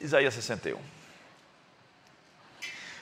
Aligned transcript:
Isaías 0.00 0.34
61. 0.34 0.78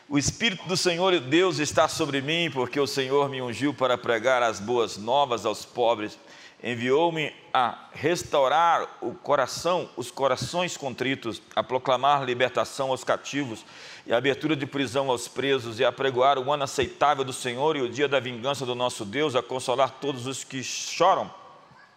O 0.09 0.19
Espírito 0.19 0.69
do 0.69 0.77
Senhor 0.77 1.19
Deus 1.19 1.59
está 1.59 1.89
sobre 1.89 2.21
mim, 2.21 2.51
porque 2.53 2.79
o 2.79 2.87
Senhor 2.87 3.29
me 3.29 3.41
ungiu 3.41 3.73
para 3.73 3.97
pregar 3.97 4.43
as 4.43 4.61
boas 4.61 4.99
novas 4.99 5.47
aos 5.47 5.65
pobres, 5.65 6.19
enviou-me 6.63 7.33
a 7.53 7.89
restaurar 7.93 8.87
o 9.01 9.13
coração, 9.13 9.89
os 9.97 10.11
corações 10.11 10.77
contritos, 10.77 11.41
a 11.57 11.63
proclamar 11.63 12.25
libertação 12.25 12.91
aos 12.91 13.03
cativos 13.03 13.65
e 14.07 14.13
abertura 14.13 14.55
de 14.55 14.67
prisão 14.67 15.11
aos 15.11 15.27
presos, 15.27 15.81
e 15.81 15.85
a 15.85 15.91
pregoar 15.91 16.39
o 16.39 16.53
ano 16.53 16.65
aceitável 16.65 17.25
do 17.25 17.33
Senhor 17.33 17.75
e 17.75 17.81
o 17.81 17.89
dia 17.89 18.07
da 18.07 18.21
vingança 18.21 18.67
do 18.67 18.75
nosso 18.75 19.07
Deus, 19.07 19.35
a 19.35 19.43
consolar 19.43 19.91
todos 20.01 20.27
os 20.27 20.45
que 20.45 20.63
choram 20.63 21.33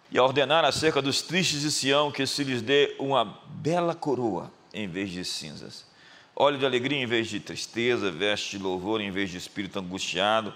e 0.09 0.17
a 0.17 0.23
ordenar 0.23 0.63
acerca 0.63 1.01
dos 1.01 1.21
tristes 1.21 1.61
de 1.61 1.71
Sião 1.71 2.09
que 2.09 2.25
se 2.25 2.43
lhes 2.43 2.61
dê 2.61 2.95
uma 2.97 3.37
bela 3.47 3.93
coroa 3.93 4.56
em 4.73 4.87
vez 4.87 5.09
de 5.09 5.23
cinzas 5.25 5.85
óleo 6.39 6.59
de 6.59 6.65
alegria 6.65 7.01
em 7.01 7.07
vez 7.07 7.27
de 7.27 7.39
tristeza, 7.39 8.11
veste 8.11 8.57
de 8.57 8.63
louvor 8.63 9.01
em 9.01 9.09
vez 9.09 9.31
de 9.31 9.37
espírito 9.37 9.79
angustiado, 9.79 10.53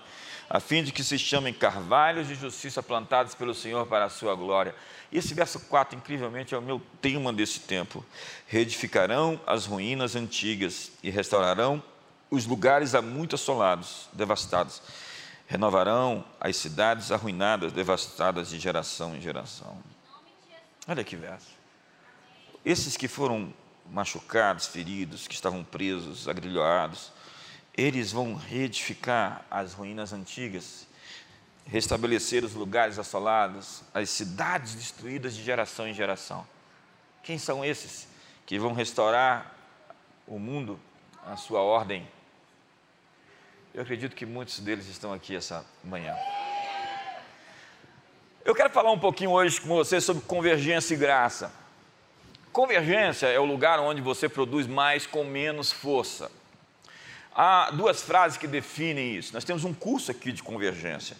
a 0.47 0.59
fim 0.59 0.83
de 0.83 0.91
que 0.91 1.03
se 1.03 1.17
chamem 1.17 1.53
carvalhos 1.53 2.27
de 2.27 2.35
justiça 2.35 2.83
plantados 2.83 3.33
pelo 3.33 3.55
Senhor 3.55 3.87
para 3.87 4.05
a 4.05 4.09
sua 4.09 4.35
glória. 4.35 4.75
E 5.11 5.17
esse 5.17 5.33
verso 5.33 5.59
4, 5.61 5.97
incrivelmente, 5.97 6.53
é 6.53 6.57
o 6.57 6.61
meu 6.61 6.81
tema 7.01 7.33
desse 7.33 7.61
tempo. 7.61 8.05
Reedificarão 8.47 9.39
as 9.47 9.65
ruínas 9.65 10.15
antigas 10.15 10.91
e 11.01 11.09
restaurarão 11.09 11.81
os 12.29 12.45
lugares 12.45 12.93
há 12.93 13.01
muito 13.01 13.35
assolados, 13.35 14.07
devastados. 14.13 14.81
Renovarão 15.47 16.23
as 16.39 16.55
cidades 16.57 17.11
arruinadas, 17.11 17.73
devastadas 17.73 18.49
de 18.49 18.59
geração 18.59 19.15
em 19.15 19.21
geração. 19.21 19.77
Olha 20.87 21.03
que 21.03 21.15
verso. 21.15 21.47
Esses 22.63 22.95
que 22.95 23.07
foram 23.07 23.53
machucados, 23.91 24.67
feridos, 24.67 25.27
que 25.27 25.35
estavam 25.35 25.63
presos, 25.63 26.27
agrilhoados, 26.27 27.11
eles 27.75 28.11
vão 28.11 28.35
reedificar 28.35 29.45
as 29.51 29.73
ruínas 29.73 30.13
antigas, 30.13 30.87
restabelecer 31.65 32.43
os 32.43 32.53
lugares 32.53 32.97
assolados, 32.97 33.83
as 33.93 34.09
cidades 34.09 34.75
destruídas 34.75 35.35
de 35.35 35.43
geração 35.43 35.87
em 35.87 35.93
geração. 35.93 36.47
Quem 37.21 37.37
são 37.37 37.63
esses 37.63 38.07
que 38.45 38.57
vão 38.57 38.73
restaurar 38.73 39.53
o 40.25 40.39
mundo, 40.39 40.79
a 41.25 41.35
sua 41.35 41.61
ordem? 41.61 42.07
Eu 43.73 43.83
acredito 43.83 44.15
que 44.15 44.25
muitos 44.25 44.59
deles 44.59 44.87
estão 44.87 45.13
aqui 45.13 45.35
essa 45.35 45.65
manhã. 45.83 46.15
Eu 48.43 48.55
quero 48.55 48.69
falar 48.71 48.91
um 48.91 48.99
pouquinho 48.99 49.31
hoje 49.31 49.61
com 49.61 49.69
você 49.69 50.01
sobre 50.01 50.23
convergência 50.23 50.93
e 50.93 50.97
graça. 50.97 51.60
Convergência 52.51 53.27
é 53.27 53.39
o 53.39 53.45
lugar 53.45 53.79
onde 53.79 54.01
você 54.01 54.27
produz 54.27 54.67
mais 54.67 55.05
com 55.05 55.23
menos 55.23 55.71
força. 55.71 56.29
Há 57.33 57.71
duas 57.71 58.01
frases 58.01 58.37
que 58.37 58.45
definem 58.45 59.15
isso. 59.15 59.33
Nós 59.33 59.45
temos 59.45 59.63
um 59.63 59.73
curso 59.73 60.11
aqui 60.11 60.33
de 60.33 60.43
convergência. 60.43 61.15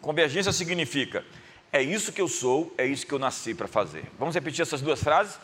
Convergência 0.00 0.52
significa: 0.52 1.22
é 1.70 1.82
isso 1.82 2.12
que 2.12 2.20
eu 2.20 2.28
sou, 2.28 2.74
é 2.78 2.86
isso 2.86 3.06
que 3.06 3.12
eu 3.12 3.18
nasci 3.18 3.54
para 3.54 3.68
fazer. 3.68 4.04
Vamos 4.18 4.34
repetir 4.34 4.62
essas 4.62 4.80
duas 4.80 5.02
frases? 5.02 5.38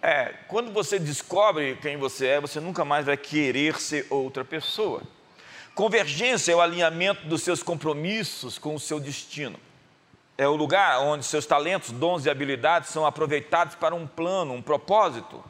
É, 0.00 0.26
quando 0.46 0.72
você 0.72 1.00
descobre 1.00 1.76
quem 1.82 1.96
você 1.96 2.28
é, 2.28 2.40
você 2.40 2.60
nunca 2.60 2.84
mais 2.84 3.06
vai 3.06 3.16
querer 3.16 3.80
ser 3.80 4.06
outra 4.08 4.44
pessoa. 4.44 5.02
Convergência 5.74 6.52
é 6.52 6.54
o 6.54 6.60
alinhamento 6.60 7.26
dos 7.26 7.42
seus 7.42 7.60
compromissos 7.60 8.56
com 8.56 8.76
o 8.76 8.80
seu 8.80 9.00
destino 9.00 9.58
é 10.38 10.46
o 10.46 10.54
lugar 10.54 11.00
onde 11.00 11.24
seus 11.24 11.44
talentos, 11.44 11.90
dons 11.90 12.24
e 12.24 12.30
habilidades 12.30 12.90
são 12.90 13.04
aproveitados 13.04 13.74
para 13.74 13.92
um 13.92 14.06
plano, 14.06 14.54
um 14.54 14.62
propósito. 14.62 15.44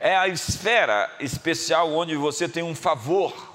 É 0.00 0.16
a 0.16 0.26
esfera 0.26 1.14
especial 1.20 1.92
onde 1.92 2.16
você 2.16 2.48
tem 2.48 2.62
um 2.62 2.74
favor, 2.74 3.52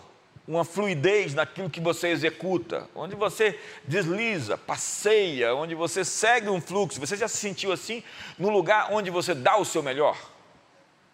uma 0.48 0.64
fluidez 0.64 1.34
naquilo 1.34 1.72
que 1.72 1.82
você 1.82 2.10
executa, 2.10 2.88
onde 2.94 3.16
você 3.16 3.60
desliza, 3.86 4.56
passeia, 4.56 5.56
onde 5.56 5.74
você 5.74 6.06
segue 6.06 6.50
um 6.50 6.62
fluxo. 6.62 7.00
Você 7.00 7.18
já 7.18 7.28
se 7.28 7.38
sentiu 7.38 7.72
assim 7.72 8.04
no 8.38 8.50
lugar 8.50 8.90
onde 8.92 9.10
você 9.10 9.34
dá 9.34 9.58
o 9.58 9.66
seu 9.66 9.82
melhor, 9.82 10.16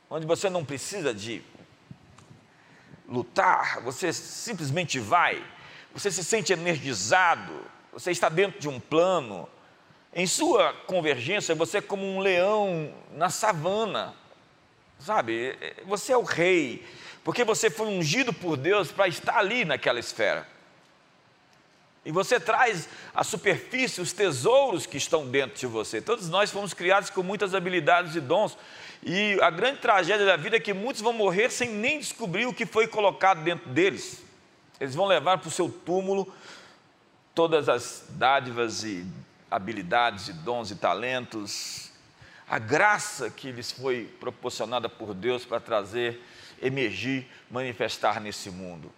onde 0.10 0.28
você 0.28 0.50
não 0.50 0.66
precisa 0.66 1.14
de 1.14 1.42
lutar, 3.08 3.80
você 3.84 4.12
simplesmente 4.12 5.00
vai, 5.00 5.42
você 5.94 6.12
se 6.12 6.24
sente 6.26 6.52
energizado, 6.52 7.79
você 7.92 8.12
está 8.12 8.30
dentro 8.30 8.60
de 8.60 8.68
um 8.68 8.80
plano. 8.80 9.48
Em 10.14 10.26
sua 10.26 10.74
convergência, 10.88 11.54
você 11.54 11.78
é 11.78 11.82
como 11.82 12.06
um 12.06 12.20
leão 12.20 12.94
na 13.14 13.30
savana, 13.30 14.16
sabe? 15.00 15.58
Você 15.86 16.12
é 16.12 16.18
o 16.18 16.24
rei, 16.24 16.86
porque 17.24 17.44
você 17.44 17.70
foi 17.70 17.88
ungido 17.88 18.34
por 18.34 18.58
Deus 18.58 18.92
para 18.92 19.08
estar 19.08 19.38
ali 19.38 19.66
naquela 19.66 20.00
esfera. 20.00 20.48
E 22.06 22.12
você 22.12 22.40
traz 22.40 22.90
à 23.14 23.24
superfície 23.24 24.02
os 24.02 24.14
tesouros 24.14 24.86
que 24.86 24.98
estão 24.98 25.28
dentro 25.28 25.60
de 25.60 25.68
você. 25.68 26.02
Todos 26.02 26.30
nós 26.30 26.50
fomos 26.50 26.74
criados 26.74 27.10
com 27.10 27.22
muitas 27.22 27.54
habilidades 27.54 28.16
e 28.16 28.22
dons. 28.22 28.58
E 29.04 29.38
a 29.42 29.50
grande 29.50 29.80
tragédia 29.80 30.26
da 30.26 30.36
vida 30.36 30.58
é 30.58 30.60
que 30.60 30.74
muitos 30.74 31.02
vão 31.02 31.14
morrer 31.14 31.52
sem 31.52 31.70
nem 31.70 32.00
descobrir 32.00 32.46
o 32.46 32.54
que 32.54 32.66
foi 32.66 32.88
colocado 32.88 33.44
dentro 33.44 33.70
deles. 33.70 34.24
Eles 34.80 34.96
vão 34.96 35.06
levar 35.06 35.38
para 35.38 35.50
o 35.50 35.52
seu 35.52 35.70
túmulo 35.70 36.34
todas 37.40 37.70
as 37.70 38.04
dádivas 38.10 38.84
e 38.84 39.06
habilidades 39.50 40.28
e 40.28 40.34
dons 40.34 40.72
e 40.72 40.76
talentos, 40.76 41.90
a 42.50 42.60
graça 42.60 43.30
que 43.30 43.50
lhes 43.50 43.72
foi 43.72 44.14
proporcionada 44.20 44.90
por 44.90 45.14
Deus 45.14 45.46
para 45.46 45.62
trazer, 45.62 46.22
emergir, 46.62 47.26
manifestar 47.50 48.20
nesse 48.20 48.52
mundo. 48.52 48.92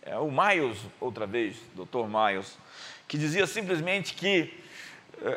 É 0.00 0.16
o 0.16 0.30
Miles, 0.30 0.78
outra 0.98 1.26
vez, 1.26 1.58
Dr. 1.74 2.06
Miles, 2.08 2.56
que 3.06 3.18
dizia 3.18 3.46
simplesmente 3.46 4.14
que 4.14 4.63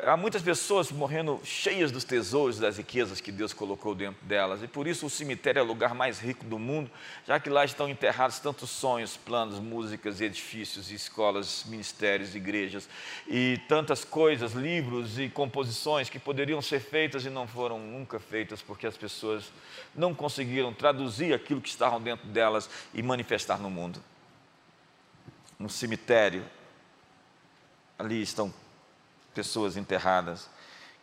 há 0.05 0.17
muitas 0.17 0.41
pessoas 0.41 0.91
morrendo 0.91 1.39
cheias 1.43 1.91
dos 1.91 2.03
tesouros, 2.03 2.59
das 2.59 2.77
riquezas 2.77 3.21
que 3.21 3.31
Deus 3.31 3.53
colocou 3.53 3.95
dentro 3.95 4.23
delas, 4.25 4.61
e 4.63 4.67
por 4.67 4.87
isso 4.87 5.05
o 5.05 5.09
cemitério 5.09 5.59
é 5.59 5.63
o 5.63 5.65
lugar 5.65 5.93
mais 5.93 6.19
rico 6.19 6.45
do 6.45 6.59
mundo, 6.59 6.89
já 7.25 7.39
que 7.39 7.49
lá 7.49 7.63
estão 7.63 7.87
enterrados 7.87 8.39
tantos 8.39 8.69
sonhos, 8.69 9.17
planos, 9.17 9.59
músicas, 9.59 10.21
edifícios, 10.21 10.91
escolas, 10.91 11.63
ministérios, 11.67 12.35
igrejas, 12.35 12.89
e 13.27 13.59
tantas 13.67 14.03
coisas, 14.03 14.53
livros 14.53 15.17
e 15.19 15.29
composições 15.29 16.09
que 16.09 16.19
poderiam 16.19 16.61
ser 16.61 16.79
feitas 16.79 17.25
e 17.25 17.29
não 17.29 17.47
foram 17.47 17.79
nunca 17.79 18.19
feitas, 18.19 18.61
porque 18.61 18.87
as 18.87 18.97
pessoas 18.97 19.51
não 19.95 20.13
conseguiram 20.13 20.73
traduzir 20.73 21.33
aquilo 21.33 21.61
que 21.61 21.69
estavam 21.69 22.01
dentro 22.01 22.27
delas 22.27 22.69
e 22.93 23.01
manifestar 23.01 23.59
no 23.59 23.69
mundo. 23.69 24.01
No 25.57 25.69
cemitério, 25.69 26.45
ali 27.97 28.21
estão 28.21 28.53
pessoas 29.37 29.77
enterradas 29.77 30.49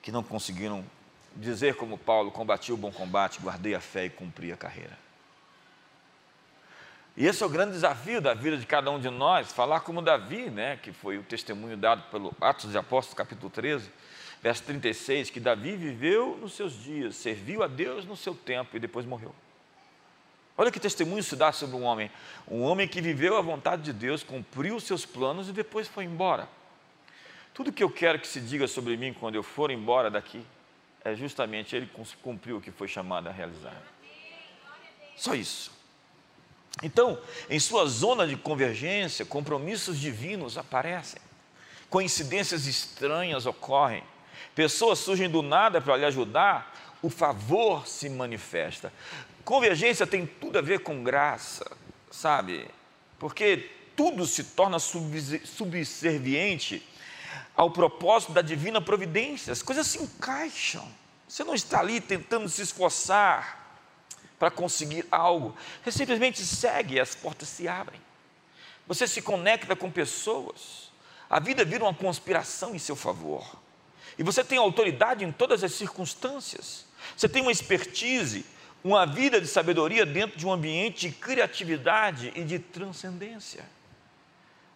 que 0.03 0.11
não 0.11 0.21
conseguiram 0.21 0.85
dizer 1.37 1.77
como 1.77 1.97
Paulo: 1.97 2.33
combati 2.33 2.73
o 2.73 2.77
bom 2.77 2.91
combate, 2.91 3.39
guardei 3.41 3.77
a 3.77 3.81
fé 3.81 4.07
e 4.07 4.11
cumpri 4.11 4.51
a 4.51 4.57
carreira. 4.57 4.99
E 7.17 7.27
esse 7.27 7.45
é 7.45 7.47
o 7.47 7.49
grande 7.49 7.71
desafio 7.71 8.21
da 8.21 8.35
vida 8.35 8.57
de 8.57 8.67
cada 8.67 8.91
um 8.91 8.99
de 8.99 9.09
nós, 9.09 9.53
falar 9.53 9.81
como 9.81 10.03
Davi, 10.03 10.51
né, 10.51 10.77
que 10.83 10.93
foi 10.93 11.17
o 11.17 11.23
testemunho 11.23 11.77
dado 11.77 12.03
pelo 12.11 12.35
Atos 12.41 12.65
dos 12.65 12.75
Apóstolos, 12.75 13.17
capítulo 13.17 13.49
13, 13.49 13.89
verso 14.43 14.65
36, 14.65 15.31
que 15.31 15.39
Davi 15.39 15.77
viveu 15.77 16.37
nos 16.41 16.55
seus 16.55 16.73
dias, 16.73 17.15
serviu 17.15 17.63
a 17.63 17.69
Deus 17.69 18.05
no 18.05 18.17
seu 18.17 18.35
tempo 18.35 18.77
e 18.77 18.81
depois 18.81 19.07
morreu. 19.07 19.33
Olha 20.59 20.73
que 20.73 20.81
testemunho 20.81 21.23
se 21.23 21.37
dá 21.37 21.53
sobre 21.53 21.77
um 21.77 21.85
homem, 21.85 22.11
um 22.49 22.63
homem 22.63 22.89
que 22.89 23.01
viveu 23.01 23.37
a 23.37 23.41
vontade 23.41 23.83
de 23.83 23.93
Deus, 23.93 24.25
cumpriu 24.25 24.75
os 24.75 24.83
seus 24.83 25.07
planos 25.07 25.49
e 25.49 25.53
depois 25.53 25.87
foi 25.87 26.03
embora. 26.03 26.49
Tudo 27.55 27.73
que 27.73 27.85
eu 27.85 27.91
quero 27.91 28.19
que 28.19 28.27
se 28.27 28.41
diga 28.41 28.67
sobre 28.67 28.97
mim 28.97 29.15
quando 29.15 29.37
eu 29.37 29.45
for 29.45 29.71
embora 29.71 30.11
daqui 30.11 30.45
é 31.05 31.15
justamente 31.15 31.77
ele 31.77 31.89
cumpriu 32.21 32.57
o 32.57 32.61
que 32.61 32.73
foi 32.73 32.89
chamado 32.89 33.29
a 33.29 33.33
realizar. 33.33 33.81
Só 35.17 35.35
isso. 35.35 35.71
Então, 36.83 37.17
em 37.49 37.61
sua 37.61 37.87
zona 37.87 38.27
de 38.27 38.37
convergência, 38.37 39.25
compromissos 39.25 40.01
divinos 40.01 40.59
aparecem, 40.59 41.23
coincidências 41.89 42.67
estranhas 42.67 43.47
ocorrem, 43.47 44.03
pessoas 44.55 44.99
surgem 44.99 45.31
do 45.31 45.41
nada 45.41 45.81
para 45.81 45.97
lhe 45.97 46.05
ajudar, 46.05 46.75
o 47.01 47.09
favor 47.09 47.87
se 47.87 48.09
manifesta. 48.09 48.93
Convergência 49.45 50.05
tem 50.07 50.27
tudo 50.27 50.59
a 50.59 50.63
ver 50.63 50.81
com 50.81 51.05
graça, 51.05 51.71
sabe? 52.11 52.67
Porque 53.19 53.71
tudo 53.95 54.27
se 54.27 54.43
torna 54.43 54.81
subserviente 54.81 56.83
ao 57.57 57.71
propósito 57.71 58.33
da 58.33 58.43
divina 58.43 58.81
providência. 58.81 59.53
As 59.53 59.63
coisas 59.63 59.87
se 59.87 59.99
encaixam. 59.99 60.87
Você 61.29 61.45
não 61.45 61.55
está 61.55 61.81
ali 61.81 62.01
tentando 62.01 62.49
se 62.49 62.63
esforçar 62.63 63.65
para 64.39 64.51
conseguir 64.51 65.07
algo. 65.11 65.55
Você 65.83 65.93
simplesmente 65.93 66.45
segue 66.45 66.95
e 66.95 67.01
as 67.01 67.15
portas 67.15 67.49
se 67.49 67.67
abrem. 67.67 68.01
Você 68.87 69.07
se 69.07 69.23
conecta 69.23 69.75
com 69.75 69.91
pessoas. 69.91 70.93
A 71.29 71.41
vida 71.41 71.65
vira 71.65 71.85
uma 71.85 71.95
conspiração 71.95 72.75
em 72.75 72.79
seu 72.79 72.95
favor. 72.95 73.57
E 74.19 74.23
você 74.23 74.45
tem 74.45 74.59
autoridade 74.59 75.25
em 75.25 75.33
todas 75.33 75.65
as 75.65 75.73
circunstâncias. 75.73 76.85
Você 77.17 77.29
tem 77.29 77.43
uma 77.43 77.51
expertise, 77.51 78.45
uma 78.83 79.07
vida 79.07 79.41
de 79.41 79.47
sabedoria 79.47 80.05
dentro 80.05 80.39
de 80.39 80.47
um 80.47 80.53
ambiente 80.53 81.09
de 81.09 81.15
criatividade 81.15 82.33
e 82.37 82.45
de 82.45 82.59
transcendência. 82.59 83.65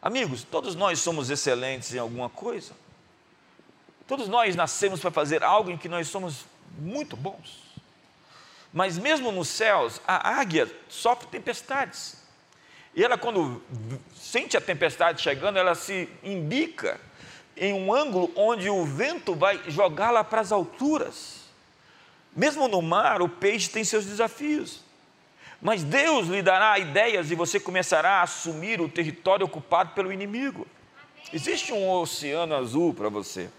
Amigos, 0.01 0.45
todos 0.45 0.75
nós 0.75 1.01
somos 1.01 1.29
excelentes 1.29 1.93
em 1.93 1.99
alguma 1.99 2.29
coisa. 2.29 2.73
Todos 4.07 4.29
nós 4.29 4.55
nascemos 4.55 5.01
para 5.01 5.11
fazer 5.11 5.43
algo 5.43 5.71
em 5.71 5.77
que 5.77 5.89
nós 5.89 6.09
somos 6.09 6.47
muito 6.79 7.17
bons. 7.17 7.63
Mas 8.73 8.97
mesmo 8.97 9.33
nos 9.33 9.49
céus, 9.49 10.01
a 10.07 10.39
águia 10.39 10.71
sofre 10.89 11.27
tempestades. 11.29 12.17
E 12.95 13.03
ela, 13.03 13.19
quando 13.19 13.63
sente 14.17 14.57
a 14.57 14.61
tempestade 14.61 15.21
chegando, 15.21 15.59
ela 15.59 15.75
se 15.75 16.09
imbica 16.23 17.01
em 17.57 17.73
um 17.73 17.93
ângulo 17.93 18.31
onde 18.37 18.71
o 18.71 18.85
vento 18.85 19.35
vai 19.35 19.61
jogá-la 19.69 20.23
para 20.23 20.41
as 20.41 20.53
alturas. 20.53 21.39
Mesmo 22.35 22.69
no 22.69 22.81
mar, 22.81 23.21
o 23.21 23.29
peixe 23.29 23.69
tem 23.69 23.83
seus 23.85 24.05
desafios. 24.05 24.81
Mas 25.61 25.83
Deus 25.83 26.29
lhe 26.29 26.41
dará 26.41 26.79
ideias 26.79 27.31
e 27.31 27.35
você 27.35 27.59
começará 27.59 28.21
a 28.21 28.23
assumir 28.23 28.81
o 28.81 28.89
território 28.89 29.45
ocupado 29.45 29.91
pelo 29.91 30.13
inimigo. 30.13 30.67
Existe 31.33 31.73
um 31.73 31.91
oceano 31.91 32.55
azul 32.55 32.95
para 32.95 33.09
você. 33.09 33.51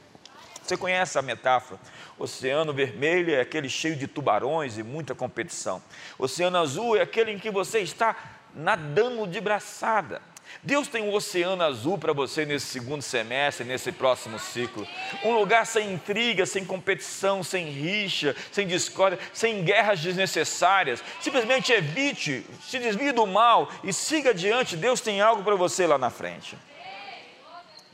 Você 0.64 0.78
conhece 0.78 1.18
a 1.18 1.22
metáfora? 1.22 1.80
Oceano 2.18 2.74
vermelho 2.74 3.34
é 3.34 3.42
aquele 3.42 3.68
cheio 3.68 3.96
de 3.96 4.08
tubarões 4.08 4.78
e 4.78 4.84
muita 4.84 5.14
competição. 5.14 5.82
Oceano 6.18 6.58
azul 6.58 6.96
é 6.96 7.02
aquele 7.02 7.32
em 7.32 7.40
que 7.40 7.52
você 7.52 7.80
está 7.80 8.16
nadando 8.54 9.28
de 9.28 9.42
braçada. 9.42 10.22
Deus 10.62 10.88
tem 10.88 11.04
um 11.04 11.14
oceano 11.14 11.64
azul 11.64 11.98
para 11.98 12.12
você 12.12 12.46
nesse 12.46 12.66
segundo 12.66 13.02
semestre, 13.02 13.66
nesse 13.66 13.92
próximo 13.92 14.38
ciclo. 14.38 14.88
Um 15.24 15.34
lugar 15.34 15.66
sem 15.66 15.94
intriga, 15.94 16.46
sem 16.46 16.66
competição, 16.66 17.44
sem 17.44 17.70
rixa, 17.70 18.36
sem 18.52 18.68
discórdia, 18.68 19.20
sem 19.34 19.64
guerras 19.64 20.00
desnecessárias. 20.00 21.04
Simplesmente 21.22 21.72
evite, 21.72 22.46
se 22.62 22.78
desvie 22.80 23.12
do 23.12 23.26
mal 23.26 23.72
e 23.84 23.94
siga 23.94 24.32
adiante. 24.32 24.76
Deus 24.76 25.00
tem 25.00 25.22
algo 25.22 25.44
para 25.44 25.56
você 25.56 25.88
lá 25.88 25.98
na 25.98 26.10
frente. 26.10 26.58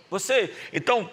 Você, 0.10 0.54
então, 0.72 1.10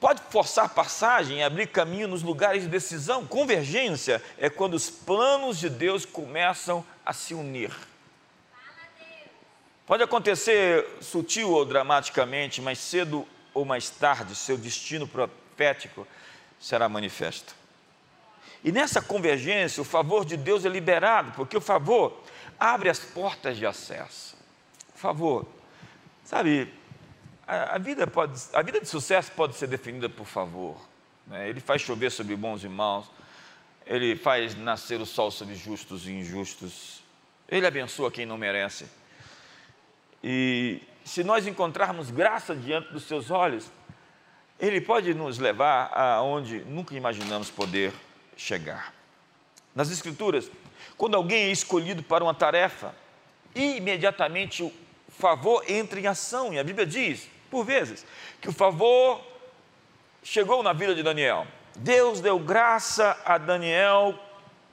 pode 0.00 0.20
forçar 0.30 0.68
passagem 0.70 1.38
e 1.38 1.42
abrir 1.42 1.68
caminho 1.68 2.08
nos 2.08 2.22
lugares 2.22 2.62
de 2.62 2.68
decisão. 2.68 3.26
Convergência 3.26 4.22
é 4.38 4.50
quando 4.50 4.74
os 4.74 4.90
planos 4.90 5.58
de 5.58 5.68
Deus 5.68 6.04
começam 6.04 6.84
a 7.04 7.12
se 7.12 7.32
unir. 7.32 7.70
Pode 9.90 10.04
acontecer 10.04 10.86
sutil 11.00 11.50
ou 11.50 11.64
dramaticamente, 11.64 12.62
mas 12.62 12.78
cedo 12.78 13.26
ou 13.52 13.64
mais 13.64 13.90
tarde, 13.90 14.36
seu 14.36 14.56
destino 14.56 15.04
profético 15.04 16.06
será 16.60 16.88
manifesto. 16.88 17.56
E 18.62 18.70
nessa 18.70 19.02
convergência, 19.02 19.80
o 19.80 19.84
favor 19.84 20.24
de 20.24 20.36
Deus 20.36 20.64
é 20.64 20.68
liberado, 20.68 21.32
porque 21.32 21.56
o 21.56 21.60
favor 21.60 22.22
abre 22.56 22.88
as 22.88 23.00
portas 23.00 23.56
de 23.56 23.66
acesso. 23.66 24.36
O 24.94 24.98
favor, 24.98 25.44
sabe, 26.24 26.72
a, 27.44 27.74
a 27.74 27.78
vida, 27.78 28.06
pode, 28.06 28.40
a 28.52 28.62
vida 28.62 28.80
de 28.80 28.86
sucesso 28.86 29.32
pode 29.32 29.56
ser 29.56 29.66
definida 29.66 30.08
por 30.08 30.24
favor. 30.24 30.80
Né? 31.26 31.48
Ele 31.48 31.58
faz 31.58 31.82
chover 31.82 32.12
sobre 32.12 32.36
bons 32.36 32.62
e 32.62 32.68
maus, 32.68 33.06
ele 33.84 34.14
faz 34.14 34.54
nascer 34.54 35.00
o 35.00 35.04
sol 35.04 35.32
sobre 35.32 35.56
justos 35.56 36.06
e 36.06 36.12
injustos, 36.12 37.02
ele 37.48 37.66
abençoa 37.66 38.08
quem 38.08 38.24
não 38.24 38.38
merece. 38.38 38.99
E 40.22 40.82
se 41.04 41.24
nós 41.24 41.46
encontrarmos 41.46 42.10
graça 42.10 42.54
diante 42.54 42.92
dos 42.92 43.04
seus 43.04 43.30
olhos, 43.30 43.70
Ele 44.58 44.80
pode 44.80 45.14
nos 45.14 45.38
levar 45.38 45.90
aonde 45.92 46.60
nunca 46.60 46.94
imaginamos 46.94 47.50
poder 47.50 47.92
chegar. 48.36 48.94
Nas 49.74 49.90
Escrituras, 49.90 50.50
quando 50.96 51.14
alguém 51.14 51.44
é 51.44 51.50
escolhido 51.50 52.02
para 52.02 52.22
uma 52.22 52.34
tarefa, 52.34 52.94
imediatamente 53.54 54.62
o 54.62 54.72
favor 55.08 55.64
entra 55.68 55.98
em 55.98 56.06
ação, 56.06 56.52
e 56.52 56.58
a 56.58 56.64
Bíblia 56.64 56.86
diz, 56.86 57.28
por 57.50 57.64
vezes, 57.64 58.06
que 58.40 58.48
o 58.48 58.52
favor 58.52 59.20
chegou 60.22 60.62
na 60.62 60.72
vida 60.72 60.94
de 60.94 61.02
Daniel. 61.02 61.46
Deus 61.76 62.20
deu 62.20 62.38
graça 62.38 63.18
a 63.24 63.38
Daniel 63.38 64.18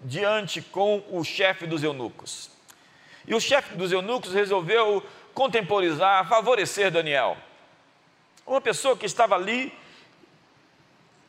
diante 0.02 0.62
com 0.62 1.04
o 1.10 1.24
chefe 1.24 1.66
dos 1.66 1.84
eunucos. 1.84 2.50
E 3.26 3.36
o 3.36 3.42
chefe 3.42 3.76
dos 3.76 3.92
eunucos 3.92 4.34
resolveu 4.34 5.04
contemporizar, 5.38 6.28
favorecer 6.28 6.90
Daniel. 6.90 7.38
Uma 8.44 8.60
pessoa 8.60 8.98
que 8.98 9.06
estava 9.06 9.36
ali 9.36 9.72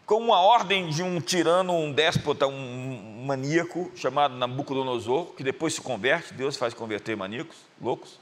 com 0.06 0.14
uma 0.14 0.40
ordem 0.40 0.88
de 0.88 1.02
um 1.02 1.20
tirano, 1.20 1.74
um 1.74 1.92
déspota, 1.92 2.46
um 2.46 3.24
maníaco 3.26 3.92
chamado 3.94 4.34
Nabucodonosor, 4.34 5.34
que 5.34 5.42
depois 5.42 5.74
se 5.74 5.82
converte, 5.82 6.32
Deus 6.32 6.56
faz 6.56 6.72
converter 6.72 7.18
maníacos, 7.18 7.58
loucos. 7.78 8.18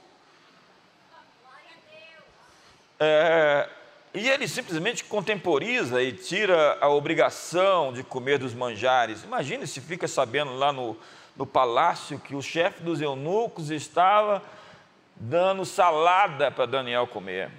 É, 2.99 3.69
e 4.12 4.29
ele 4.29 4.49
simplesmente 4.49 5.05
contemporiza 5.05 6.03
e 6.03 6.12
tira 6.12 6.79
a 6.81 6.88
obrigação 6.88 7.93
de 7.93 8.03
comer 8.03 8.41
dos 8.41 8.55
manjares. 8.55 9.23
Imagine 9.23 9.65
se 9.69 9.81
fica 9.81 10.09
sabendo 10.09 10.53
lá 10.56 10.73
no, 10.73 10.97
no 11.37 11.47
palácio 11.47 12.19
que 12.19 12.35
o 12.35 12.43
chefe 12.43 12.83
dos 12.83 13.00
eunucos 13.00 13.71
estava 13.71 14.43
dando 15.17 15.65
salada 15.65 16.51
para 16.51 16.67
Daniel 16.67 17.07
comer. 17.07 17.51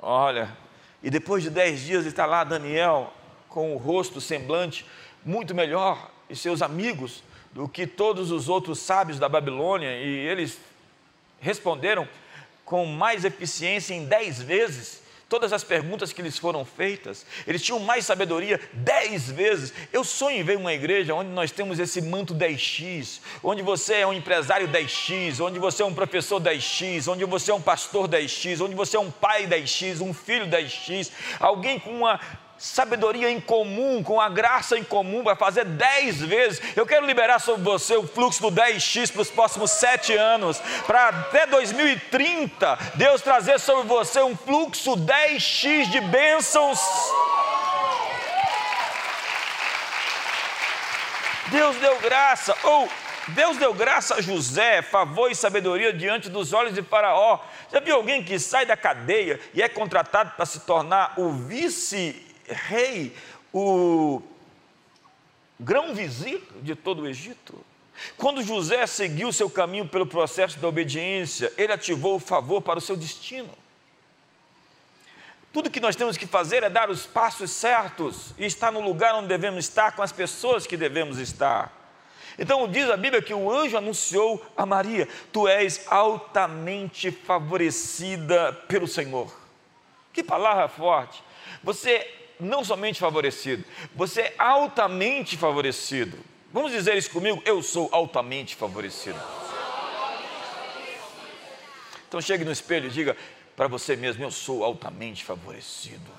Olha, 0.00 0.56
e 1.02 1.08
depois 1.10 1.42
de 1.42 1.50
dez 1.50 1.80
dias 1.80 2.04
está 2.04 2.26
lá 2.26 2.44
Daniel 2.44 3.12
com 3.48 3.74
o 3.74 3.78
rosto, 3.78 4.20
semblante 4.20 4.84
muito 5.24 5.54
melhor 5.54 6.10
e 6.28 6.36
seus 6.36 6.60
amigos 6.60 7.22
do 7.52 7.68
que 7.68 7.86
todos 7.86 8.30
os 8.30 8.48
outros 8.48 8.80
sábios 8.80 9.18
da 9.18 9.28
Babilônia, 9.28 9.96
e 9.96 10.26
eles 10.26 10.60
responderam 11.40 12.06
com 12.64 12.84
mais 12.84 13.24
eficiência 13.24 13.94
em 13.94 14.04
dez 14.04 14.42
vezes 14.42 15.05
todas 15.28 15.52
as 15.52 15.64
perguntas 15.64 16.12
que 16.12 16.22
lhes 16.22 16.38
foram 16.38 16.64
feitas, 16.64 17.26
eles 17.46 17.62
tinham 17.62 17.80
mais 17.80 18.06
sabedoria 18.06 18.60
dez 18.72 19.30
vezes. 19.30 19.72
Eu 19.92 20.04
sonho 20.04 20.38
em 20.38 20.44
ver 20.44 20.56
uma 20.56 20.72
igreja 20.72 21.14
onde 21.14 21.30
nós 21.30 21.50
temos 21.50 21.78
esse 21.78 22.00
manto 22.00 22.34
10x, 22.34 23.20
onde 23.42 23.62
você 23.62 23.96
é 23.96 24.06
um 24.06 24.12
empresário 24.12 24.68
10x, 24.68 25.40
onde 25.40 25.58
você 25.58 25.82
é 25.82 25.86
um 25.86 25.94
professor 25.94 26.40
10x, 26.40 27.08
onde 27.08 27.24
você 27.24 27.50
é 27.50 27.54
um 27.54 27.60
pastor 27.60 28.08
10x, 28.08 28.60
onde 28.60 28.74
você 28.74 28.96
é 28.96 29.00
um 29.00 29.10
pai 29.10 29.46
10x, 29.46 30.00
um 30.00 30.14
filho 30.14 30.46
10x, 30.46 31.10
alguém 31.40 31.78
com 31.78 31.90
uma 31.90 32.20
sabedoria 32.58 33.30
em 33.30 33.40
comum, 33.40 34.02
com 34.02 34.20
a 34.20 34.28
graça 34.28 34.78
em 34.78 34.84
comum, 34.84 35.22
vai 35.22 35.36
fazer 35.36 35.64
dez 35.64 36.20
vezes. 36.20 36.60
Eu 36.74 36.86
quero 36.86 37.06
liberar 37.06 37.38
sobre 37.38 37.62
você 37.62 37.96
o 37.96 38.06
fluxo 38.06 38.42
do 38.42 38.50
10x 38.50 39.12
para 39.12 39.22
os 39.22 39.30
próximos 39.30 39.70
sete 39.72 40.14
anos, 40.14 40.58
para 40.86 41.08
até 41.08 41.46
2030, 41.46 42.78
Deus 42.94 43.20
trazer 43.20 43.58
sobre 43.60 43.86
você 43.86 44.22
um 44.22 44.36
fluxo 44.36 44.96
10x 44.96 45.90
de 45.90 46.00
bênçãos. 46.00 46.80
Deus 51.48 51.76
deu 51.76 51.98
graça, 52.00 52.56
ou 52.64 52.88
Deus 53.28 53.56
deu 53.56 53.72
graça 53.72 54.16
a 54.16 54.20
José, 54.20 54.82
favor 54.82 55.30
e 55.30 55.34
sabedoria 55.34 55.92
diante 55.92 56.28
dos 56.28 56.52
olhos 56.52 56.74
de 56.74 56.82
Faraó. 56.82 57.38
Já 57.72 57.80
viu 57.80 57.94
alguém 57.94 58.22
que 58.22 58.38
sai 58.38 58.66
da 58.66 58.76
cadeia 58.76 59.38
e 59.54 59.62
é 59.62 59.68
contratado 59.68 60.32
para 60.36 60.46
se 60.46 60.60
tornar 60.60 61.14
o 61.16 61.30
vice 61.30 62.25
rei, 62.48 63.14
o 63.52 64.22
grão-vizir 65.58 66.40
de 66.62 66.74
todo 66.74 67.02
o 67.02 67.08
Egito. 67.08 67.54
Quando 68.16 68.42
José 68.42 68.86
seguiu 68.86 69.32
seu 69.32 69.48
caminho 69.48 69.88
pelo 69.88 70.06
processo 70.06 70.58
da 70.58 70.68
obediência, 70.68 71.52
ele 71.56 71.72
ativou 71.72 72.16
o 72.16 72.20
favor 72.20 72.60
para 72.60 72.78
o 72.78 72.82
seu 72.82 72.96
destino. 72.96 73.50
Tudo 75.52 75.70
que 75.70 75.80
nós 75.80 75.96
temos 75.96 76.18
que 76.18 76.26
fazer 76.26 76.62
é 76.62 76.68
dar 76.68 76.90
os 76.90 77.06
passos 77.06 77.50
certos 77.50 78.34
e 78.36 78.44
estar 78.44 78.70
no 78.70 78.80
lugar 78.80 79.14
onde 79.14 79.28
devemos 79.28 79.64
estar, 79.64 79.92
com 79.92 80.02
as 80.02 80.12
pessoas 80.12 80.66
que 80.66 80.76
devemos 80.76 81.18
estar. 81.18 81.72
Então 82.38 82.68
diz 82.68 82.90
a 82.90 82.96
Bíblia 82.96 83.22
que 83.22 83.32
o 83.32 83.50
anjo 83.50 83.78
anunciou 83.78 84.44
a 84.54 84.66
Maria: 84.66 85.08
Tu 85.32 85.48
és 85.48 85.86
altamente 85.86 87.10
favorecida 87.10 88.52
pelo 88.68 88.86
Senhor. 88.86 89.34
Que 90.12 90.22
palavra 90.22 90.68
forte! 90.68 91.22
Você 91.62 92.06
não 92.38 92.64
somente 92.64 93.00
favorecido, 93.00 93.64
você 93.94 94.22
é 94.22 94.34
altamente 94.38 95.36
favorecido. 95.36 96.18
Vamos 96.52 96.72
dizer 96.72 96.96
isso 96.96 97.10
comigo? 97.10 97.42
Eu 97.44 97.62
sou 97.62 97.88
altamente 97.92 98.54
favorecido. 98.54 99.20
Então 102.08 102.20
chegue 102.20 102.44
no 102.44 102.52
espelho 102.52 102.86
e 102.86 102.90
diga 102.90 103.16
para 103.56 103.68
você 103.68 103.96
mesmo: 103.96 104.22
Eu 104.22 104.30
sou 104.30 104.64
altamente 104.64 105.24
favorecido. 105.24 106.16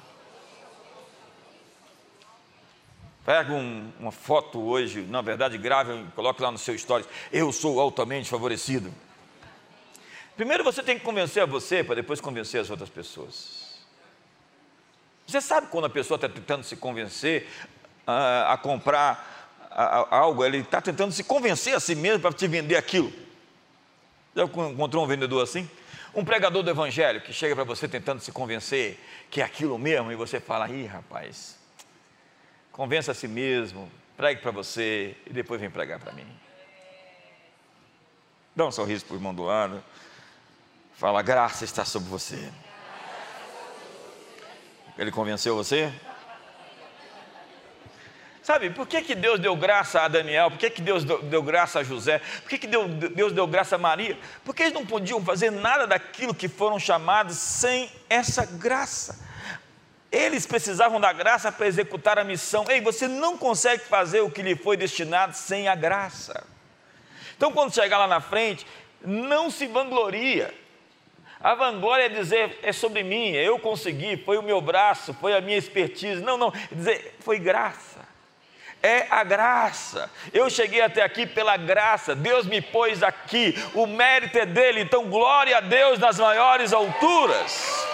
Pega 3.25 3.51
um, 3.51 3.91
uma 3.99 4.11
foto 4.11 4.57
hoje, 4.59 5.01
na 5.01 5.21
verdade, 5.21 5.57
grave 5.57 6.05
coloque 6.15 6.41
lá 6.41 6.49
no 6.49 6.57
seu 6.57 6.77
stories. 6.77 7.07
Eu 7.31 7.51
sou 7.51 7.79
altamente 7.79 8.29
favorecido. 8.29 8.93
Primeiro 10.37 10.63
você 10.63 10.81
tem 10.83 10.97
que 10.97 11.03
convencer 11.03 11.43
a 11.43 11.45
você, 11.45 11.83
para 11.83 11.95
depois 11.95 12.21
convencer 12.21 12.61
as 12.61 12.69
outras 12.69 12.89
pessoas. 12.89 13.56
Você 15.27 15.41
sabe 15.41 15.67
quando 15.67 15.85
a 15.85 15.89
pessoa 15.89 16.15
está 16.15 16.29
tentando 16.29 16.63
se 16.63 16.77
convencer 16.77 17.49
a, 18.05 18.53
a 18.53 18.57
comprar 18.57 19.59
a, 19.69 19.83
a 19.83 20.17
algo, 20.19 20.43
ele 20.45 20.59
está 20.59 20.81
tentando 20.81 21.11
se 21.11 21.21
convencer 21.23 21.75
a 21.75 21.81
si 21.81 21.95
mesmo 21.95 22.21
para 22.21 22.31
te 22.31 22.47
vender 22.47 22.77
aquilo. 22.77 23.11
Já 24.33 24.45
encontrou 24.45 25.03
um 25.03 25.07
vendedor 25.07 25.43
assim? 25.43 25.69
Um 26.15 26.23
pregador 26.23 26.63
do 26.63 26.69
evangelho 26.69 27.19
que 27.19 27.33
chega 27.33 27.53
para 27.53 27.65
você 27.65 27.89
tentando 27.89 28.21
se 28.21 28.31
convencer 28.31 28.97
que 29.29 29.41
é 29.41 29.43
aquilo 29.43 29.77
mesmo 29.77 30.11
e 30.13 30.15
você 30.15 30.39
fala: 30.39 30.69
ih, 30.69 30.85
rapaz, 30.85 31.59
convença 32.71 33.11
a 33.11 33.15
si 33.15 33.27
mesmo, 33.27 33.91
pregue 34.15 34.41
para 34.41 34.51
você 34.51 35.13
e 35.25 35.33
depois 35.33 35.59
vem 35.59 35.69
pregar 35.69 35.99
para 35.99 36.13
mim. 36.13 36.25
Dá 38.55 38.65
um 38.65 38.71
sorriso 38.71 39.03
para 39.05 39.13
o 39.13 39.17
irmão 39.17 39.35
do 39.35 39.43
lado. 39.43 39.83
Fala, 40.95 41.21
graça 41.21 41.65
está 41.65 41.83
sobre 41.83 42.09
você. 42.09 42.49
Ele 44.97 45.11
convenceu 45.11 45.55
você? 45.55 45.93
Sabe, 48.41 48.69
por 48.69 48.87
que, 48.87 49.01
que 49.01 49.13
Deus 49.13 49.39
deu 49.39 49.55
graça 49.55 50.01
a 50.01 50.07
Daniel? 50.07 50.49
Por 50.49 50.57
que, 50.57 50.69
que 50.69 50.81
Deus 50.81 51.03
deu, 51.03 51.21
deu 51.21 51.43
graça 51.43 51.79
a 51.79 51.83
José? 51.83 52.19
Por 52.41 52.49
que, 52.49 52.57
que 52.57 52.65
Deus, 52.65 52.89
Deus 53.13 53.33
deu 53.33 53.45
graça 53.45 53.75
a 53.75 53.77
Maria? 53.77 54.17
Porque 54.45 54.63
eles 54.63 54.73
não 54.73 54.85
podiam 54.85 55.23
fazer 55.23 55.51
nada 55.51 55.85
daquilo 55.85 56.33
que 56.33 56.47
foram 56.47 56.79
chamados 56.79 57.35
sem 57.35 57.91
essa 58.09 58.45
graça. 58.45 59.19
Eles 60.09 60.45
precisavam 60.45 60.99
da 60.99 61.11
graça 61.11 61.51
para 61.51 61.67
executar 61.67 62.17
a 62.17 62.23
missão. 62.23 62.63
Ei, 62.69 62.79
você 62.79 63.07
não 63.07 63.37
consegue 63.37 63.83
fazer 63.83 64.21
o 64.21 64.31
que 64.31 64.41
lhe 64.41 64.55
foi 64.55 64.77
destinado 64.77 65.35
sem 65.35 65.67
a 65.67 65.75
graça. 65.75 66.41
Então, 67.35 67.51
quando 67.51 67.75
chegar 67.75 67.97
lá 67.97 68.07
na 68.07 68.21
frente, 68.21 68.65
não 69.01 69.51
se 69.51 69.67
vangloria. 69.67 70.53
A 71.39 71.53
vanglória 71.53 72.05
é 72.05 72.09
dizer, 72.09 72.59
é 72.63 72.71
sobre 72.71 73.03
mim, 73.03 73.31
eu 73.31 73.59
consegui, 73.59 74.17
foi 74.17 74.37
o 74.37 74.43
meu 74.43 74.59
braço, 74.59 75.13
foi 75.13 75.35
a 75.35 75.41
minha 75.41 75.57
expertise. 75.57 76.21
Não, 76.21 76.37
não, 76.37 76.49
é 76.49 76.75
dizer, 76.75 77.15
foi 77.19 77.39
graça 77.39 78.07
é 78.81 79.07
a 79.09 79.23
graça. 79.23 80.09
Eu 80.33 80.49
cheguei 80.49 80.81
até 80.81 81.01
aqui 81.01 81.25
pela 81.25 81.57
graça, 81.57 82.15
Deus 82.15 82.45
me 82.45 82.61
pôs 82.61 83.03
aqui, 83.03 83.55
o 83.73 83.85
mérito 83.85 84.37
é 84.37 84.45
dele, 84.45 84.81
então 84.81 85.09
glória 85.09 85.57
a 85.57 85.61
Deus 85.61 85.99
nas 85.99 86.19
maiores 86.19 86.71
alturas. 86.71 87.85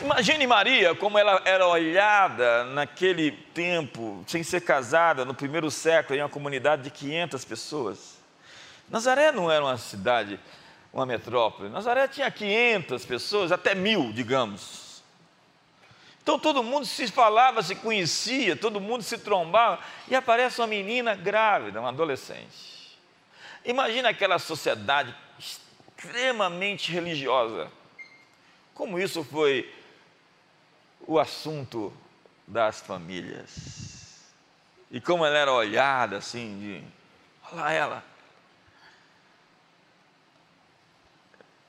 Imagine 0.00 0.46
Maria 0.48 0.94
como 0.96 1.16
ela 1.16 1.40
era 1.44 1.66
olhada 1.66 2.64
naquele 2.64 3.30
tempo, 3.30 4.24
sem 4.26 4.42
ser 4.42 4.62
casada, 4.62 5.24
no 5.24 5.32
primeiro 5.34 5.70
século, 5.70 6.18
em 6.18 6.22
uma 6.22 6.28
comunidade 6.28 6.82
de 6.82 6.90
500 6.90 7.44
pessoas. 7.44 8.11
Nazaré 8.92 9.32
não 9.32 9.50
era 9.50 9.64
uma 9.64 9.78
cidade, 9.78 10.38
uma 10.92 11.06
metrópole. 11.06 11.70
Nazaré 11.70 12.06
tinha 12.06 12.30
500 12.30 13.06
pessoas, 13.06 13.50
até 13.50 13.74
mil, 13.74 14.12
digamos. 14.12 15.02
Então 16.22 16.38
todo 16.38 16.62
mundo 16.62 16.84
se 16.84 17.08
falava, 17.08 17.62
se 17.62 17.74
conhecia, 17.74 18.54
todo 18.54 18.78
mundo 18.82 19.02
se 19.02 19.16
trombava, 19.16 19.82
e 20.06 20.14
aparece 20.14 20.60
uma 20.60 20.66
menina 20.66 21.14
grávida, 21.14 21.80
uma 21.80 21.88
adolescente. 21.88 22.98
Imagina 23.64 24.10
aquela 24.10 24.38
sociedade 24.38 25.14
extremamente 25.38 26.92
religiosa. 26.92 27.72
Como 28.74 28.98
isso 28.98 29.24
foi 29.24 29.72
o 31.00 31.18
assunto 31.18 31.90
das 32.46 32.82
famílias. 32.82 34.20
E 34.90 35.00
como 35.00 35.24
ela 35.24 35.38
era 35.38 35.52
olhada 35.52 36.18
assim, 36.18 36.58
de, 36.58 36.84
olha 37.50 37.62
lá 37.62 37.72
ela. 37.72 38.11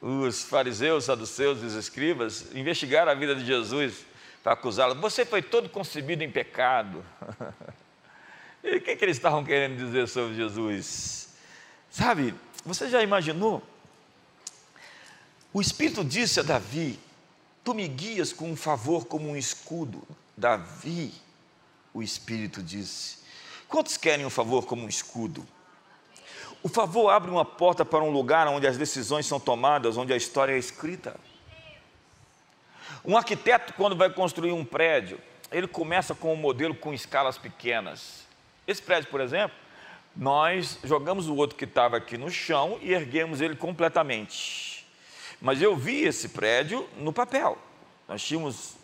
Os 0.06 0.44
fariseus, 0.44 1.06
saduceus 1.06 1.64
os 1.64 1.76
escribas 1.76 2.54
investigaram 2.54 3.10
a 3.10 3.16
vida 3.16 3.34
de 3.34 3.46
Jesus 3.46 4.06
para 4.44 4.52
acusá-lo. 4.52 4.96
Você 4.96 5.26
foi 5.26 5.42
todo 5.42 5.70
concebido 5.70 6.26
em 6.26 6.30
pecado. 6.30 7.06
e 8.62 8.76
o 8.76 8.82
que, 8.82 8.98
que 8.98 9.06
eles 9.06 9.16
estavam 9.16 9.46
querendo 9.46 9.78
dizer 9.78 10.10
sobre 10.10 10.36
Jesus? 10.36 11.30
Sabe, 11.90 12.36
você 12.66 12.90
já 12.90 13.02
imaginou? 13.02 13.64
O 15.54 15.62
Espírito 15.62 16.04
disse 16.04 16.42
a 16.42 16.44
Davi: 16.44 17.00
Tu 17.64 17.74
me 17.74 17.88
guias 17.88 18.34
com 18.34 18.52
um 18.52 18.58
favor 18.58 19.06
como 19.06 19.30
um 19.30 19.38
escudo. 19.38 20.06
Davi, 20.36 21.14
o 21.94 22.04
Espírito 22.04 22.62
disse: 22.62 23.20
Quantos 23.70 23.96
querem 23.96 24.26
um 24.26 24.30
favor 24.30 24.66
como 24.66 24.84
um 24.84 24.90
escudo? 24.90 25.48
O 26.64 26.70
favor 26.70 27.10
abre 27.10 27.30
uma 27.30 27.44
porta 27.44 27.84
para 27.84 28.02
um 28.02 28.10
lugar 28.10 28.48
onde 28.48 28.66
as 28.66 28.78
decisões 28.78 29.26
são 29.26 29.38
tomadas, 29.38 29.98
onde 29.98 30.14
a 30.14 30.18
história 30.18 30.54
é 30.54 30.58
escrita. 30.58 31.16
Um 33.04 33.18
arquiteto, 33.18 33.74
quando 33.74 33.98
vai 33.98 34.10
construir 34.10 34.54
um 34.54 34.64
prédio, 34.64 35.20
ele 35.52 35.68
começa 35.68 36.16
com 36.16 36.34
um 36.34 36.38
modelo 36.38 36.74
com 36.74 36.94
escalas 36.94 37.38
pequenas. 37.38 38.26
Esse 38.66 38.82
prédio, 38.82 39.10
por 39.10 39.20
exemplo, 39.20 39.56
nós 40.16 40.80
jogamos 40.86 41.28
o 41.28 41.36
outro 41.36 41.58
que 41.58 41.66
estava 41.66 41.98
aqui 41.98 42.18
no 42.18 42.32
chão 42.32 42.80
e 42.82 42.94
erguemos 42.94 43.42
ele 43.42 43.58
completamente. 43.58 44.86
Mas 45.42 45.62
eu 45.62 45.76
vi 45.76 46.04
esse 46.04 46.30
prédio 46.30 46.88
no 46.98 47.12
papel. 47.12 47.58
Nós 48.08 48.24
tínhamos 48.24 48.78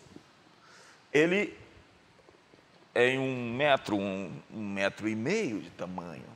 ele 1.10 1.56
em 2.94 3.18
um 3.18 3.54
metro, 3.54 3.96
um, 3.96 4.30
um 4.52 4.68
metro 4.68 5.08
e 5.08 5.14
meio 5.14 5.60
de 5.60 5.70
tamanho, 5.70 6.26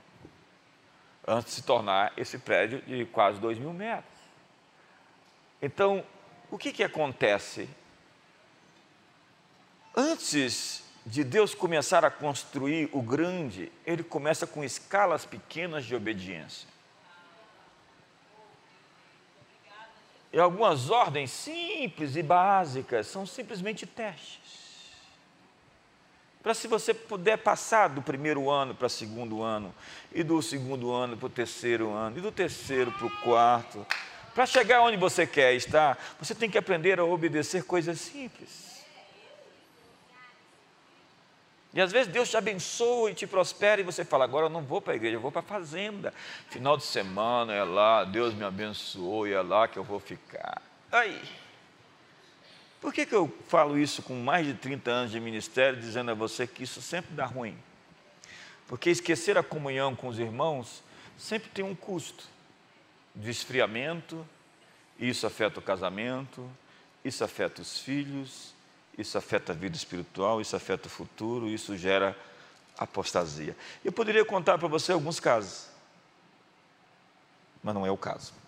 antes 1.26 1.54
de 1.54 1.60
se 1.60 1.62
tornar 1.62 2.12
esse 2.16 2.38
prédio 2.38 2.80
de 2.82 3.04
quase 3.06 3.40
dois 3.40 3.58
mil 3.58 3.72
metros. 3.72 4.12
Então, 5.60 6.04
o 6.50 6.58
que, 6.58 6.72
que 6.72 6.84
acontece? 6.84 7.68
Antes 9.96 10.84
de 11.06 11.22
Deus 11.22 11.54
começar 11.54 12.04
a 12.04 12.10
construir 12.10 12.88
o 12.92 13.00
grande, 13.00 13.70
ele 13.86 14.02
começa 14.02 14.46
com 14.46 14.64
escalas 14.64 15.24
pequenas 15.24 15.84
de 15.84 15.94
obediência. 15.94 16.68
E 20.32 20.38
algumas 20.38 20.90
ordens 20.90 21.30
simples 21.30 22.16
e 22.16 22.22
básicas 22.22 23.06
são 23.06 23.24
simplesmente 23.24 23.86
testes. 23.86 24.63
Para 26.44 26.52
se 26.52 26.68
você 26.68 26.92
puder 26.92 27.38
passar 27.38 27.88
do 27.88 28.02
primeiro 28.02 28.50
ano 28.50 28.74
para 28.74 28.86
o 28.86 28.90
segundo 28.90 29.42
ano, 29.42 29.74
e 30.12 30.22
do 30.22 30.42
segundo 30.42 30.92
ano 30.92 31.16
para 31.16 31.26
o 31.26 31.30
terceiro 31.30 31.90
ano, 31.90 32.18
e 32.18 32.20
do 32.20 32.30
terceiro 32.30 32.92
para 32.92 33.06
o 33.06 33.10
quarto, 33.22 33.86
para 34.34 34.44
chegar 34.44 34.82
onde 34.82 34.98
você 34.98 35.26
quer 35.26 35.54
estar, 35.54 35.98
você 36.20 36.34
tem 36.34 36.50
que 36.50 36.58
aprender 36.58 37.00
a 37.00 37.04
obedecer 37.04 37.64
coisas 37.64 37.98
simples. 37.98 38.84
E 41.72 41.80
às 41.80 41.90
vezes 41.90 42.12
Deus 42.12 42.28
te 42.28 42.36
abençoa 42.36 43.10
e 43.10 43.14
te 43.14 43.26
prospera 43.26 43.80
e 43.80 43.84
você 43.84 44.04
fala: 44.04 44.24
agora 44.24 44.44
eu 44.44 44.50
não 44.50 44.62
vou 44.62 44.82
para 44.82 44.92
a 44.92 44.96
igreja, 44.96 45.16
eu 45.16 45.20
vou 45.20 45.32
para 45.32 45.40
a 45.40 45.44
fazenda. 45.44 46.12
Final 46.50 46.76
de 46.76 46.84
semana 46.84 47.54
é 47.54 47.64
lá, 47.64 48.04
Deus 48.04 48.34
me 48.34 48.44
abençoou 48.44 49.26
e 49.26 49.32
é 49.32 49.40
lá 49.40 49.66
que 49.66 49.78
eu 49.78 49.82
vou 49.82 49.98
ficar. 49.98 50.60
Aí. 50.92 51.43
Por 52.84 52.92
que, 52.92 53.06
que 53.06 53.14
eu 53.14 53.34
falo 53.48 53.78
isso 53.78 54.02
com 54.02 54.14
mais 54.14 54.46
de 54.46 54.52
30 54.52 54.90
anos 54.90 55.10
de 55.10 55.18
ministério, 55.18 55.80
dizendo 55.80 56.10
a 56.10 56.14
você 56.14 56.46
que 56.46 56.64
isso 56.64 56.82
sempre 56.82 57.14
dá 57.14 57.24
ruim? 57.24 57.56
Porque 58.68 58.90
esquecer 58.90 59.38
a 59.38 59.42
comunhão 59.42 59.96
com 59.96 60.06
os 60.06 60.18
irmãos 60.18 60.82
sempre 61.16 61.48
tem 61.48 61.64
um 61.64 61.74
custo 61.74 62.26
de 63.16 63.30
esfriamento, 63.30 64.28
isso 64.98 65.26
afeta 65.26 65.60
o 65.60 65.62
casamento, 65.62 66.46
isso 67.02 67.24
afeta 67.24 67.62
os 67.62 67.78
filhos, 67.78 68.52
isso 68.98 69.16
afeta 69.16 69.52
a 69.52 69.56
vida 69.56 69.74
espiritual, 69.74 70.42
isso 70.42 70.54
afeta 70.54 70.86
o 70.86 70.90
futuro, 70.90 71.48
isso 71.48 71.78
gera 71.78 72.14
apostasia. 72.76 73.56
Eu 73.82 73.92
poderia 73.92 74.26
contar 74.26 74.58
para 74.58 74.68
você 74.68 74.92
alguns 74.92 75.18
casos, 75.18 75.70
mas 77.62 77.74
não 77.74 77.86
é 77.86 77.90
o 77.90 77.96
caso. 77.96 78.43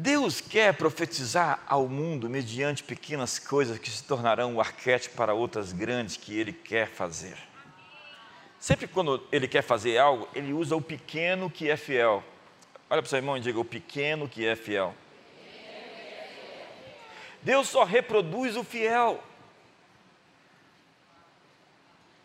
Deus 0.00 0.40
quer 0.40 0.74
profetizar 0.74 1.60
ao 1.66 1.88
mundo 1.88 2.30
mediante 2.30 2.84
pequenas 2.84 3.36
coisas 3.40 3.80
que 3.80 3.90
se 3.90 4.04
tornarão 4.04 4.54
o 4.54 4.60
arquétipo 4.60 5.16
para 5.16 5.34
outras 5.34 5.72
grandes 5.72 6.16
que 6.16 6.38
Ele 6.38 6.52
quer 6.52 6.86
fazer. 6.86 7.36
Sempre 8.60 8.86
quando 8.86 9.26
ele 9.32 9.48
quer 9.48 9.62
fazer 9.62 9.98
algo, 9.98 10.28
ele 10.36 10.52
usa 10.52 10.76
o 10.76 10.80
pequeno 10.80 11.50
que 11.50 11.68
é 11.68 11.76
fiel. 11.76 12.22
Olha 12.88 13.02
para 13.02 13.06
o 13.06 13.08
seu 13.08 13.18
irmão 13.18 13.36
e 13.36 13.40
diga: 13.40 13.58
o 13.58 13.64
pequeno 13.64 14.28
que 14.28 14.46
é 14.46 14.54
fiel. 14.54 14.94
Deus 17.42 17.68
só 17.68 17.82
reproduz 17.82 18.56
o 18.56 18.62
fiel. 18.62 19.20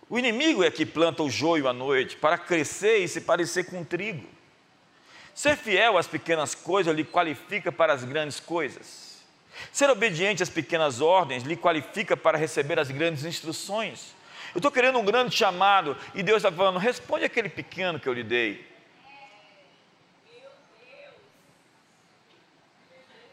O 0.08 0.20
inimigo 0.20 0.64
é 0.64 0.70
que 0.70 0.86
planta 0.86 1.24
o 1.24 1.30
joio 1.30 1.68
à 1.68 1.74
noite 1.74 2.18
para 2.18 2.38
crescer 2.38 2.98
e 2.98 3.08
se 3.08 3.22
parecer 3.22 3.64
com 3.64 3.84
trigo. 3.84 4.33
Ser 5.34 5.58
fiel 5.58 5.98
às 5.98 6.08
pequenas 6.08 6.54
coisas 6.54 6.96
lhe 6.96 7.04
qualifica 7.04 7.72
para 7.72 7.94
as 7.94 8.04
grandes 8.04 8.40
coisas. 8.40 9.24
Ser 9.72 9.90
obediente 9.90 10.44
às 10.44 10.50
pequenas 10.50 11.02
ordens 11.02 11.44
lhe 11.44 11.56
qualifica 11.56 12.16
para 12.16 12.38
receber 12.38 12.80
as 12.80 12.92
grandes 12.92 13.26
instruções. 13.26 14.14
Eu 14.54 14.60
estou 14.60 14.72
querendo 14.72 15.00
um 15.00 15.06
grande 15.06 15.36
chamado 15.36 15.98
e 16.14 16.22
Deus 16.22 16.38
está 16.38 16.52
falando: 16.52 16.78
responde 16.78 17.26
aquele 17.26 17.50
pequeno 17.50 18.00
que 18.00 18.08
eu 18.08 18.14
lhe 18.14 18.24
dei. 18.24 18.74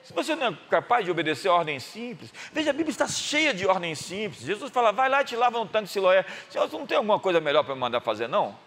Se 0.02 0.14
você 0.14 0.34
não 0.34 0.48
é 0.48 0.58
capaz 0.68 1.04
de 1.04 1.10
obedecer 1.10 1.48
ordem 1.48 1.78
simples, 1.78 2.34
veja, 2.52 2.70
a 2.70 2.72
Bíblia 2.72 2.90
está 2.90 3.06
cheia 3.06 3.54
de 3.54 3.64
ordens 3.64 4.00
simples. 4.00 4.42
Jesus 4.42 4.72
fala, 4.72 4.90
vai 4.90 5.08
lá 5.08 5.20
e 5.22 5.24
te 5.24 5.36
lava 5.36 5.56
no 5.56 5.66
tanque 5.66 5.84
de 5.84 5.92
Siloé. 5.92 6.24
Senhor, 6.50 6.68
você 6.68 6.76
não 6.76 6.84
tem 6.84 6.96
alguma 6.96 7.20
coisa 7.20 7.40
melhor 7.40 7.62
para 7.62 7.76
me 7.76 7.80
mandar 7.80 8.00
fazer, 8.00 8.26
não? 8.26 8.58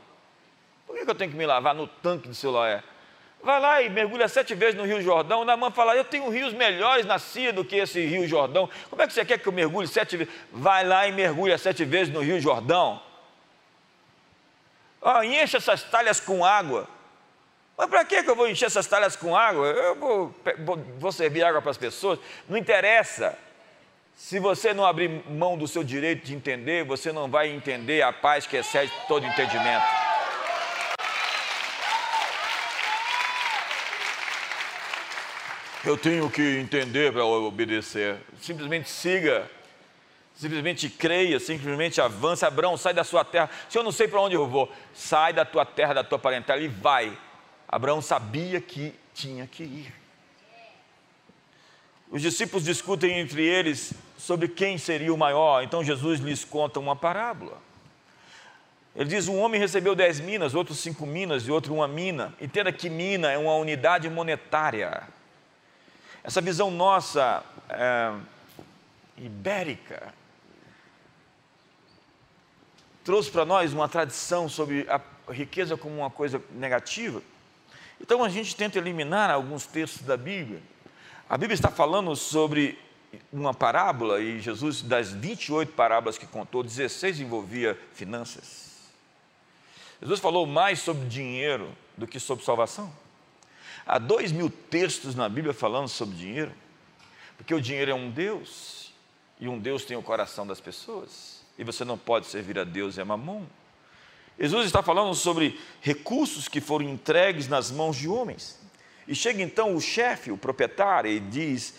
Por 0.87 0.95
que 0.95 1.01
eu 1.01 1.13
tenho 1.13 1.31
que 1.31 1.35
me 1.35 1.45
lavar 1.45 1.75
no 1.75 1.85
tanque 1.85 2.29
de 2.29 2.35
Siloé? 2.35 2.81
Vai 3.43 3.59
lá 3.59 3.81
e 3.81 3.89
mergulha 3.89 4.29
sete 4.29 4.55
vezes 4.55 4.75
no 4.75 4.85
Rio 4.85 5.01
Jordão. 5.01 5.41
O 5.41 5.45
Namã 5.45 5.69
fala, 5.69 5.93
eu 5.95 6.05
tenho 6.05 6.29
rios 6.29 6.53
melhores 6.53 7.05
na 7.05 7.19
Síria 7.19 7.51
do 7.51 7.65
que 7.65 7.75
esse 7.75 8.05
Rio 8.05 8.25
Jordão. 8.25 8.69
Como 8.89 9.01
é 9.01 9.05
que 9.05 9.11
você 9.11 9.25
quer 9.25 9.37
que 9.37 9.45
eu 9.45 9.51
mergulhe 9.51 9.85
sete 9.85 10.15
vezes? 10.15 10.33
Vai 10.49 10.85
lá 10.85 11.05
e 11.05 11.11
mergulha 11.11 11.57
sete 11.57 11.83
vezes 11.83 12.13
no 12.13 12.21
Rio 12.21 12.39
Jordão. 12.39 13.01
Oh, 15.01 15.21
enche 15.21 15.57
essas 15.57 15.83
talhas 15.83 16.21
com 16.21 16.45
água. 16.45 16.87
Mas 17.77 17.89
para 17.89 18.05
que 18.05 18.15
eu 18.15 18.35
vou 18.35 18.47
encher 18.47 18.67
essas 18.67 18.87
talhas 18.87 19.17
com 19.17 19.35
água? 19.35 19.67
Eu 19.67 19.95
vou, 19.95 20.33
vou 20.97 21.11
servir 21.11 21.43
água 21.43 21.61
para 21.61 21.71
as 21.71 21.77
pessoas? 21.77 22.19
Não 22.47 22.57
interessa. 22.57 23.37
Se 24.15 24.39
você 24.39 24.73
não 24.73 24.85
abrir 24.85 25.09
mão 25.29 25.57
do 25.57 25.67
seu 25.67 25.83
direito 25.83 26.23
de 26.23 26.33
entender, 26.33 26.85
você 26.85 27.11
não 27.11 27.29
vai 27.29 27.49
entender 27.49 28.03
a 28.03 28.13
paz 28.13 28.47
que 28.47 28.55
excede 28.55 28.93
todo 29.09 29.25
entendimento. 29.25 30.02
Eu 35.85 35.97
tenho 35.97 36.29
que 36.29 36.41
entender 36.59 37.11
para 37.11 37.25
obedecer. 37.25 38.17
Simplesmente 38.39 38.89
siga. 38.89 39.49
Simplesmente 40.33 40.89
creia, 40.89 41.39
simplesmente 41.41 41.99
avance. 41.99 42.45
Abraão, 42.45 42.77
sai 42.77 42.93
da 42.93 43.03
sua 43.03 43.25
terra. 43.25 43.49
Se 43.67 43.77
eu 43.77 43.83
não 43.83 43.91
sei 43.91 44.07
para 44.07 44.21
onde 44.21 44.33
eu 44.33 44.47
vou, 44.47 44.71
sai 44.93 45.33
da 45.33 45.43
tua 45.43 45.65
terra, 45.65 45.93
da 45.93 46.03
tua 46.03 46.17
parentela 46.17 46.61
e 46.61 46.69
vai. 46.69 47.17
Abraão 47.67 48.01
sabia 48.01 48.61
que 48.61 48.95
tinha 49.13 49.45
que 49.45 49.63
ir. 49.63 49.93
Os 52.09 52.21
discípulos 52.21 52.63
discutem 52.63 53.19
entre 53.19 53.43
eles 53.45 53.93
sobre 54.17 54.47
quem 54.47 54.77
seria 54.77 55.13
o 55.13 55.17
maior. 55.17 55.63
Então 55.63 55.83
Jesus 55.83 56.21
lhes 56.21 56.45
conta 56.45 56.79
uma 56.79 56.95
parábola. 56.95 57.61
Ele 58.95 59.09
diz: 59.09 59.27
um 59.27 59.37
homem 59.37 59.59
recebeu 59.59 59.95
dez 59.95 60.19
minas, 60.19 60.55
outro 60.55 60.73
cinco 60.73 61.05
minas 61.05 61.45
e 61.45 61.51
outro 61.51 61.73
uma 61.73 61.87
mina. 61.89 62.33
Entenda 62.39 62.71
que 62.71 62.89
mina 62.89 63.31
é 63.31 63.37
uma 63.37 63.55
unidade 63.55 64.09
monetária. 64.09 65.03
Essa 66.23 66.39
visão 66.39 66.71
nossa 66.71 67.43
é, 67.69 68.13
ibérica 69.17 70.13
trouxe 73.03 73.29
para 73.29 73.43
nós 73.43 73.73
uma 73.73 73.89
tradição 73.89 74.47
sobre 74.47 74.87
a 74.89 75.01
riqueza 75.31 75.75
como 75.75 75.97
uma 75.97 76.09
coisa 76.09 76.41
negativa. 76.51 77.21
Então 77.99 78.23
a 78.23 78.29
gente 78.29 78.55
tenta 78.55 78.77
eliminar 78.77 79.29
alguns 79.29 79.65
textos 79.65 80.03
da 80.03 80.15
Bíblia. 80.15 80.61
A 81.29 81.37
Bíblia 81.37 81.55
está 81.55 81.69
falando 81.69 82.15
sobre 82.15 82.79
uma 83.31 83.53
parábola 83.53 84.21
e 84.21 84.39
Jesus, 84.39 84.81
das 84.81 85.11
28 85.11 85.73
parábolas 85.73 86.17
que 86.17 86.25
contou, 86.25 86.63
16 86.63 87.19
envolvia 87.19 87.77
finanças. 87.93 88.73
Jesus 90.01 90.19
falou 90.19 90.45
mais 90.45 90.79
sobre 90.79 91.07
dinheiro 91.07 91.71
do 91.97 92.07
que 92.07 92.19
sobre 92.19 92.43
salvação. 92.43 92.91
Há 93.85 93.99
dois 93.99 94.31
mil 94.31 94.49
textos 94.49 95.15
na 95.15 95.27
Bíblia 95.27 95.53
falando 95.53 95.87
sobre 95.87 96.15
dinheiro, 96.15 96.51
porque 97.37 97.53
o 97.53 97.61
dinheiro 97.61 97.91
é 97.91 97.93
um 97.93 98.09
Deus, 98.09 98.93
e 99.39 99.47
um 99.47 99.59
Deus 99.59 99.83
tem 99.83 99.97
o 99.97 100.01
coração 100.01 100.47
das 100.47 100.59
pessoas, 100.59 101.43
e 101.57 101.63
você 101.63 101.83
não 101.83 101.97
pode 101.97 102.27
servir 102.27 102.57
a 102.57 102.63
Deus 102.63 102.97
e 102.97 103.01
a 103.01 103.05
mamon. 103.05 103.45
Jesus 104.39 104.65
está 104.65 104.81
falando 104.81 105.13
sobre 105.13 105.59
recursos 105.81 106.47
que 106.47 106.59
foram 106.59 106.85
entregues 106.85 107.47
nas 107.47 107.69
mãos 107.69 107.95
de 107.97 108.07
homens. 108.07 108.59
E 109.07 109.13
chega 109.13 109.41
então 109.41 109.75
o 109.75 109.81
chefe, 109.81 110.31
o 110.31 110.37
proprietário, 110.37 111.11
e 111.11 111.19
diz: 111.19 111.75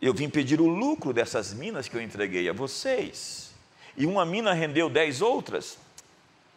Eu 0.00 0.12
vim 0.12 0.28
pedir 0.28 0.60
o 0.60 0.66
lucro 0.66 1.12
dessas 1.12 1.52
minas 1.52 1.86
que 1.86 1.96
eu 1.96 2.02
entreguei 2.02 2.48
a 2.48 2.52
vocês. 2.52 3.52
E 3.96 4.06
uma 4.06 4.24
mina 4.24 4.52
rendeu 4.52 4.88
dez 4.88 5.20
outras. 5.20 5.78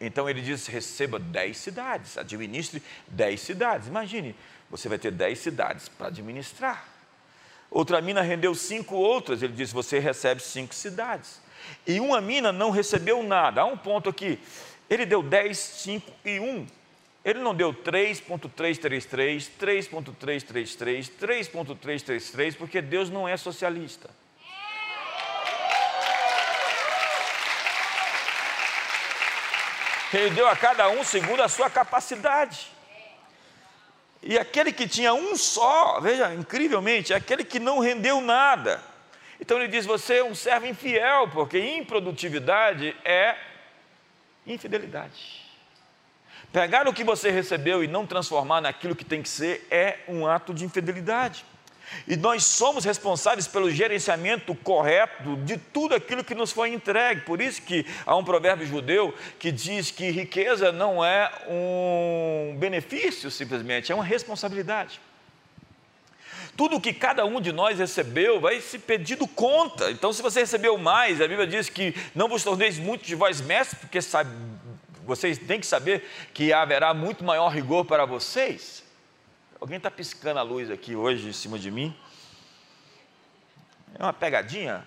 Então 0.00 0.28
ele 0.28 0.40
diz: 0.40 0.66
receba 0.66 1.18
dez 1.18 1.58
cidades, 1.58 2.18
administre 2.18 2.82
dez 3.06 3.40
cidades. 3.40 3.88
Imagine, 3.88 4.34
você 4.76 4.88
vai 4.88 4.98
ter 4.98 5.12
dez 5.12 5.38
cidades 5.38 5.88
para 5.88 6.08
administrar. 6.08 6.84
Outra 7.70 8.00
mina 8.00 8.22
rendeu 8.22 8.56
cinco 8.56 8.96
outras, 8.96 9.40
ele 9.40 9.52
diz: 9.52 9.72
você 9.72 10.00
recebe 10.00 10.42
cinco 10.42 10.74
cidades. 10.74 11.40
E 11.86 12.00
uma 12.00 12.20
mina 12.20 12.50
não 12.50 12.70
recebeu 12.70 13.22
nada. 13.22 13.60
Há 13.60 13.66
um 13.66 13.76
ponto 13.76 14.10
aqui. 14.10 14.36
Ele 14.90 15.06
deu 15.06 15.22
10, 15.22 15.56
5 15.56 16.12
e 16.24 16.40
1. 16.40 16.66
Ele 17.24 17.38
não 17.38 17.54
deu 17.54 17.72
3.333, 17.72 19.48
3.333, 19.60 21.08
3.333, 21.20 22.56
porque 22.56 22.82
Deus 22.82 23.08
não 23.08 23.28
é 23.28 23.36
socialista. 23.36 24.10
Ele 30.12 30.30
deu 30.30 30.48
a 30.48 30.56
cada 30.56 30.88
um 30.88 31.04
segundo 31.04 31.44
a 31.44 31.48
sua 31.48 31.70
capacidade. 31.70 32.73
E 34.26 34.38
aquele 34.38 34.72
que 34.72 34.88
tinha 34.88 35.12
um 35.12 35.36
só, 35.36 36.00
veja, 36.00 36.32
incrivelmente, 36.32 37.12
é 37.12 37.16
aquele 37.16 37.44
que 37.44 37.60
não 37.60 37.78
rendeu 37.78 38.22
nada. 38.22 38.82
Então 39.38 39.58
ele 39.58 39.68
diz: 39.68 39.84
Você 39.84 40.16
é 40.16 40.24
um 40.24 40.34
servo 40.34 40.66
infiel, 40.66 41.28
porque 41.28 41.58
improdutividade 41.58 42.96
é 43.04 43.36
infidelidade. 44.46 45.44
Pegar 46.50 46.88
o 46.88 46.94
que 46.94 47.04
você 47.04 47.30
recebeu 47.30 47.84
e 47.84 47.86
não 47.86 48.06
transformar 48.06 48.62
naquilo 48.62 48.96
que 48.96 49.04
tem 49.04 49.20
que 49.20 49.28
ser 49.28 49.66
é 49.70 49.98
um 50.08 50.26
ato 50.26 50.54
de 50.54 50.64
infidelidade. 50.64 51.44
E 52.06 52.16
nós 52.16 52.44
somos 52.44 52.84
responsáveis 52.84 53.46
pelo 53.46 53.70
gerenciamento 53.70 54.54
correto 54.54 55.36
de 55.38 55.56
tudo 55.56 55.94
aquilo 55.94 56.24
que 56.24 56.34
nos 56.34 56.52
foi 56.52 56.72
entregue. 56.72 57.22
Por 57.22 57.40
isso 57.40 57.62
que 57.62 57.86
há 58.04 58.16
um 58.16 58.24
provérbio 58.24 58.66
judeu 58.66 59.14
que 59.38 59.50
diz 59.50 59.90
que 59.90 60.10
riqueza 60.10 60.72
não 60.72 61.04
é 61.04 61.30
um 61.48 62.56
benefício 62.58 63.30
simplesmente, 63.30 63.90
é 63.92 63.94
uma 63.94 64.04
responsabilidade. 64.04 65.00
Tudo 66.56 66.80
que 66.80 66.92
cada 66.92 67.24
um 67.24 67.40
de 67.40 67.52
nós 67.52 67.78
recebeu 67.78 68.40
vai 68.40 68.60
se 68.60 68.78
pedindo 68.78 69.26
conta. 69.26 69.90
Então, 69.90 70.12
se 70.12 70.22
você 70.22 70.40
recebeu 70.40 70.78
mais, 70.78 71.20
a 71.20 71.26
Bíblia 71.26 71.48
diz 71.48 71.68
que 71.68 71.94
não 72.14 72.28
vos 72.28 72.44
torneis 72.44 72.78
muito 72.78 73.04
de 73.04 73.16
vós 73.16 73.40
mestres, 73.40 73.80
porque 73.80 74.00
sabe, 74.00 74.30
vocês 75.04 75.36
têm 75.36 75.58
que 75.58 75.66
saber 75.66 76.08
que 76.32 76.52
haverá 76.52 76.94
muito 76.94 77.24
maior 77.24 77.48
rigor 77.48 77.84
para 77.84 78.04
vocês. 78.04 78.83
Alguém 79.60 79.76
está 79.76 79.90
piscando 79.90 80.38
a 80.40 80.42
luz 80.42 80.70
aqui 80.70 80.96
hoje 80.96 81.28
em 81.28 81.32
cima 81.32 81.58
de 81.58 81.70
mim? 81.70 81.96
É 83.98 84.02
uma 84.02 84.12
pegadinha? 84.12 84.86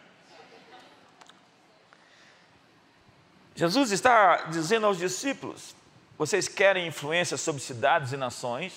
Jesus 3.56 3.92
está 3.92 4.44
dizendo 4.44 4.86
aos 4.86 4.98
discípulos: 4.98 5.76
vocês 6.18 6.48
querem 6.48 6.88
influência 6.88 7.38
sobre 7.38 7.62
cidades 7.62 8.12
e 8.12 8.18
nações? 8.18 8.74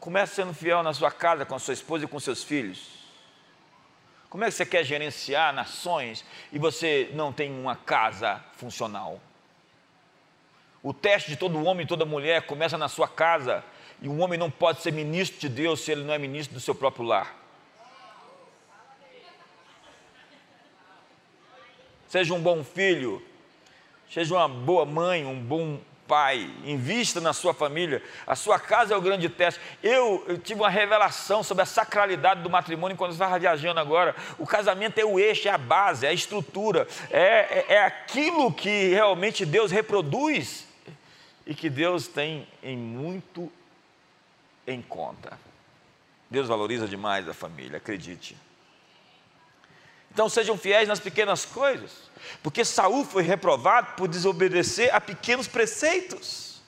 Comece 0.00 0.34
sendo 0.36 0.54
fiel 0.54 0.82
na 0.82 0.92
sua 0.92 1.10
casa, 1.10 1.44
com 1.44 1.54
a 1.54 1.58
sua 1.58 1.74
esposa 1.74 2.04
e 2.04 2.08
com 2.08 2.20
seus 2.20 2.44
filhos. 2.44 2.98
Como 4.28 4.44
é 4.44 4.48
que 4.48 4.52
você 4.52 4.66
quer 4.66 4.84
gerenciar 4.84 5.54
nações 5.54 6.24
e 6.52 6.58
você 6.58 7.10
não 7.14 7.32
tem 7.32 7.50
uma 7.50 7.74
casa 7.74 8.44
funcional? 8.56 9.20
O 10.82 10.92
teste 10.92 11.30
de 11.30 11.36
todo 11.36 11.64
homem 11.64 11.84
e 11.84 11.88
toda 11.88 12.04
mulher 12.04 12.42
começa 12.42 12.76
na 12.76 12.88
sua 12.88 13.08
casa. 13.08 13.64
E 14.00 14.08
um 14.08 14.20
homem 14.20 14.38
não 14.38 14.50
pode 14.50 14.80
ser 14.80 14.92
ministro 14.92 15.40
de 15.40 15.48
Deus 15.48 15.80
se 15.80 15.90
ele 15.90 16.04
não 16.04 16.14
é 16.14 16.18
ministro 16.18 16.54
do 16.54 16.60
seu 16.60 16.74
próprio 16.74 17.04
lar. 17.04 17.36
Seja 22.06 22.32
um 22.32 22.40
bom 22.40 22.64
filho, 22.64 23.22
seja 24.10 24.34
uma 24.34 24.48
boa 24.48 24.86
mãe, 24.86 25.26
um 25.26 25.38
bom 25.38 25.78
pai, 26.08 26.50
invista 26.64 27.20
na 27.20 27.34
sua 27.34 27.52
família. 27.52 28.02
A 28.26 28.34
sua 28.34 28.58
casa 28.58 28.94
é 28.94 28.96
o 28.96 29.00
grande 29.00 29.28
teste. 29.28 29.60
Eu, 29.82 30.24
eu 30.26 30.38
tive 30.38 30.60
uma 30.60 30.70
revelação 30.70 31.42
sobre 31.42 31.62
a 31.62 31.66
sacralidade 31.66 32.40
do 32.40 32.48
matrimônio 32.48 32.96
quando 32.96 33.12
estava 33.12 33.38
viajando 33.38 33.78
agora. 33.78 34.16
O 34.38 34.46
casamento 34.46 34.98
é 34.98 35.04
o 35.04 35.18
eixo, 35.18 35.48
é 35.48 35.50
a 35.50 35.58
base, 35.58 36.06
é 36.06 36.08
a 36.08 36.14
estrutura, 36.14 36.88
é, 37.10 37.20
é, 37.20 37.66
é 37.74 37.84
aquilo 37.84 38.50
que 38.50 38.88
realmente 38.88 39.44
Deus 39.44 39.70
reproduz 39.70 40.66
e 41.46 41.54
que 41.54 41.68
Deus 41.68 42.08
tem 42.08 42.48
em 42.62 42.76
muito 42.76 43.52
em 44.68 44.82
conta. 44.82 45.38
Deus 46.30 46.46
valoriza 46.46 46.86
demais 46.86 47.28
a 47.28 47.34
família, 47.34 47.78
acredite. 47.78 48.36
Então 50.12 50.28
sejam 50.28 50.58
fiéis 50.58 50.88
nas 50.88 51.00
pequenas 51.00 51.44
coisas, 51.44 52.10
porque 52.42 52.64
Saul 52.64 53.04
foi 53.04 53.22
reprovado 53.22 53.94
por 53.96 54.08
desobedecer 54.08 54.94
a 54.94 55.00
pequenos 55.00 55.48
preceitos. 55.48 56.60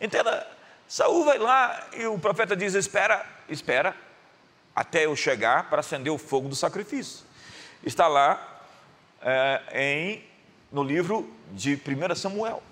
Entenda, 0.00 0.46
Saul 0.88 1.24
vai 1.24 1.38
lá 1.38 1.88
e 1.92 2.06
o 2.06 2.18
profeta 2.18 2.56
diz: 2.56 2.74
espera, 2.74 3.26
espera, 3.48 3.96
até 4.74 5.06
eu 5.06 5.16
chegar 5.16 5.68
para 5.68 5.80
acender 5.80 6.12
o 6.12 6.18
fogo 6.18 6.48
do 6.48 6.54
sacrifício. 6.54 7.24
Está 7.82 8.06
lá 8.06 8.62
é, 9.22 9.62
em, 9.72 10.24
no 10.70 10.82
livro 10.82 11.28
de 11.52 11.74
1 11.74 12.14
Samuel. 12.14 12.62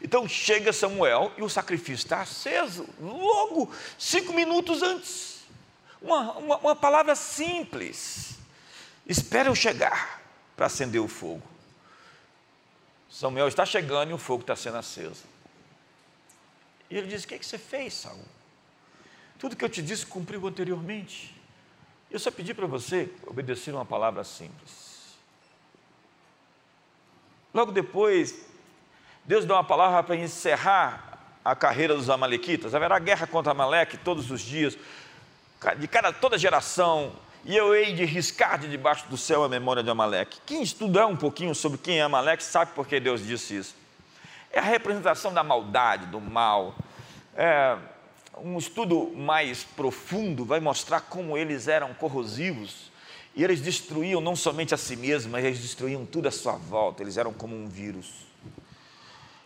Então 0.00 0.28
chega 0.28 0.72
Samuel 0.72 1.32
e 1.36 1.42
o 1.42 1.48
sacrifício 1.48 2.04
está 2.04 2.22
aceso, 2.22 2.88
logo 3.00 3.72
cinco 3.98 4.32
minutos 4.32 4.82
antes. 4.82 5.42
Uma, 6.00 6.32
uma, 6.32 6.56
uma 6.58 6.76
palavra 6.76 7.14
simples. 7.14 8.36
Espera 9.06 9.48
eu 9.48 9.54
chegar 9.54 10.20
para 10.56 10.66
acender 10.66 11.00
o 11.00 11.08
fogo. 11.08 11.42
Samuel 13.08 13.48
está 13.48 13.64
chegando 13.64 14.10
e 14.10 14.14
o 14.14 14.18
fogo 14.18 14.40
está 14.40 14.56
sendo 14.56 14.78
aceso. 14.78 15.22
E 16.90 16.96
ele 16.96 17.06
diz: 17.06 17.24
O 17.24 17.28
que, 17.28 17.34
é 17.34 17.38
que 17.38 17.46
você 17.46 17.58
fez, 17.58 17.94
Saul? 17.94 18.24
Tudo 19.38 19.56
que 19.56 19.64
eu 19.64 19.68
te 19.68 19.82
disse 19.82 20.06
cumpriu 20.06 20.46
anteriormente. 20.46 21.34
Eu 22.10 22.18
só 22.18 22.30
pedi 22.30 22.52
para 22.52 22.66
você 22.66 23.10
obedecer 23.26 23.72
uma 23.72 23.84
palavra 23.84 24.22
simples. 24.24 25.16
Logo 27.52 27.72
depois, 27.72 28.46
Deus 29.24 29.44
dá 29.44 29.54
uma 29.54 29.64
palavra 29.64 30.02
para 30.02 30.16
encerrar 30.16 31.12
a 31.44 31.54
carreira 31.54 31.94
dos 31.94 32.10
amalequitas. 32.10 32.74
Haverá 32.74 32.98
guerra 32.98 33.26
contra 33.26 33.52
Amaleque 33.52 33.96
todos 33.96 34.30
os 34.30 34.40
dias, 34.40 34.76
de 35.78 35.86
cada 35.86 36.12
toda 36.12 36.36
geração, 36.36 37.12
e 37.44 37.56
eu 37.56 37.74
hei 37.74 37.92
de 37.92 38.04
riscar 38.04 38.58
de 38.58 38.68
debaixo 38.68 39.06
do 39.08 39.16
céu 39.16 39.44
a 39.44 39.48
memória 39.48 39.82
de 39.82 39.90
Amaleque. 39.90 40.38
Quem 40.46 40.62
estudar 40.62 41.06
um 41.06 41.16
pouquinho 41.16 41.54
sobre 41.54 41.78
quem 41.78 41.98
é 41.98 42.02
Amaleque 42.02 42.42
sabe 42.42 42.72
por 42.72 42.86
que 42.86 42.98
Deus 42.98 43.24
disse 43.24 43.56
isso. 43.56 43.74
É 44.50 44.58
a 44.58 44.62
representação 44.62 45.32
da 45.32 45.42
maldade, 45.42 46.06
do 46.06 46.20
mal. 46.20 46.74
É, 47.34 47.76
um 48.38 48.58
estudo 48.58 49.12
mais 49.16 49.64
profundo 49.64 50.44
vai 50.44 50.60
mostrar 50.60 51.00
como 51.00 51.36
eles 51.36 51.68
eram 51.68 51.94
corrosivos 51.94 52.90
e 53.34 53.42
eles 53.42 53.60
destruíam 53.60 54.20
não 54.20 54.36
somente 54.36 54.74
a 54.74 54.76
si 54.76 54.94
mesmos, 54.94 55.32
mas 55.32 55.44
eles 55.44 55.60
destruíam 55.60 56.04
tudo 56.04 56.28
à 56.28 56.30
sua 56.30 56.52
volta. 56.52 57.02
Eles 57.02 57.16
eram 57.16 57.32
como 57.32 57.56
um 57.56 57.66
vírus. 57.68 58.31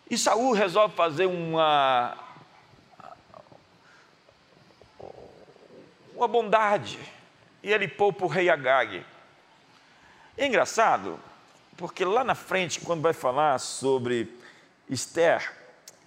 E 0.08 0.16
Saul 0.16 0.52
resolve 0.52 0.94
fazer 0.94 1.26
uma 1.26 2.16
uma 6.14 6.26
bondade 6.26 6.98
e 7.62 7.70
ele 7.70 7.86
poupa 7.86 8.24
o 8.24 8.28
rei 8.28 8.48
Agag. 8.48 9.04
É 10.38 10.46
engraçado, 10.46 11.18
porque 11.76 12.04
lá 12.04 12.24
na 12.24 12.34
frente, 12.34 12.80
quando 12.80 13.02
vai 13.02 13.12
falar 13.12 13.58
sobre 13.58 14.32
Esther 14.88 15.52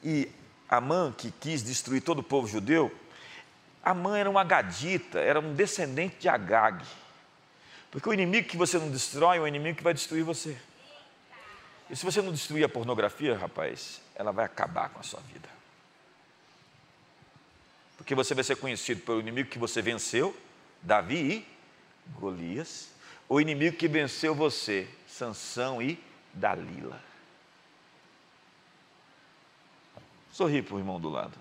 e 0.03 0.29
Amã, 0.67 1.13
que 1.15 1.31
quis 1.31 1.63
destruir 1.63 2.01
todo 2.01 2.19
o 2.19 2.23
povo 2.23 2.47
judeu, 2.47 2.91
Amã 3.83 4.17
era 4.17 4.29
uma 4.29 4.43
gadita, 4.43 5.19
era 5.19 5.39
um 5.39 5.53
descendente 5.53 6.17
de 6.19 6.29
Agag. 6.29 6.83
Porque 7.91 8.07
o 8.07 8.13
inimigo 8.13 8.47
que 8.47 8.57
você 8.57 8.77
não 8.77 8.89
destrói 8.89 9.37
é 9.37 9.41
o 9.41 9.47
inimigo 9.47 9.77
que 9.77 9.83
vai 9.83 9.93
destruir 9.93 10.23
você. 10.23 10.57
E 11.89 11.95
se 11.95 12.05
você 12.05 12.21
não 12.21 12.31
destruir 12.31 12.63
a 12.63 12.69
pornografia, 12.69 13.35
rapaz, 13.37 14.01
ela 14.13 14.31
vai 14.31 14.45
acabar 14.45 14.89
com 14.89 14.99
a 14.99 15.03
sua 15.03 15.19
vida. 15.21 15.49
Porque 17.97 18.13
você 18.13 18.35
vai 18.35 18.43
ser 18.43 18.55
conhecido 18.57 19.01
pelo 19.01 19.19
inimigo 19.19 19.49
que 19.49 19.57
você 19.57 19.81
venceu, 19.81 20.35
Davi 20.81 21.17
e 21.17 21.47
Golias, 22.19 22.89
o 23.27 23.41
inimigo 23.41 23.75
que 23.75 23.87
venceu 23.87 24.33
você, 24.35 24.87
Sansão 25.07 25.81
e 25.81 26.01
Dalila. 26.33 27.01
Sorri 30.31 30.61
para 30.61 30.75
o 30.75 30.79
irmão 30.79 30.99
do 30.99 31.09
lado. 31.09 31.37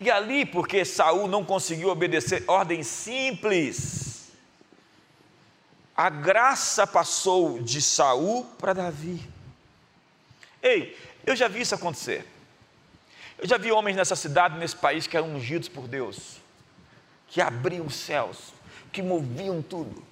E 0.00 0.10
ali, 0.10 0.46
porque 0.46 0.84
Saul 0.84 1.28
não 1.28 1.44
conseguiu 1.44 1.90
obedecer 1.90 2.42
ordem 2.46 2.82
simples, 2.82 3.99
a 6.00 6.08
graça 6.08 6.86
passou 6.86 7.62
de 7.62 7.82
Saul 7.82 8.46
para 8.58 8.72
Davi. 8.72 9.22
Ei, 10.62 10.98
eu 11.26 11.36
já 11.36 11.46
vi 11.46 11.60
isso 11.60 11.74
acontecer. 11.74 12.26
Eu 13.38 13.46
já 13.46 13.58
vi 13.58 13.70
homens 13.70 13.96
nessa 13.96 14.16
cidade, 14.16 14.56
nesse 14.56 14.74
país, 14.74 15.06
que 15.06 15.14
eram 15.14 15.34
ungidos 15.34 15.68
por 15.68 15.86
Deus, 15.86 16.38
que 17.28 17.38
abriam 17.38 17.84
os 17.84 17.96
céus, 17.96 18.54
que 18.90 19.02
moviam 19.02 19.60
tudo, 19.60 20.02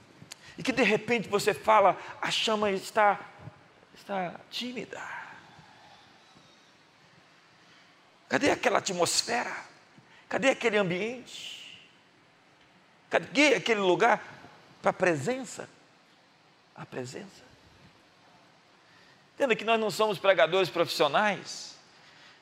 e 0.59 0.63
que 0.63 0.73
de 0.73 0.83
repente 0.83 1.27
você 1.27 1.55
fala, 1.55 1.97
a 2.21 2.31
chama 2.31 2.71
está 2.71 3.19
está 3.95 4.35
tímida. 4.51 5.01
Cadê 8.29 8.51
aquela 8.51 8.81
atmosfera? 8.81 9.57
Cadê 10.29 10.51
aquele 10.51 10.77
ambiente? 10.77 11.81
Cadê 13.09 13.55
aquele 13.55 13.81
lugar 13.81 14.23
para 14.83 14.91
a 14.91 14.93
presença? 14.93 15.78
A 16.79 16.87
presença. 16.87 17.49
Entenda 19.35 19.55
que 19.55 19.65
nós 19.65 19.79
não 19.79 19.91
somos 19.91 20.19
pregadores 20.19 20.71
profissionais, 20.71 21.77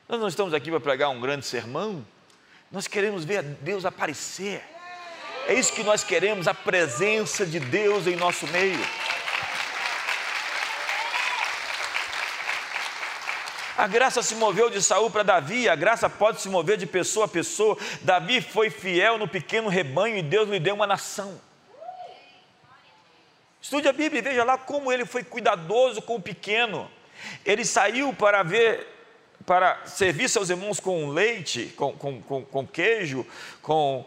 nós 0.07 0.19
não 0.19 0.27
estamos 0.27 0.53
aqui 0.53 0.69
para 0.69 0.79
pregar 0.79 1.09
um 1.09 1.19
grande 1.19 1.45
sermão, 1.45 2.05
nós 2.71 2.87
queremos 2.87 3.25
ver 3.25 3.43
Deus 3.43 3.85
aparecer. 3.85 4.63
É 5.47 5.53
isso 5.53 5.73
que 5.73 5.83
nós 5.83 6.03
queremos, 6.03 6.47
a 6.47 6.53
presença 6.53 7.45
de 7.45 7.59
Deus 7.59 8.05
em 8.05 8.15
nosso 8.15 8.45
meio. 8.47 8.79
A 13.77 13.85
graça 13.85 14.23
se 14.23 14.33
moveu 14.35 14.69
de 14.69 14.81
Saul 14.81 15.11
para 15.11 15.21
Davi, 15.21 15.69
a 15.69 15.75
graça 15.75 16.09
pode 16.09 16.41
se 16.41 16.49
mover 16.49 16.77
de 16.77 16.87
pessoa 16.87 17.25
a 17.25 17.29
pessoa. 17.29 17.77
Davi 18.01 18.41
foi 18.41 18.71
fiel 18.71 19.19
no 19.19 19.27
pequeno 19.27 19.69
rebanho 19.69 20.17
e 20.17 20.23
Deus 20.23 20.49
lhe 20.49 20.59
deu 20.59 20.73
uma 20.73 20.87
nação. 20.87 21.39
Estude 23.67 23.89
a 23.89 23.91
Bíblia 23.91 24.19
e 24.19 24.21
veja 24.21 24.45
lá 24.45 24.57
como 24.57 24.93
ele 24.93 25.05
foi 25.05 25.25
cuidadoso 25.25 26.01
com 26.01 26.15
o 26.15 26.21
pequeno. 26.21 26.89
Ele 27.45 27.65
saiu 27.65 28.13
para 28.13 28.41
ver, 28.41 28.87
para 29.45 29.85
servir 29.85 30.29
seus 30.29 30.49
irmãos 30.49 30.79
com 30.79 31.09
leite, 31.09 31.73
com, 31.75 31.91
com, 31.91 32.21
com, 32.21 32.45
com 32.45 32.65
queijo, 32.65 33.27
com 33.61 34.05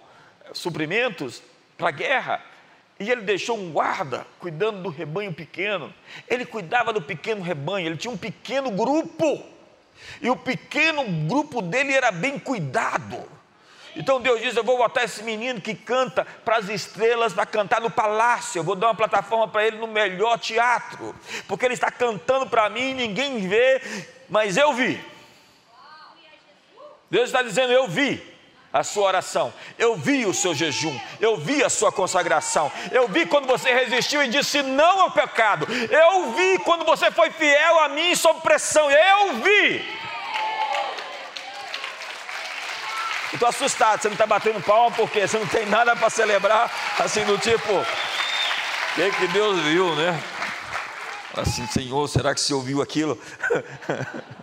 suprimentos 0.54 1.42
para 1.76 1.88
a 1.88 1.92
guerra. 1.92 2.42
E 2.98 3.10
ele 3.10 3.20
deixou 3.20 3.58
um 3.58 3.70
guarda 3.70 4.26
cuidando 4.38 4.82
do 4.82 4.88
rebanho 4.88 5.34
pequeno. 5.34 5.92
Ele 6.26 6.46
cuidava 6.46 6.90
do 6.90 7.02
pequeno 7.02 7.42
rebanho, 7.42 7.86
ele 7.86 7.98
tinha 7.98 8.10
um 8.10 8.16
pequeno 8.16 8.70
grupo. 8.70 9.44
E 10.22 10.30
o 10.30 10.36
pequeno 10.36 11.04
grupo 11.28 11.60
dele 11.60 11.92
era 11.92 12.10
bem 12.10 12.38
cuidado. 12.38 13.28
Então 13.96 14.20
Deus 14.20 14.40
diz: 14.40 14.56
Eu 14.56 14.64
vou 14.64 14.76
botar 14.76 15.04
esse 15.04 15.22
menino 15.22 15.60
que 15.60 15.74
canta 15.74 16.26
para 16.44 16.58
as 16.58 16.68
estrelas, 16.68 17.32
para 17.32 17.46
cantar 17.46 17.80
no 17.80 17.90
palácio. 17.90 18.58
Eu 18.58 18.64
vou 18.64 18.76
dar 18.76 18.88
uma 18.88 18.94
plataforma 18.94 19.48
para 19.48 19.66
ele 19.66 19.78
no 19.78 19.86
melhor 19.86 20.38
teatro, 20.38 21.14
porque 21.48 21.64
ele 21.64 21.74
está 21.74 21.90
cantando 21.90 22.46
para 22.46 22.68
mim, 22.68 22.94
ninguém 22.94 23.48
vê, 23.48 23.82
mas 24.28 24.56
eu 24.56 24.72
vi. 24.72 25.02
Deus 27.10 27.26
está 27.26 27.42
dizendo: 27.42 27.72
Eu 27.72 27.88
vi 27.88 28.22
a 28.72 28.84
sua 28.84 29.08
oração, 29.08 29.52
eu 29.76 29.96
vi 29.96 30.24
o 30.26 30.32
seu 30.32 30.54
jejum, 30.54 30.96
eu 31.20 31.36
vi 31.36 31.62
a 31.62 31.68
sua 31.68 31.90
consagração, 31.90 32.70
eu 32.92 33.08
vi 33.08 33.26
quando 33.26 33.46
você 33.46 33.72
resistiu 33.72 34.22
e 34.22 34.28
disse 34.28 34.62
não 34.62 35.00
ao 35.00 35.10
pecado, 35.10 35.66
eu 35.90 36.32
vi 36.32 36.58
quando 36.60 36.84
você 36.84 37.10
foi 37.10 37.30
fiel 37.30 37.80
a 37.80 37.88
mim 37.88 38.14
sob 38.14 38.40
pressão, 38.40 38.88
eu 38.90 39.34
vi. 39.34 39.99
Estou 43.32 43.48
assustado, 43.48 44.02
você 44.02 44.08
não 44.08 44.14
está 44.14 44.26
batendo 44.26 44.60
palma 44.60 44.94
porque 44.96 45.26
você 45.26 45.38
não 45.38 45.46
tem 45.46 45.64
nada 45.66 45.94
para 45.94 46.10
celebrar, 46.10 46.70
assim 46.98 47.24
do 47.24 47.38
tipo, 47.38 47.72
o 47.72 47.86
que, 48.94 49.10
que 49.12 49.28
Deus 49.28 49.60
viu, 49.60 49.94
né? 49.94 50.20
Assim, 51.36 51.64
Senhor, 51.68 52.08
será 52.08 52.34
que 52.34 52.40
você 52.40 52.52
ouviu 52.52 52.82
aquilo? 52.82 53.16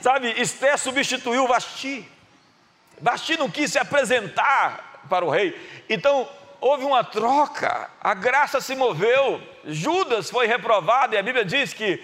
Sabe, 0.00 0.30
Esté 0.40 0.76
substituiu 0.78 1.46
Vasti. 1.46 2.10
Vasti 3.00 3.36
não 3.36 3.50
quis 3.50 3.70
se 3.70 3.78
apresentar 3.78 5.02
para 5.10 5.24
o 5.24 5.30
rei. 5.30 5.54
Então, 5.90 6.26
houve 6.58 6.84
uma 6.84 7.04
troca, 7.04 7.90
a 8.00 8.14
graça 8.14 8.60
se 8.60 8.74
moveu. 8.74 9.40
Judas 9.66 10.30
foi 10.30 10.46
reprovado 10.46 11.14
e 11.14 11.18
a 11.18 11.22
Bíblia 11.22 11.44
diz 11.44 11.74
que 11.74 12.02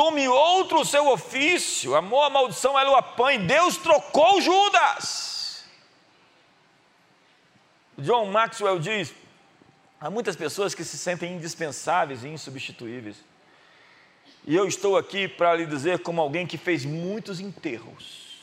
tome 0.00 0.26
outro 0.26 0.82
seu 0.82 1.08
ofício, 1.08 1.94
amor 1.94 2.24
a 2.24 2.30
maldição, 2.30 2.78
ela 2.78 2.92
o 2.92 2.96
apanhe. 2.96 3.38
Deus 3.46 3.76
trocou 3.76 4.40
Judas. 4.40 5.62
John 7.98 8.24
Maxwell 8.32 8.78
diz: 8.78 9.12
há 10.00 10.08
muitas 10.08 10.34
pessoas 10.34 10.74
que 10.74 10.84
se 10.84 10.96
sentem 10.96 11.34
indispensáveis 11.34 12.24
e 12.24 12.28
insubstituíveis. 12.28 13.16
E 14.46 14.56
eu 14.56 14.66
estou 14.66 14.96
aqui 14.96 15.28
para 15.28 15.54
lhe 15.54 15.66
dizer, 15.66 15.98
como 15.98 16.18
alguém 16.18 16.46
que 16.46 16.56
fez 16.56 16.86
muitos 16.86 17.38
enterros, 17.38 18.38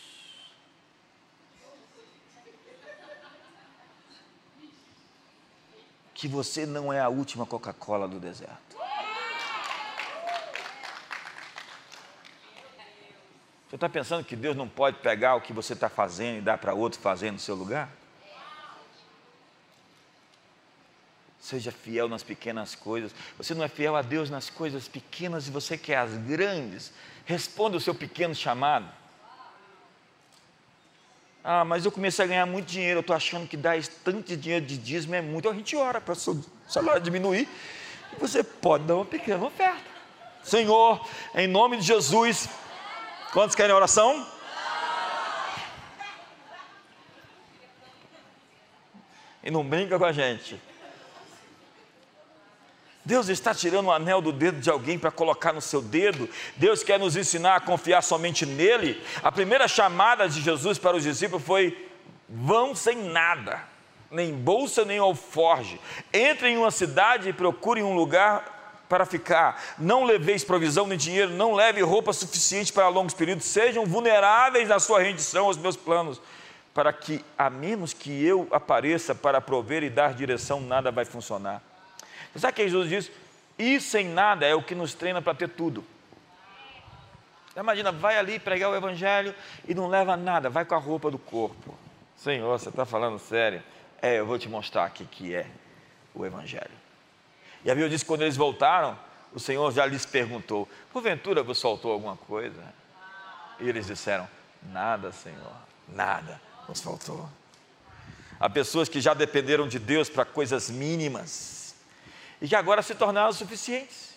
que 6.14 6.28
você 6.28 6.68
não 6.68 6.94
é 6.94 7.00
a 7.00 7.10
última 7.10 7.48
Coca-Cola 7.48 8.08
do 8.08 8.20
deserto. 8.20 8.78
Você 13.70 13.76
está 13.76 13.90
pensando 13.90 14.24
que 14.24 14.36
Deus 14.36 14.56
não 14.56 14.68
pode 14.68 15.00
pegar 15.00 15.36
o 15.36 15.42
que 15.42 15.52
você 15.52 15.74
está 15.74 15.90
fazendo 15.90 16.38
e 16.38 16.42
dar 16.42 16.58
para 16.58 16.74
outro 16.74 17.00
fazer 17.00 17.32
no 17.32 17.40
seu 17.40 17.54
lugar? 17.54 17.90
Seja 21.40 21.72
fiel 21.72 22.08
nas 22.08 22.24
pequenas 22.24 22.76
coisas. 22.76 23.14
Você 23.38 23.54
não 23.54 23.64
é 23.64 23.68
fiel 23.68 23.96
a 23.96 24.02
Deus 24.02 24.30
nas 24.30 24.50
coisas 24.50 24.88
pequenas 24.88 25.48
e 25.48 25.52
você 25.52 25.78
quer 25.78 25.98
as 25.98 26.14
grandes. 26.14 26.94
Responda 27.26 27.76
o 27.76 27.82
seu 27.82 27.94
pequeno 27.94 28.34
chamado. 28.34 28.88
Ah, 31.44 31.66
mas 31.66 31.84
eu 31.86 31.92
comecei 31.92 32.24
a 32.24 32.28
ganhar 32.28 32.46
muito 32.46 32.68
dinheiro, 32.68 32.98
eu 32.98 33.02
estou 33.02 33.16
achando 33.16 33.48
que 33.48 33.56
dar 33.56 33.82
tanto 34.04 34.36
dinheiro 34.36 34.66
de 34.66 34.78
dízimo 34.78 35.16
é 35.16 35.22
muito. 35.22 35.50
A 35.50 35.54
gente 35.54 35.76
ora 35.76 36.00
para 36.00 36.14
o 36.14 36.16
seu 36.16 36.44
salário 36.68 37.02
diminuir 37.02 37.48
e 38.14 38.20
você 38.20 38.44
pode 38.44 38.86
dar 38.86 38.96
uma 38.96 39.06
pequena 39.06 39.46
oferta. 39.46 39.90
Senhor, 40.44 41.06
em 41.36 41.48
nome 41.48 41.78
de 41.78 41.84
Jesus, 41.84 42.50
quantos 43.32 43.56
querem 43.56 43.76
oração? 43.76 44.26
E 49.44 49.52
não 49.52 49.64
brinca 49.64 49.98
com 49.98 50.06
a 50.06 50.12
gente. 50.12 50.60
Deus 53.08 53.30
está 53.30 53.56
tirando 53.56 53.86
o 53.86 53.92
anel 53.94 54.22
do 54.22 54.34
dedo 54.34 54.60
de 54.60 54.70
alguém 54.70 55.00
para 55.00 55.10
colocar 55.10 55.54
no 55.54 55.62
seu 55.62 55.82
dedo. 55.82 56.30
Deus 56.58 56.84
quer 56.84 57.00
nos 57.00 57.16
ensinar 57.16 57.56
a 57.56 57.62
confiar 57.62 58.02
somente 58.02 58.46
nele. 58.46 59.02
A 59.24 59.32
primeira 59.32 59.66
chamada 59.66 60.28
de 60.28 60.42
Jesus 60.42 60.78
para 60.78 60.98
os 60.98 61.04
discípulos 61.04 61.46
foi: 61.46 61.90
vão 62.28 62.76
sem 62.76 62.98
nada, 62.98 63.64
nem 64.12 64.34
bolsa, 64.34 64.84
nem 64.84 64.98
alforge. 64.98 65.80
Entrem 66.14 66.56
em 66.56 66.58
uma 66.58 66.70
cidade 66.70 67.30
e 67.30 67.34
procurem 67.34 67.82
um 67.82 67.96
lugar 67.96 68.57
para 68.88 69.06
ficar. 69.06 69.62
Não 69.78 70.04
leveis 70.04 70.44
provisão 70.44 70.88
nem 70.88 70.98
dinheiro, 70.98 71.32
não 71.32 71.54
leve 71.54 71.82
roupa 71.82 72.14
suficiente 72.14 72.72
para 72.72 72.88
longos 72.88 73.14
períodos. 73.14 73.46
Sejam 73.46 73.86
vulneráveis 73.86 74.70
na 74.70 74.80
sua 74.80 75.02
rendição 75.02 75.46
aos 75.46 75.58
meus 75.58 75.76
planos, 75.76 76.22
para 76.74 76.94
que, 76.94 77.24
a 77.38 77.50
menos 77.50 77.94
que 77.94 78.24
eu 78.24 78.48
apareça 78.52 79.16
para 79.16 79.42
prover 79.42 79.84
e 79.84 79.90
dar 79.90 80.14
direção, 80.14 80.62
nada 80.62 80.92
vai 80.92 81.06
funcionar. 81.06 81.62
Sabe 82.36 82.52
o 82.52 82.56
que 82.56 82.64
Jesus 82.64 82.90
diz? 82.90 83.12
Ir 83.58 83.82
sem 83.82 84.08
nada 84.08 84.46
é 84.46 84.54
o 84.54 84.62
que 84.62 84.76
nos 84.76 84.94
treina 84.94 85.22
para 85.22 85.34
ter 85.34 85.50
tudo. 85.50 85.84
Imagina, 87.56 87.92
vai 87.92 88.18
ali 88.18 88.38
pregar 88.38 88.70
o 88.70 88.76
Evangelho 88.76 89.34
e 89.68 89.74
não 89.74 89.88
leva 89.88 90.16
nada, 90.16 90.48
vai 90.48 90.64
com 90.64 90.76
a 90.76 90.78
roupa 90.78 91.10
do 91.10 91.18
corpo. 91.18 91.74
Senhor, 92.16 92.60
você 92.60 92.70
está 92.70 92.86
falando 92.86 93.18
sério? 93.18 93.64
É, 94.00 94.20
eu 94.20 94.28
vou 94.28 94.38
te 94.38 94.48
mostrar 94.48 94.86
aqui 94.86 95.06
que 95.06 95.34
é 95.34 95.48
o 96.14 96.24
Evangelho. 96.24 96.87
E 97.68 97.70
a 97.70 97.76
Bíblia 97.76 97.90
diz 97.90 98.02
que 98.02 98.08
quando 98.08 98.22
eles 98.22 98.38
voltaram, 98.38 98.98
o 99.34 99.42
Senhor 99.42 99.70
já 99.74 99.86
lhes 99.86 100.06
perguntou: 100.06 100.70
porventura 100.90 101.44
vos 101.44 101.62
faltou 101.62 101.92
alguma 101.92 102.16
coisa? 102.16 102.64
E 103.60 103.68
eles 103.68 103.88
disseram: 103.88 104.26
nada, 104.72 105.12
Senhor, 105.12 105.54
nada 105.90 106.42
nos 106.70 106.82
faltou. 106.82 107.30
Há 108.40 108.50
pessoas 108.50 108.88
que 108.88 109.02
já 109.02 109.14
dependeram 109.14 109.68
de 109.68 109.80
Deus 109.80 110.10
para 110.10 110.24
coisas 110.24 110.70
mínimas 110.70 111.76
e 112.42 112.48
que 112.48 112.56
agora 112.56 112.82
se 112.82 112.96
tornaram 112.96 113.34
suficientes. 113.34 114.16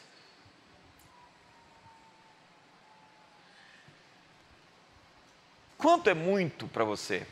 Quanto 5.76 6.08
é 6.08 6.14
muito 6.14 6.68
para 6.68 6.84
você? 6.84 7.26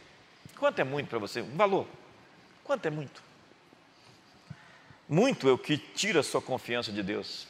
Quanto 0.59 0.81
é 0.81 0.85
muito 0.85 1.09
para 1.09 1.21
você? 1.21 1.43
Um 1.43 1.57
valor. 1.57 1.87
Quanto 2.65 2.87
é 2.87 2.91
muito? 2.91 3.28
Muito 5.09 5.49
é 5.49 5.53
o 5.53 5.59
que 5.59 5.79
tira 5.79 6.21
a 6.21 6.23
sua 6.23 6.43
confiança 6.43 6.93
de 6.93 7.03
Deus. 7.03 7.47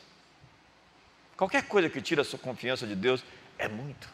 Qualquer 1.37 1.63
coisa 1.65 1.89
que 1.89 2.01
tira 2.01 2.23
a 2.23 2.25
sua 2.25 2.39
confiança 2.39 2.87
de 2.87 2.95
Deus 2.95 3.25
é 3.59 3.69
muito. 3.69 4.09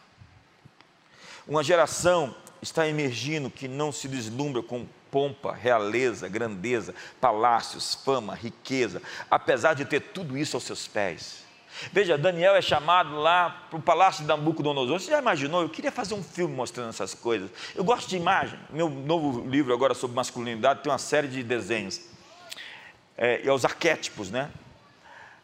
Uma 1.47 1.63
geração 1.63 2.35
está 2.61 2.87
emergindo 2.87 3.51
que 3.51 3.67
não 3.67 3.91
se 3.91 4.07
deslumbra 4.07 4.63
com 4.63 4.87
pompa, 5.11 5.53
realeza, 5.53 6.27
grandeza, 6.27 6.95
palácios, 7.21 7.93
fama, 7.93 8.33
riqueza, 8.33 9.01
apesar 9.29 9.75
de 9.75 9.85
ter 9.85 9.99
tudo 10.01 10.35
isso 10.37 10.57
aos 10.57 10.63
seus 10.63 10.87
pés. 10.87 11.45
Veja, 11.91 12.17
Daniel 12.17 12.55
é 12.55 12.61
chamado 12.61 13.15
lá 13.15 13.67
para 13.69 13.77
o 13.77 13.81
palácio 13.81 14.21
de 14.23 14.27
Nabucodonosor. 14.27 14.99
Você 14.99 15.11
já 15.11 15.19
imaginou? 15.19 15.61
Eu 15.61 15.69
queria 15.69 15.91
fazer 15.91 16.15
um 16.15 16.23
filme 16.23 16.55
mostrando 16.55 16.89
essas 16.89 17.13
coisas. 17.13 17.51
Eu 17.75 17.83
gosto 17.83 18.09
de 18.09 18.15
imagem. 18.15 18.57
Meu 18.69 18.89
novo 18.89 19.47
livro 19.47 19.73
agora 19.73 19.93
sobre 19.93 20.15
masculinidade 20.15 20.81
tem 20.81 20.91
uma 20.91 20.97
série 20.97 21.27
de 21.27 21.43
desenhos. 21.43 22.14
É, 23.17 23.41
e 23.43 23.47
é 23.47 23.51
os 23.51 23.63
arquétipos, 23.63 24.29
né? 24.29 24.51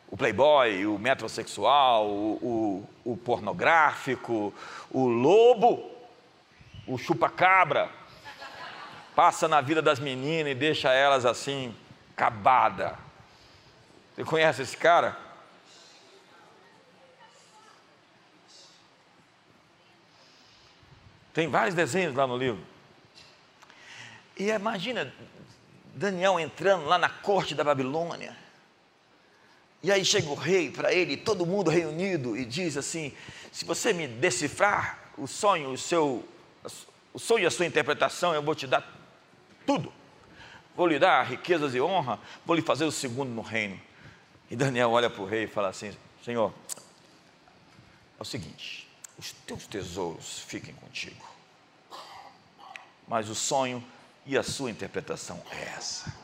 O 0.09 0.17
playboy, 0.17 0.85
o 0.85 0.99
metrosexual, 0.99 2.05
o, 2.07 2.85
o, 3.05 3.13
o 3.13 3.17
pornográfico, 3.17 4.53
o 4.89 5.07
lobo, 5.07 5.89
o 6.85 6.97
chupa-cabra, 6.97 7.89
passa 9.15 9.47
na 9.47 9.61
vida 9.61 9.81
das 9.81 9.99
meninas 9.99 10.51
e 10.51 10.55
deixa 10.55 10.91
elas 10.91 11.25
assim, 11.25 11.73
acabada. 12.13 12.97
Você 14.13 14.25
conhece 14.25 14.61
esse 14.61 14.75
cara? 14.75 15.17
Tem 21.33 21.47
vários 21.47 21.73
desenhos 21.73 22.13
lá 22.13 22.27
no 22.27 22.35
livro. 22.35 22.61
E 24.37 24.49
imagina 24.49 25.13
Daniel 25.93 26.39
entrando 26.39 26.85
lá 26.85 26.97
na 26.97 27.09
corte 27.09 27.53
da 27.53 27.63
Babilônia. 27.63 28.35
E 29.83 29.91
aí 29.91 30.05
chega 30.05 30.29
o 30.29 30.35
rei 30.35 30.69
para 30.69 30.93
ele, 30.93 31.17
todo 31.17 31.45
mundo 31.45 31.69
reunido, 31.69 32.37
e 32.37 32.45
diz 32.45 32.77
assim: 32.77 33.13
se 33.51 33.65
você 33.65 33.91
me 33.91 34.07
decifrar 34.07 35.11
o 35.17 35.27
sonho, 35.27 35.71
o 35.71 35.77
seu, 35.77 36.27
o 37.13 37.19
sonho 37.19 37.43
e 37.43 37.45
a 37.45 37.51
sua 37.51 37.65
interpretação, 37.65 38.33
eu 38.33 38.41
vou 38.41 38.55
te 38.55 38.67
dar 38.67 38.87
tudo. 39.65 39.91
Vou 40.75 40.87
lhe 40.87 40.97
dar 40.97 41.23
riquezas 41.23 41.75
e 41.75 41.81
honra, 41.81 42.19
vou 42.45 42.55
lhe 42.55 42.61
fazer 42.61 42.85
o 42.85 42.91
segundo 42.91 43.29
no 43.29 43.41
reino. 43.41 43.79
E 44.49 44.55
Daniel 44.55 44.91
olha 44.91 45.09
para 45.09 45.21
o 45.21 45.25
rei 45.25 45.43
e 45.43 45.47
fala 45.47 45.69
assim: 45.69 45.95
Senhor, 46.23 46.53
é 48.19 48.21
o 48.21 48.25
seguinte, 48.25 48.87
os 49.17 49.31
teus 49.31 49.65
tesouros 49.65 50.39
fiquem 50.47 50.73
contigo, 50.75 51.27
mas 53.07 53.29
o 53.29 53.35
sonho 53.35 53.83
e 54.31 54.37
a 54.37 54.43
sua 54.43 54.71
interpretação 54.71 55.43
é 55.51 55.61
essa. 55.75 56.15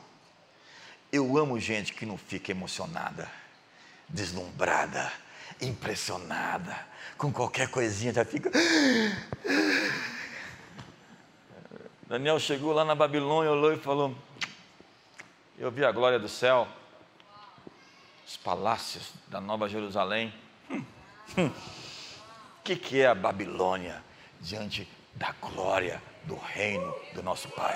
Eu 1.11 1.37
amo 1.37 1.59
gente 1.59 1.91
que 1.91 2.05
não 2.05 2.17
fica 2.17 2.51
emocionada, 2.51 3.29
deslumbrada, 4.07 5.11
impressionada, 5.59 6.87
com 7.17 7.33
qualquer 7.33 7.69
coisinha 7.69 8.13
já 8.13 8.23
fica. 8.23 8.49
Daniel 12.07 12.39
chegou 12.39 12.71
lá 12.71 12.85
na 12.85 12.95
Babilônia, 12.95 13.51
olhou 13.51 13.73
e 13.73 13.77
falou: 13.77 14.15
Eu 15.59 15.69
vi 15.69 15.83
a 15.83 15.91
glória 15.91 16.17
do 16.17 16.29
céu, 16.29 16.65
os 18.25 18.37
palácios 18.37 19.11
da 19.27 19.41
Nova 19.41 19.67
Jerusalém. 19.67 20.33
O 20.69 20.73
hum, 20.75 20.85
hum. 21.37 21.51
que, 22.63 22.77
que 22.77 23.01
é 23.01 23.07
a 23.07 23.15
Babilônia 23.15 24.01
diante 24.39 24.87
da 25.13 25.33
glória 25.41 26.01
do 26.27 26.35
reino 26.35 26.93
do 27.13 27.23
nosso 27.23 27.49
Pai? 27.49 27.75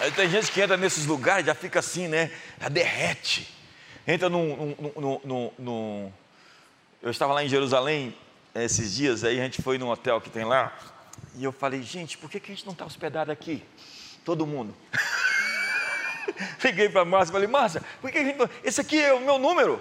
Aí 0.00 0.10
tem 0.12 0.30
gente 0.30 0.50
que 0.50 0.60
entra 0.60 0.76
nesses 0.76 1.06
lugares 1.06 1.44
já 1.44 1.54
fica 1.54 1.80
assim, 1.80 2.08
né? 2.08 2.32
Já 2.60 2.68
derrete. 2.68 3.54
Entra 4.06 4.28
num, 4.28 4.74
num, 4.96 5.20
num, 5.24 5.52
num. 5.58 6.12
Eu 7.02 7.10
estava 7.10 7.32
lá 7.34 7.44
em 7.44 7.48
Jerusalém 7.48 8.16
esses 8.54 8.94
dias 8.94 9.24
aí, 9.24 9.38
a 9.38 9.44
gente 9.44 9.62
foi 9.62 9.78
num 9.78 9.88
hotel 9.88 10.20
que 10.20 10.30
tem 10.30 10.44
lá, 10.44 10.76
e 11.36 11.44
eu 11.44 11.52
falei, 11.52 11.82
gente, 11.82 12.18
por 12.18 12.30
que, 12.30 12.40
que 12.40 12.50
a 12.50 12.54
gente 12.54 12.66
não 12.66 12.72
está 12.72 12.84
hospedado 12.84 13.30
aqui? 13.30 13.62
Todo 14.24 14.46
mundo. 14.46 14.74
Liguei 16.64 16.88
para 16.88 17.02
a 17.02 17.04
Márcia 17.04 17.30
e 17.30 17.32
falei, 17.32 17.48
Márcia, 17.48 17.82
por 18.00 18.10
que 18.10 18.18
a 18.18 18.24
gente 18.24 18.36
não... 18.36 18.48
Esse 18.64 18.80
aqui 18.80 19.00
é 19.00 19.12
o 19.12 19.20
meu 19.20 19.38
número. 19.38 19.80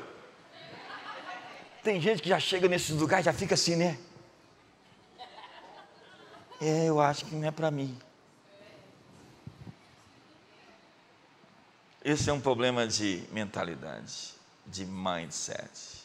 Tem 1.88 2.02
gente 2.02 2.21
que 2.21 2.28
já 2.28 2.38
chega 2.38 2.67
nesses 2.67 2.89
lugares 2.89 3.23
já 3.23 3.32
fica 3.32 3.54
assim, 3.54 3.78
né? 3.78 3.97
É, 6.60 6.89
eu 6.89 7.00
acho 7.00 7.23
que 7.23 7.34
não 7.34 7.47
é 7.47 7.50
para 7.50 7.71
mim. 7.71 7.97
Esse 12.04 12.30
é 12.30 12.34
um 12.34 12.41
problema 12.41 12.86
de 12.86 13.23
mentalidade, 13.32 14.34
de 14.65 14.86
mindset 14.86 15.97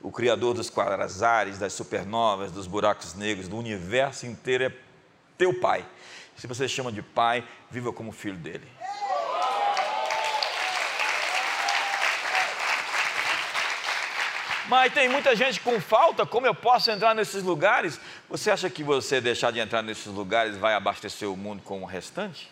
o 0.00 0.12
Criador 0.12 0.54
dos 0.54 0.70
quadrazares, 0.70 1.58
das 1.58 1.72
supernovas, 1.72 2.52
dos 2.52 2.68
buracos 2.68 3.14
negros, 3.14 3.48
do 3.48 3.56
universo 3.56 4.24
inteiro 4.24 4.64
é 4.64 4.72
teu 5.36 5.58
Pai. 5.58 5.84
Se 6.36 6.46
você 6.46 6.68
chama 6.68 6.92
de 6.92 7.02
Pai, 7.02 7.44
viva 7.68 7.92
como 7.92 8.12
filho 8.12 8.36
dele. 8.36 8.68
Mas 14.72 14.90
tem 14.94 15.06
muita 15.06 15.36
gente 15.36 15.60
com 15.60 15.78
falta, 15.78 16.24
como 16.24 16.46
eu 16.46 16.54
posso 16.54 16.90
entrar 16.90 17.14
nesses 17.14 17.42
lugares? 17.42 18.00
Você 18.30 18.50
acha 18.50 18.70
que 18.70 18.82
você 18.82 19.20
deixar 19.20 19.50
de 19.50 19.58
entrar 19.58 19.82
nesses 19.82 20.06
lugares 20.06 20.56
vai 20.56 20.72
abastecer 20.72 21.30
o 21.30 21.36
mundo 21.36 21.62
com 21.62 21.82
o 21.82 21.84
restante? 21.84 22.50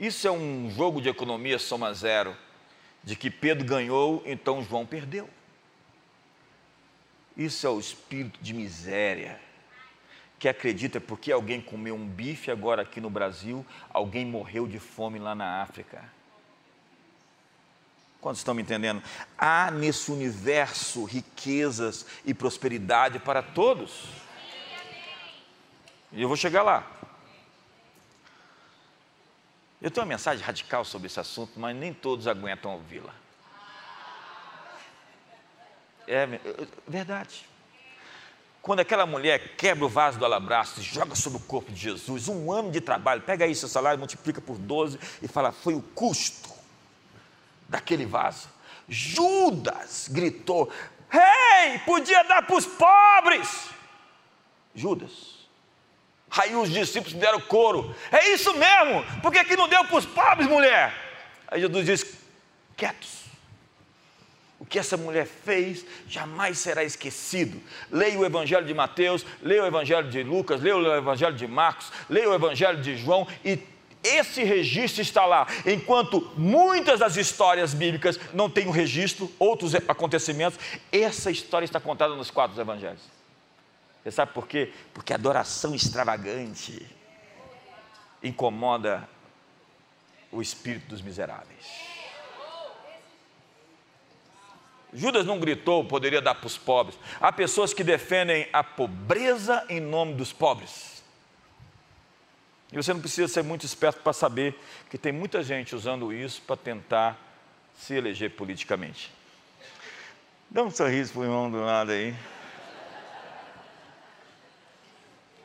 Isso 0.00 0.26
é 0.26 0.32
um 0.32 0.68
jogo 0.68 1.00
de 1.00 1.08
economia 1.08 1.60
soma 1.60 1.94
zero, 1.94 2.36
de 3.04 3.14
que 3.14 3.30
Pedro 3.30 3.64
ganhou, 3.64 4.20
então 4.26 4.64
João 4.64 4.84
perdeu. 4.84 5.30
Isso 7.36 7.64
é 7.64 7.70
o 7.70 7.78
espírito 7.78 8.40
de 8.42 8.52
miséria 8.52 9.40
que 10.40 10.48
acredita 10.48 11.00
porque 11.00 11.30
alguém 11.30 11.60
comeu 11.60 11.94
um 11.94 12.04
bife 12.04 12.50
agora 12.50 12.82
aqui 12.82 13.00
no 13.00 13.08
Brasil, 13.08 13.64
alguém 13.90 14.26
morreu 14.26 14.66
de 14.66 14.80
fome 14.80 15.20
lá 15.20 15.36
na 15.36 15.62
África. 15.62 16.02
Quantos 18.22 18.38
estão 18.38 18.54
me 18.54 18.62
entendendo? 18.62 19.02
Há 19.36 19.72
nesse 19.72 20.12
universo 20.12 21.02
riquezas 21.04 22.06
e 22.24 22.32
prosperidade 22.32 23.18
para 23.18 23.42
todos. 23.42 24.04
E 26.12 26.22
eu 26.22 26.28
vou 26.28 26.36
chegar 26.36 26.62
lá. 26.62 26.88
Eu 29.80 29.90
tenho 29.90 30.06
uma 30.06 30.10
mensagem 30.10 30.44
radical 30.44 30.84
sobre 30.84 31.08
esse 31.08 31.18
assunto, 31.18 31.58
mas 31.58 31.74
nem 31.74 31.92
todos 31.92 32.28
aguentam 32.28 32.74
ouvi-la. 32.74 33.12
É 36.06 36.28
verdade. 36.86 37.44
Quando 38.60 38.78
aquela 38.78 39.04
mulher 39.04 39.56
quebra 39.56 39.84
o 39.84 39.88
vaso 39.88 40.20
do 40.20 40.24
alabastro 40.24 40.80
e 40.80 40.84
joga 40.84 41.16
sobre 41.16 41.38
o 41.38 41.42
corpo 41.42 41.72
de 41.72 41.80
Jesus, 41.80 42.28
um 42.28 42.52
ano 42.52 42.70
de 42.70 42.80
trabalho, 42.80 43.22
pega 43.22 43.44
aí 43.44 43.54
seu 43.56 43.68
salário, 43.68 43.98
multiplica 43.98 44.40
por 44.40 44.56
12 44.58 44.96
e 45.20 45.26
fala: 45.26 45.50
foi 45.50 45.74
o 45.74 45.82
custo 45.82 46.51
daquele 47.72 48.04
vaso. 48.04 48.48
Judas 48.86 50.08
gritou: 50.10 50.70
Rei, 51.08 51.72
hey, 51.72 51.78
podia 51.80 52.22
dar 52.22 52.42
para 52.42 52.56
os 52.56 52.66
pobres. 52.66 53.70
Judas. 54.74 55.32
Aí 56.30 56.54
os 56.54 56.70
discípulos 56.70 57.14
deram 57.14 57.40
coro: 57.40 57.94
É 58.10 58.28
isso 58.28 58.54
mesmo, 58.54 59.04
por 59.22 59.32
que, 59.32 59.42
que 59.44 59.56
não 59.56 59.68
deu 59.68 59.84
para 59.86 59.96
os 59.96 60.06
pobres, 60.06 60.46
mulher? 60.46 60.94
Aí 61.48 61.60
Jesus 61.60 61.86
disse: 61.86 62.18
Quietos 62.76 63.22
o 64.62 64.64
que 64.64 64.78
essa 64.78 64.96
mulher 64.96 65.26
fez 65.26 65.84
jamais 66.06 66.56
será 66.56 66.84
esquecido. 66.84 67.60
Leia 67.90 68.16
o 68.16 68.24
Evangelho 68.24 68.64
de 68.64 68.72
Mateus, 68.72 69.26
leia 69.42 69.64
o 69.64 69.66
Evangelho 69.66 70.08
de 70.08 70.22
Lucas, 70.22 70.60
leia 70.60 70.76
o 70.76 70.96
Evangelho 70.96 71.34
de 71.34 71.48
Marcos, 71.48 71.90
leia 72.08 72.30
o 72.30 72.34
Evangelho 72.34 72.80
de 72.80 72.96
João 72.96 73.26
e 73.44 73.58
esse 74.02 74.42
registro 74.42 75.00
está 75.02 75.24
lá, 75.24 75.46
enquanto 75.64 76.32
muitas 76.36 77.00
das 77.00 77.16
histórias 77.16 77.72
bíblicas 77.72 78.18
não 78.32 78.50
têm 78.50 78.66
um 78.66 78.70
registro, 78.72 79.30
outros 79.38 79.74
acontecimentos, 79.74 80.58
essa 80.90 81.30
história 81.30 81.64
está 81.64 81.80
contada 81.80 82.14
nos 82.14 82.30
quatro 82.30 82.60
evangelhos. 82.60 83.02
Você 84.02 84.10
sabe 84.10 84.32
por 84.32 84.48
quê? 84.48 84.72
Porque 84.92 85.14
adoração 85.14 85.74
extravagante 85.74 86.84
incomoda 88.22 89.08
o 90.30 90.42
espírito 90.42 90.88
dos 90.88 91.00
miseráveis. 91.02 91.92
Judas 94.92 95.24
não 95.24 95.38
gritou, 95.38 95.84
poderia 95.84 96.20
dar 96.20 96.34
para 96.34 96.46
os 96.46 96.58
pobres. 96.58 96.98
Há 97.20 97.32
pessoas 97.32 97.72
que 97.72 97.82
defendem 97.82 98.46
a 98.52 98.62
pobreza 98.62 99.64
em 99.68 99.80
nome 99.80 100.14
dos 100.14 100.32
pobres. 100.32 100.91
E 102.72 102.76
você 102.76 102.94
não 102.94 103.00
precisa 103.00 103.28
ser 103.28 103.44
muito 103.44 103.66
esperto 103.66 104.00
para 104.00 104.14
saber 104.14 104.58
que 104.88 104.96
tem 104.96 105.12
muita 105.12 105.42
gente 105.42 105.76
usando 105.76 106.10
isso 106.10 106.40
para 106.40 106.56
tentar 106.56 107.18
se 107.78 107.92
eleger 107.94 108.30
politicamente. 108.30 109.12
Dá 110.50 110.62
um 110.62 110.70
sorriso 110.70 111.12
para 111.12 111.20
o 111.20 111.24
irmão 111.24 111.50
do 111.50 111.60
lado 111.60 111.92
aí. 111.92 112.16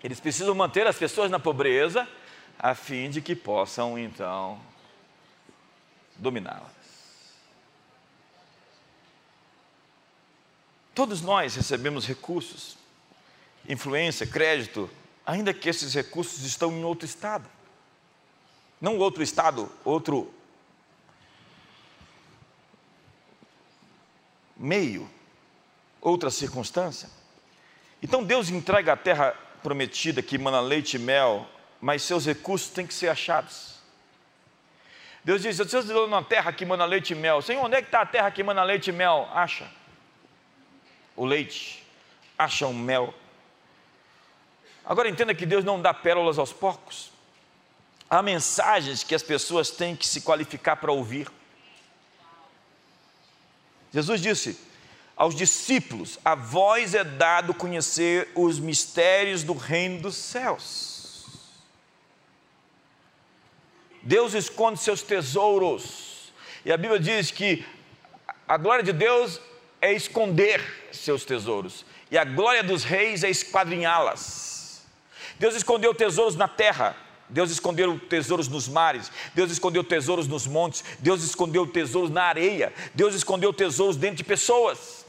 Eles 0.02 0.22
precisam 0.22 0.56
manter 0.56 0.88
as 0.88 0.98
pessoas 0.98 1.30
na 1.30 1.38
pobreza, 1.38 2.08
a 2.58 2.74
fim 2.74 3.10
de 3.10 3.22
que 3.22 3.36
possam 3.36 4.00
então 4.00 4.60
dominá-la. 6.16 6.72
Todos 10.96 11.22
nós 11.22 11.56
recebemos 11.56 12.08
recursos, 12.08 12.78
influência, 13.68 14.26
crédito, 14.26 14.90
ainda 15.28 15.54
que 15.54 15.68
esses 15.68 15.94
recursos 15.94 16.46
estão 16.46 16.72
em 16.72 16.86
outro 16.86 17.06
estado. 17.06 17.46
Não 18.80 18.98
outro 18.98 19.22
estado, 19.22 19.70
outro 19.84 20.34
meio, 24.56 25.10
outra 26.00 26.32
circunstância. 26.32 27.10
Então 28.02 28.24
Deus 28.24 28.50
entrega 28.50 28.94
a 28.94 28.98
terra 28.98 29.36
prometida 29.62 30.22
que 30.22 30.38
mana 30.38 30.62
leite 30.62 30.96
e 30.96 31.00
mel, 31.00 31.46
mas 31.82 32.04
seus 32.04 32.26
recursos 32.26 32.70
têm 32.70 32.88
que 32.88 32.94
ser 32.94 33.10
achados. 33.10 33.76
Deus 35.26 35.42
diz: 35.42 35.60
Eu 35.60 35.84
dou 35.84 36.08
uma 36.08 36.24
terra 36.24 36.54
que 36.54 36.66
mana 36.66 36.86
leite 36.86 37.12
e 37.12 37.16
mel. 37.16 37.42
Senhor, 37.42 37.66
onde 37.66 37.76
é 37.76 37.82
que 37.82 37.90
está 37.90 38.02
a 38.02 38.06
terra 38.06 38.32
que 38.32 38.42
mana 38.42 38.64
leite 38.64 38.92
e 38.92 38.94
mel? 38.94 39.28
Acha 39.34 39.70
o 41.18 41.26
leite, 41.26 41.84
acham 42.38 42.74
mel. 42.74 43.14
Agora 44.88 45.10
entenda 45.10 45.36
que 45.36 45.46
Deus 45.46 45.66
não 45.66 45.82
dá 45.82 45.94
pérolas 45.94 46.40
aos 46.40 46.54
porcos. 46.54 47.12
Há 48.10 48.22
mensagens 48.22 49.04
que 49.04 49.14
as 49.14 49.22
pessoas 49.22 49.70
têm 49.70 49.98
que 49.98 50.08
se 50.08 50.22
qualificar 50.22 50.78
para 50.78 50.94
ouvir. 50.94 51.30
Jesus 53.94 54.22
disse 54.22 54.58
aos 55.16 55.36
discípulos: 55.36 56.18
A 56.24 56.36
vós 56.36 56.96
é 56.96 57.04
dado 57.04 57.54
conhecer 57.54 58.30
os 58.34 58.60
mistérios 58.60 59.44
do 59.44 59.54
reino 59.54 60.04
dos 60.04 60.16
céus. 60.16 61.26
Deus 64.02 64.34
esconde 64.34 64.80
seus 64.80 65.02
tesouros. 65.02 66.32
E 66.64 66.72
a 66.72 66.78
Bíblia 66.78 67.00
diz 67.00 67.30
que 67.30 67.66
a 68.48 68.56
glória 68.56 68.84
de 68.84 68.94
Deus 68.94 69.42
é 69.82 69.92
esconder 69.92 70.90
seus 70.94 71.26
tesouros, 71.26 71.86
e 72.10 72.18
a 72.18 72.24
glória 72.24 72.64
dos 72.64 72.86
reis 72.86 73.24
é 73.24 73.30
esquadrinhá-las. 73.30 74.57
Deus 75.40 75.56
escondeu 75.56 75.94
tesouros 75.94 76.36
na 76.36 76.48
terra, 76.48 76.96
Deus 77.30 77.52
escondeu 77.52 78.00
tesouros 78.00 78.48
nos 78.48 78.68
mares, 78.68 79.12
Deus 79.34 79.52
escondeu 79.52 79.84
tesouros 79.84 80.28
nos 80.28 80.48
montes, 80.48 80.84
Deus 81.00 81.24
escondeu 81.24 81.68
tesouros 81.68 82.10
na 82.10 82.24
areia, 82.24 82.74
Deus 82.94 83.14
escondeu 83.14 83.54
tesouros 83.54 83.98
dentro 83.98 84.18
de 84.18 84.24
pessoas. 84.24 85.06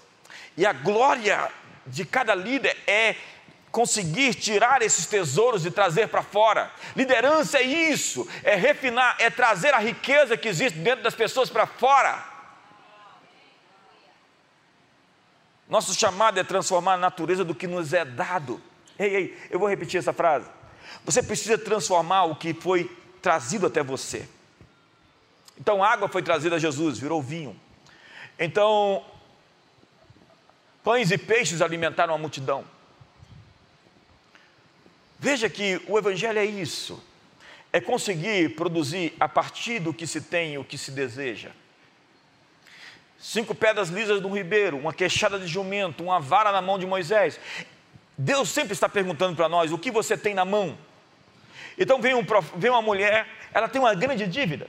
E 0.57 0.67
a 0.67 0.73
glória 0.73 1.51
de 1.87 2.05
cada 2.05 2.35
líder 2.35 2.77
é 2.87 3.15
conseguir 3.71 4.35
tirar 4.35 4.83
esses 4.83 5.07
tesouros 5.07 5.65
e 5.65 5.71
trazer 5.71 6.09
para 6.09 6.23
fora. 6.23 6.73
Liderança 6.97 7.59
é 7.59 7.63
isso, 7.63 8.27
é 8.43 8.55
refinar, 8.57 9.17
é 9.19 9.31
trazer 9.31 9.73
a 9.73 9.79
riqueza 9.79 10.37
que 10.37 10.49
existe 10.49 10.79
dentro 10.79 11.05
das 11.05 11.15
pessoas 11.15 11.49
para 11.49 11.67
fora. 11.67 12.25
Nosso 15.69 15.95
chamado 15.95 16.41
é 16.41 16.45
transformar 16.45 16.95
a 16.95 16.99
natureza 16.99 17.45
do 17.45 17.55
que 17.55 17.67
nos 17.67 17.93
é 17.93 18.05
dado. 18.05 18.61
Ei, 18.99 19.15
ei, 19.15 19.39
eu 19.51 19.59
vou 19.59 19.69
repetir 19.69 19.99
essa 19.99 20.13
frase. 20.13 20.49
Você 21.05 21.23
precisa 21.23 21.57
transformar 21.57 22.25
o 22.25 22.37
que 22.37 22.53
foi 22.53 22.91
trazido 23.23 23.67
até 23.67 23.83
você. 23.83 24.29
Então, 25.61 25.83
água 25.83 26.09
foi 26.09 26.23
trazida 26.23 26.57
a 26.57 26.59
Jesus, 26.59 26.99
virou 26.99 27.23
vinho. 27.23 27.59
Então, 28.39 29.05
pães 30.83 31.11
e 31.11 31.19
peixes 31.19 31.61
alimentaram 31.61 32.15
a 32.15 32.19
multidão. 32.19 32.65
Veja 35.19 35.49
que 35.49 35.81
o 35.89 35.99
Evangelho 35.99 36.39
é 36.39 36.45
isso: 36.45 37.03
é 37.73 37.81
conseguir 37.81 38.55
produzir 38.55 39.15
a 39.19 39.29
partir 39.29 39.81
do 39.81 39.93
que 39.93 40.07
se 40.07 40.21
tem 40.21 40.59
o 40.59 40.65
que 40.65 40.79
se 40.79 40.91
deseja 40.91 41.51
cinco 43.19 43.55
pedras 43.55 43.89
lisas 43.89 44.21
do 44.21 44.29
ribeiro, 44.29 44.79
uma 44.79 44.93
queixada 44.93 45.39
de 45.39 45.47
jumento, 45.47 46.05
uma 46.05 46.21
vara 46.21 46.53
na 46.53 46.63
mão 46.63 46.79
de 46.79 46.87
Moisés. 46.87 47.39
Deus 48.21 48.49
sempre 48.49 48.73
está 48.73 48.89
perguntando 48.89 49.37
para 49.37 49.49
nós: 49.49 49.71
o 49.71 49.79
que 49.79 49.93
você 49.93 50.19
tem 50.19 50.35
na 50.35 50.45
mão? 50.45 50.77
Então 51.79 52.03
vem, 52.03 52.15
um, 52.15 52.27
vem 52.57 52.71
uma 52.71 52.83
mulher, 52.83 53.29
ela 53.55 53.69
tem 53.69 53.81
uma 53.81 53.95
grande 53.95 54.27
dívida. 54.27 54.67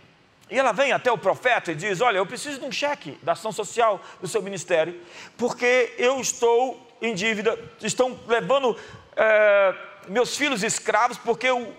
E 0.51 0.57
ela 0.57 0.71
vem 0.71 0.91
até 0.91 1.11
o 1.11 1.17
profeta 1.17 1.71
e 1.71 1.75
diz: 1.75 1.99
Olha, 1.99 2.17
eu 2.17 2.25
preciso 2.27 2.59
de 2.59 2.65
um 2.65 2.71
cheque 2.71 3.17
da 3.23 3.31
ação 3.31 3.51
social 3.51 3.99
do 4.21 4.27
seu 4.27 4.43
ministério, 4.43 5.01
porque 5.35 5.95
eu 5.97 6.21
estou 6.21 6.87
em 7.01 7.15
dívida, 7.15 7.57
estão 7.81 8.19
levando 8.27 8.77
é, 9.15 9.75
meus 10.07 10.37
filhos 10.37 10.61
escravos, 10.61 11.17
porque 11.17 11.49
o, 11.49 11.73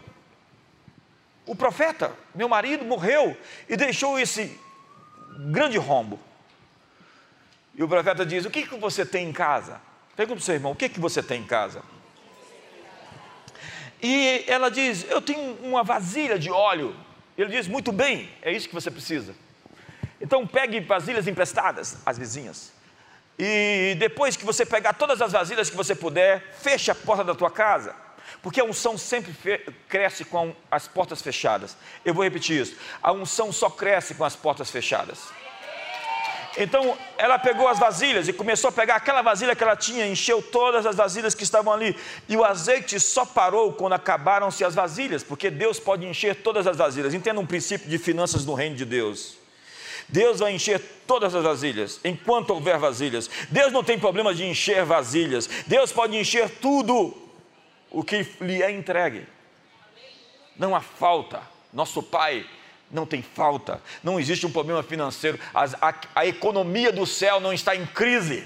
o 1.47 1.55
profeta, 1.55 2.13
meu 2.35 2.49
marido, 2.49 2.85
morreu 2.85 3.37
e 3.69 3.77
deixou 3.77 4.19
esse 4.19 4.59
grande 5.53 5.79
rombo. 5.79 6.19
E 7.77 7.83
o 7.85 7.89
profeta 7.89 8.27
diz: 8.27 8.45
O 8.45 8.51
que, 8.51 8.67
que 8.67 8.77
você 8.77 9.07
tem 9.07 9.29
em 9.29 9.33
casa? 9.33 9.81
Pergunta 10.21 10.37
para 10.37 10.43
o 10.43 10.45
seu 10.45 10.55
irmão: 10.55 10.73
O 10.73 10.77
que, 10.77 10.87
que 10.87 11.01
você 11.01 11.23
tem 11.23 11.41
em 11.41 11.47
casa? 11.47 11.83
E 14.03 14.45
ela 14.47 14.71
diz: 14.71 15.07
Eu 15.09 15.23
tenho 15.23 15.55
uma 15.63 15.83
vasilha 15.83 16.39
de 16.39 16.51
óleo. 16.51 16.95
Ele 17.39 17.49
diz: 17.49 17.67
Muito 17.67 17.91
bem, 17.91 18.31
é 18.43 18.53
isso 18.53 18.69
que 18.69 18.75
você 18.75 18.91
precisa. 18.91 19.35
Então 20.21 20.47
pegue 20.47 20.79
vasilhas 20.81 21.27
emprestadas 21.27 21.97
às 22.05 22.19
vizinhas. 22.19 22.71
E 23.39 23.97
depois 23.99 24.37
que 24.37 24.45
você 24.45 24.67
pegar 24.67 24.93
todas 24.93 25.23
as 25.23 25.33
vasilhas 25.33 25.71
que 25.71 25.77
você 25.77 25.95
puder, 25.95 26.53
feche 26.53 26.91
a 26.91 26.95
porta 26.95 27.25
da 27.25 27.35
tua 27.35 27.51
casa. 27.51 27.97
Porque 28.43 28.61
a 28.61 28.65
unção 28.65 28.99
sempre 28.99 29.33
cresce 29.89 30.27
com 30.27 30.55
as 30.71 30.87
portas 30.87 31.23
fechadas. 31.23 31.79
Eu 32.05 32.13
vou 32.13 32.25
repetir 32.25 32.61
isso. 32.61 32.77
A 33.03 33.11
unção 33.11 33.51
só 33.51 33.71
cresce 33.71 34.15
com 34.15 34.25
as 34.27 34.37
portas 34.37 34.71
fechadas. 34.71 35.31
Então 36.57 36.97
ela 37.17 37.39
pegou 37.39 37.69
as 37.69 37.79
vasilhas 37.79 38.27
e 38.29 38.33
começou 38.33 38.69
a 38.69 38.73
pegar 38.73 38.97
aquela 38.97 39.23
vasilha 39.23 39.55
que 39.55 39.63
ela 39.63 39.77
tinha, 39.77 40.07
encheu 40.07 40.43
todas 40.43 40.85
as 40.85 40.97
vasilhas 40.97 41.35
que 41.35 41.45
estavam 41.45 41.73
ali. 41.73 41.97
E 42.29 42.37
o 42.37 42.45
azeite 42.45 42.99
só 42.99 43.25
parou 43.25 43.73
quando 43.73 43.93
acabaram-se 43.93 44.65
as 44.65 44.75
vasilhas, 44.75 45.23
porque 45.23 45.51
Deus 45.51 45.79
pode 45.79 46.07
encher 46.07 46.37
todas 46.37 46.67
as 46.67 46.77
vasilhas. 46.77 47.15
Entenda 47.15 47.41
um 47.41 47.47
princípio 47.47 47.89
de 47.89 47.99
finanças 47.99 48.45
no 48.45 48.55
reino 48.55 48.77
de 48.77 48.85
Deus. 48.85 49.39
Deus 50.09 50.41
vai 50.41 50.53
encher 50.53 50.81
todas 51.07 51.35
as 51.35 51.45
vasilhas, 51.45 52.01
enquanto 52.05 52.51
houver 52.51 52.79
vasilhas. 52.79 53.31
Deus 53.49 53.73
não 53.73 53.85
tem 53.85 53.99
problema 53.99 54.35
de 54.35 54.45
encher 54.45 54.85
vasilhas. 54.85 55.49
Deus 55.67 55.93
pode 55.93 56.17
encher 56.17 56.51
tudo 56.61 57.17
o 57.91 58.03
que 58.03 58.27
lhe 58.41 58.63
é 58.63 58.71
entregue. 58.71 59.27
Não 60.57 60.75
há 60.75 60.81
falta. 60.81 61.41
Nosso 61.73 62.03
Pai 62.03 62.45
não 62.91 63.07
tem 63.07 63.23
falta, 63.23 63.81
não 64.03 64.19
existe 64.19 64.47
um 64.47 64.51
problema 64.51 64.83
financeiro, 64.83 65.39
a, 65.55 65.89
a, 65.89 65.95
a, 66.17 66.27
economia 66.27 66.91
do 66.93 67.07
céu 67.07 67.41
não 67.41 67.53
está 67.53 67.77
em 67.77 67.87
crise. 67.87 68.45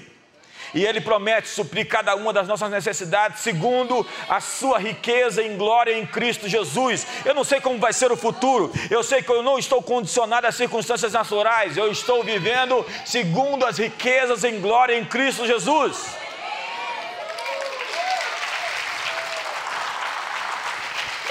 E 0.73 0.85
Ele 0.85 0.99
promete 0.99 1.47
suprir 1.47 1.87
cada 1.87 2.15
uma 2.15 2.33
das 2.33 2.47
nossas 2.49 2.69
necessidades 2.69 3.39
segundo 3.39 4.05
a 4.27 4.41
sua 4.41 4.77
riqueza 4.77 5.41
em 5.41 5.55
glória 5.55 5.97
em 5.97 6.05
Cristo 6.05 6.49
Jesus. 6.49 7.07
Eu 7.23 7.33
não 7.33 7.45
sei 7.45 7.61
como 7.61 7.79
vai 7.79 7.93
ser 7.93 8.11
o 8.11 8.17
futuro, 8.17 8.73
eu 8.91 9.01
sei 9.01 9.21
que 9.21 9.31
eu 9.31 9.41
não 9.41 9.57
estou 9.57 9.81
condicionado 9.81 10.47
às 10.47 10.55
circunstâncias 10.55 11.13
naturais, 11.13 11.77
eu 11.77 11.89
estou 11.89 12.23
vivendo 12.23 12.85
segundo 13.05 13.65
as 13.65 13.77
riquezas 13.77 14.43
em 14.43 14.59
glória 14.59 14.97
em 14.97 15.05
Cristo 15.05 15.47
Jesus. 15.47 16.24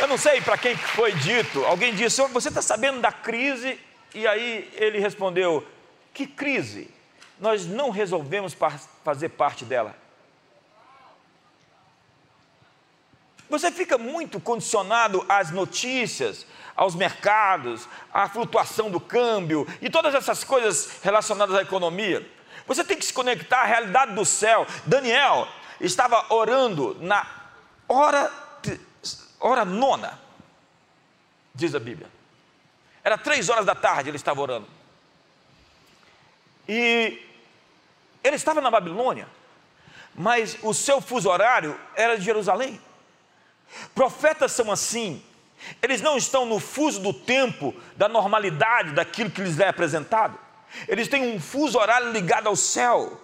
Eu 0.04 0.08
não 0.08 0.18
sei 0.18 0.38
para 0.42 0.58
quem 0.58 0.76
foi 0.76 1.12
dito, 1.12 1.64
alguém 1.64 1.94
disse: 1.94 2.20
Você 2.28 2.48
está 2.48 2.60
sabendo 2.60 3.00
da 3.00 3.10
crise? 3.10 3.80
E 4.14 4.26
aí 4.26 4.70
ele 4.74 4.98
respondeu: 4.98 5.66
Que 6.12 6.26
crise? 6.26 6.90
Nós 7.40 7.64
não 7.64 7.88
resolvemos 7.88 8.54
fazer 9.02 9.30
parte 9.30 9.64
dela. 9.64 9.96
Você 13.48 13.70
fica 13.70 13.96
muito 13.96 14.38
condicionado 14.38 15.24
às 15.26 15.50
notícias, 15.50 16.46
aos 16.76 16.94
mercados, 16.94 17.88
à 18.12 18.28
flutuação 18.28 18.90
do 18.90 19.00
câmbio 19.00 19.66
e 19.80 19.88
todas 19.88 20.14
essas 20.14 20.44
coisas 20.44 20.98
relacionadas 21.02 21.56
à 21.56 21.62
economia. 21.62 22.30
Você 22.66 22.84
tem 22.84 22.98
que 22.98 23.06
se 23.06 23.12
conectar 23.14 23.62
à 23.62 23.64
realidade 23.64 24.12
do 24.12 24.26
céu. 24.26 24.66
Daniel 24.84 25.48
estava 25.80 26.26
orando 26.28 26.94
na 27.00 27.26
hora 27.88 28.43
hora 29.48 29.64
nona, 29.64 30.18
diz 31.54 31.74
a 31.74 31.78
Bíblia. 31.78 32.08
Era 33.02 33.18
três 33.18 33.48
horas 33.48 33.66
da 33.66 33.74
tarde, 33.74 34.08
ele 34.08 34.16
estava 34.16 34.40
orando. 34.40 34.66
E 36.66 37.22
ele 38.22 38.36
estava 38.36 38.60
na 38.60 38.70
Babilônia, 38.70 39.28
mas 40.14 40.56
o 40.62 40.72
seu 40.72 41.00
fuso 41.00 41.28
horário 41.28 41.78
era 41.94 42.16
de 42.16 42.24
Jerusalém. 42.24 42.80
Profetas 43.94 44.52
são 44.52 44.72
assim, 44.72 45.22
eles 45.82 46.00
não 46.00 46.16
estão 46.16 46.46
no 46.46 46.58
fuso 46.58 47.00
do 47.00 47.12
tempo, 47.12 47.74
da 47.96 48.08
normalidade, 48.08 48.92
daquilo 48.92 49.30
que 49.30 49.42
lhes 49.42 49.58
é 49.58 49.68
apresentado. 49.68 50.38
Eles 50.88 51.08
têm 51.08 51.34
um 51.34 51.40
fuso 51.40 51.78
horário 51.78 52.10
ligado 52.12 52.48
ao 52.48 52.56
céu. 52.56 53.20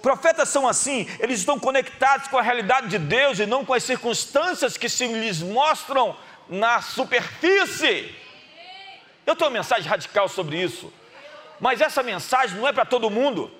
Profetas 0.00 0.48
são 0.48 0.66
assim, 0.68 1.08
eles 1.18 1.40
estão 1.40 1.58
conectados 1.58 2.28
com 2.28 2.38
a 2.38 2.42
realidade 2.42 2.88
de 2.88 2.98
Deus 2.98 3.38
e 3.38 3.46
não 3.46 3.64
com 3.64 3.74
as 3.74 3.82
circunstâncias 3.82 4.76
que 4.76 4.88
se 4.88 5.06
lhes 5.06 5.42
mostram 5.42 6.16
na 6.48 6.80
superfície. 6.80 8.14
Eu 9.26 9.36
tenho 9.36 9.50
uma 9.50 9.58
mensagem 9.58 9.88
radical 9.88 10.28
sobre 10.28 10.60
isso, 10.60 10.92
mas 11.60 11.80
essa 11.80 12.02
mensagem 12.02 12.56
não 12.56 12.66
é 12.66 12.72
para 12.72 12.84
todo 12.84 13.10
mundo. 13.10 13.50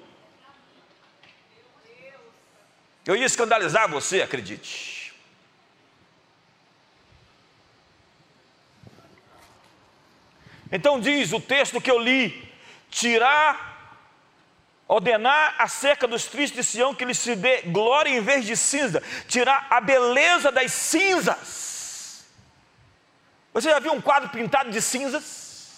Eu 3.05 3.17
ia 3.17 3.27
escandalizar 3.27 3.89
você, 3.89 4.23
acredite. 4.23 5.13
Então 10.71 10.99
diz 10.99 11.33
o 11.33 11.41
texto 11.41 11.81
que 11.81 11.91
eu 11.91 11.99
li: 11.99 12.51
tirar 12.91 13.72
ordenar 14.93 15.55
acerca 15.59 16.07
dos 16.07 16.27
tristes 16.27 16.57
de 16.57 16.65
Sião 16.65 16.95
que 16.95 17.05
lhes 17.05 17.19
se 17.19 17.35
dê 17.35 17.63
glória 17.63 18.11
em 18.11 18.21
vez 18.21 18.45
de 18.45 18.55
cinza, 18.57 19.03
tirar 19.27 19.67
a 19.71 19.81
beleza 19.81 20.53
das 20.53 20.71
cinzas. 20.73 22.25
Você 23.55 23.71
já 23.71 23.79
viu 23.79 23.93
um 23.93 24.01
quadro 24.01 24.29
pintado 24.29 24.71
de 24.71 24.83
cinzas? 24.83 25.71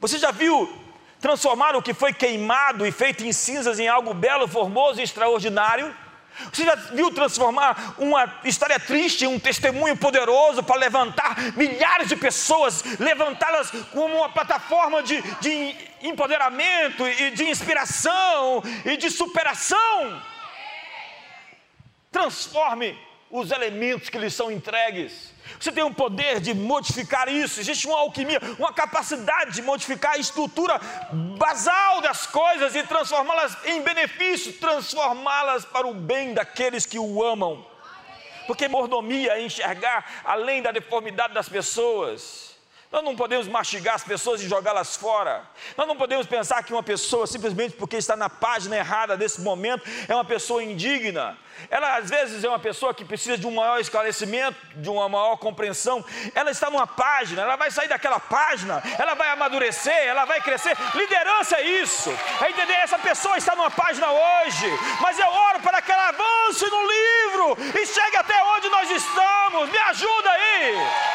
Você 0.00 0.18
já 0.18 0.30
viu 0.30 0.74
transformar 1.20 1.76
o 1.76 1.82
que 1.82 1.92
foi 1.92 2.14
queimado 2.14 2.86
e 2.86 2.90
feito 2.90 3.24
em 3.24 3.32
cinzas 3.32 3.78
em 3.78 3.88
algo 3.88 4.14
belo, 4.14 4.48
formoso 4.48 4.98
e 4.98 5.04
extraordinário? 5.04 5.94
Você 6.52 6.64
já 6.64 6.74
viu 6.74 7.10
transformar 7.10 7.94
uma 7.98 8.40
história 8.44 8.78
triste 8.78 9.24
em 9.24 9.28
um 9.28 9.38
testemunho 9.38 9.96
poderoso 9.96 10.62
para 10.62 10.76
levantar 10.76 11.36
milhares 11.56 12.08
de 12.08 12.16
pessoas, 12.16 12.82
levantá-las 12.98 13.70
como 13.92 14.16
uma 14.16 14.28
plataforma 14.28 15.02
de, 15.02 15.20
de 15.40 15.76
empoderamento 16.02 17.06
e 17.06 17.30
de 17.30 17.44
inspiração 17.44 18.62
e 18.84 18.96
de 18.96 19.10
superação? 19.10 20.22
Transforme 22.10 22.98
os 23.30 23.50
elementos 23.50 24.08
que 24.08 24.18
lhes 24.18 24.34
são 24.34 24.50
entregues 24.50 25.31
você 25.58 25.70
tem 25.70 25.84
o 25.84 25.94
poder 25.94 26.40
de 26.40 26.54
modificar 26.54 27.28
isso. 27.28 27.60
Existe 27.60 27.86
uma 27.86 27.98
alquimia, 27.98 28.40
uma 28.58 28.72
capacidade 28.72 29.52
de 29.52 29.62
modificar 29.62 30.12
a 30.12 30.18
estrutura 30.18 30.80
basal 31.38 32.00
das 32.00 32.26
coisas 32.26 32.74
e 32.74 32.82
transformá-las 32.82 33.56
em 33.64 33.82
benefício, 33.82 34.52
transformá-las 34.54 35.64
para 35.64 35.86
o 35.86 35.94
bem 35.94 36.34
daqueles 36.34 36.86
que 36.86 36.98
o 36.98 37.22
amam. 37.22 37.64
Porque 38.46 38.68
mordomia 38.68 39.32
é 39.32 39.42
enxergar 39.42 40.22
além 40.24 40.62
da 40.62 40.72
deformidade 40.72 41.34
das 41.34 41.48
pessoas. 41.48 42.51
Nós 42.92 43.02
não 43.02 43.16
podemos 43.16 43.48
mastigar 43.48 43.94
as 43.94 44.04
pessoas 44.04 44.42
e 44.42 44.46
jogá-las 44.46 44.96
fora. 44.96 45.42
Nós 45.78 45.88
não 45.88 45.96
podemos 45.96 46.26
pensar 46.26 46.62
que 46.62 46.74
uma 46.74 46.82
pessoa, 46.82 47.26
simplesmente 47.26 47.74
porque 47.74 47.96
está 47.96 48.14
na 48.14 48.28
página 48.28 48.76
errada 48.76 49.16
desse 49.16 49.40
momento, 49.40 49.82
é 50.06 50.14
uma 50.14 50.26
pessoa 50.26 50.62
indigna. 50.62 51.38
Ela, 51.70 51.96
às 51.96 52.10
vezes, 52.10 52.44
é 52.44 52.48
uma 52.48 52.58
pessoa 52.58 52.92
que 52.92 53.02
precisa 53.02 53.38
de 53.38 53.46
um 53.46 53.54
maior 53.54 53.80
esclarecimento, 53.80 54.58
de 54.76 54.90
uma 54.90 55.08
maior 55.08 55.38
compreensão. 55.38 56.04
Ela 56.34 56.50
está 56.50 56.68
numa 56.68 56.86
página, 56.86 57.40
ela 57.40 57.56
vai 57.56 57.70
sair 57.70 57.88
daquela 57.88 58.20
página, 58.20 58.82
ela 58.98 59.14
vai 59.14 59.30
amadurecer, 59.30 60.06
ela 60.06 60.26
vai 60.26 60.42
crescer. 60.42 60.76
Liderança 60.94 61.56
é 61.56 61.62
isso. 61.82 62.10
É 62.42 62.50
entender, 62.50 62.74
essa 62.74 62.98
pessoa 62.98 63.38
está 63.38 63.56
numa 63.56 63.70
página 63.70 64.10
hoje, 64.10 64.66
mas 65.00 65.18
eu 65.18 65.28
oro 65.28 65.60
para 65.60 65.80
que 65.80 65.90
ela 65.90 66.08
avance 66.08 66.66
no 66.66 66.82
livro 66.86 67.56
e 67.80 67.86
chegue 67.86 68.16
até 68.18 68.42
onde 68.54 68.68
nós 68.68 68.90
estamos. 68.90 69.70
Me 69.70 69.78
ajuda 69.78 70.30
aí. 70.30 71.11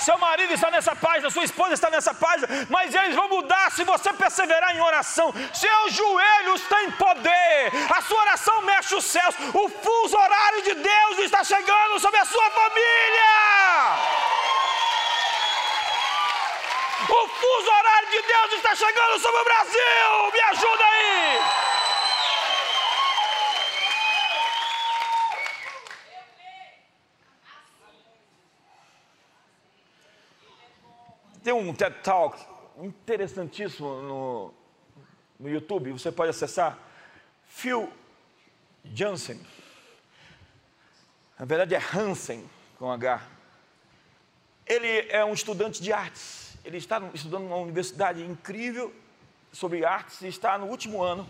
Seu 0.00 0.16
marido 0.18 0.52
está 0.54 0.70
nessa 0.70 0.96
página, 0.96 1.30
sua 1.30 1.44
esposa 1.44 1.74
está 1.74 1.90
nessa 1.90 2.14
página, 2.14 2.48
mas 2.68 2.94
eles 2.94 3.14
vão 3.14 3.28
mudar 3.28 3.70
se 3.70 3.84
você 3.84 4.12
perseverar 4.12 4.74
em 4.74 4.80
oração. 4.80 5.32
Seus 5.52 5.92
joelhos 5.92 6.62
têm 6.62 6.90
poder, 6.92 7.72
a 7.96 8.00
sua 8.02 8.20
oração 8.20 8.62
mexe 8.62 8.94
os 8.94 9.04
céus, 9.04 9.34
o 9.54 9.68
fuso 9.68 10.16
horário 10.16 10.62
de 10.62 10.74
Deus 10.74 11.18
está 11.18 11.44
chegando 11.44 12.00
sobre 12.00 12.18
a 12.18 12.24
sua 12.24 12.50
família. 12.50 13.30
O 17.08 17.28
fuso 17.28 17.70
horário 17.70 18.10
de 18.10 18.22
Deus 18.22 18.52
está 18.52 18.74
chegando 18.74 19.18
sobre 19.18 19.40
o 19.40 19.44
Brasil. 19.44 20.32
Me 20.32 20.40
ajuda 20.40 20.84
aí. 20.84 21.69
Tem 31.50 31.58
um 31.58 31.74
TED 31.74 31.96
Talk 32.04 32.38
interessantíssimo 32.78 33.88
no, 34.02 34.54
no 35.40 35.50
YouTube, 35.50 35.90
você 35.90 36.12
pode 36.12 36.30
acessar. 36.30 36.78
Phil 37.44 37.92
Jansen. 38.84 39.44
Na 41.36 41.44
verdade 41.44 41.74
é 41.74 41.82
Hansen, 41.92 42.48
com 42.78 42.88
H. 42.92 43.20
Ele 44.64 45.08
é 45.08 45.24
um 45.24 45.32
estudante 45.32 45.82
de 45.82 45.92
artes. 45.92 46.56
Ele 46.64 46.76
está 46.76 47.02
estudando 47.12 47.42
numa 47.42 47.56
universidade 47.56 48.22
incrível 48.22 48.94
sobre 49.52 49.84
artes 49.84 50.22
e 50.22 50.28
está 50.28 50.56
no 50.56 50.66
último 50.66 51.02
ano 51.02 51.28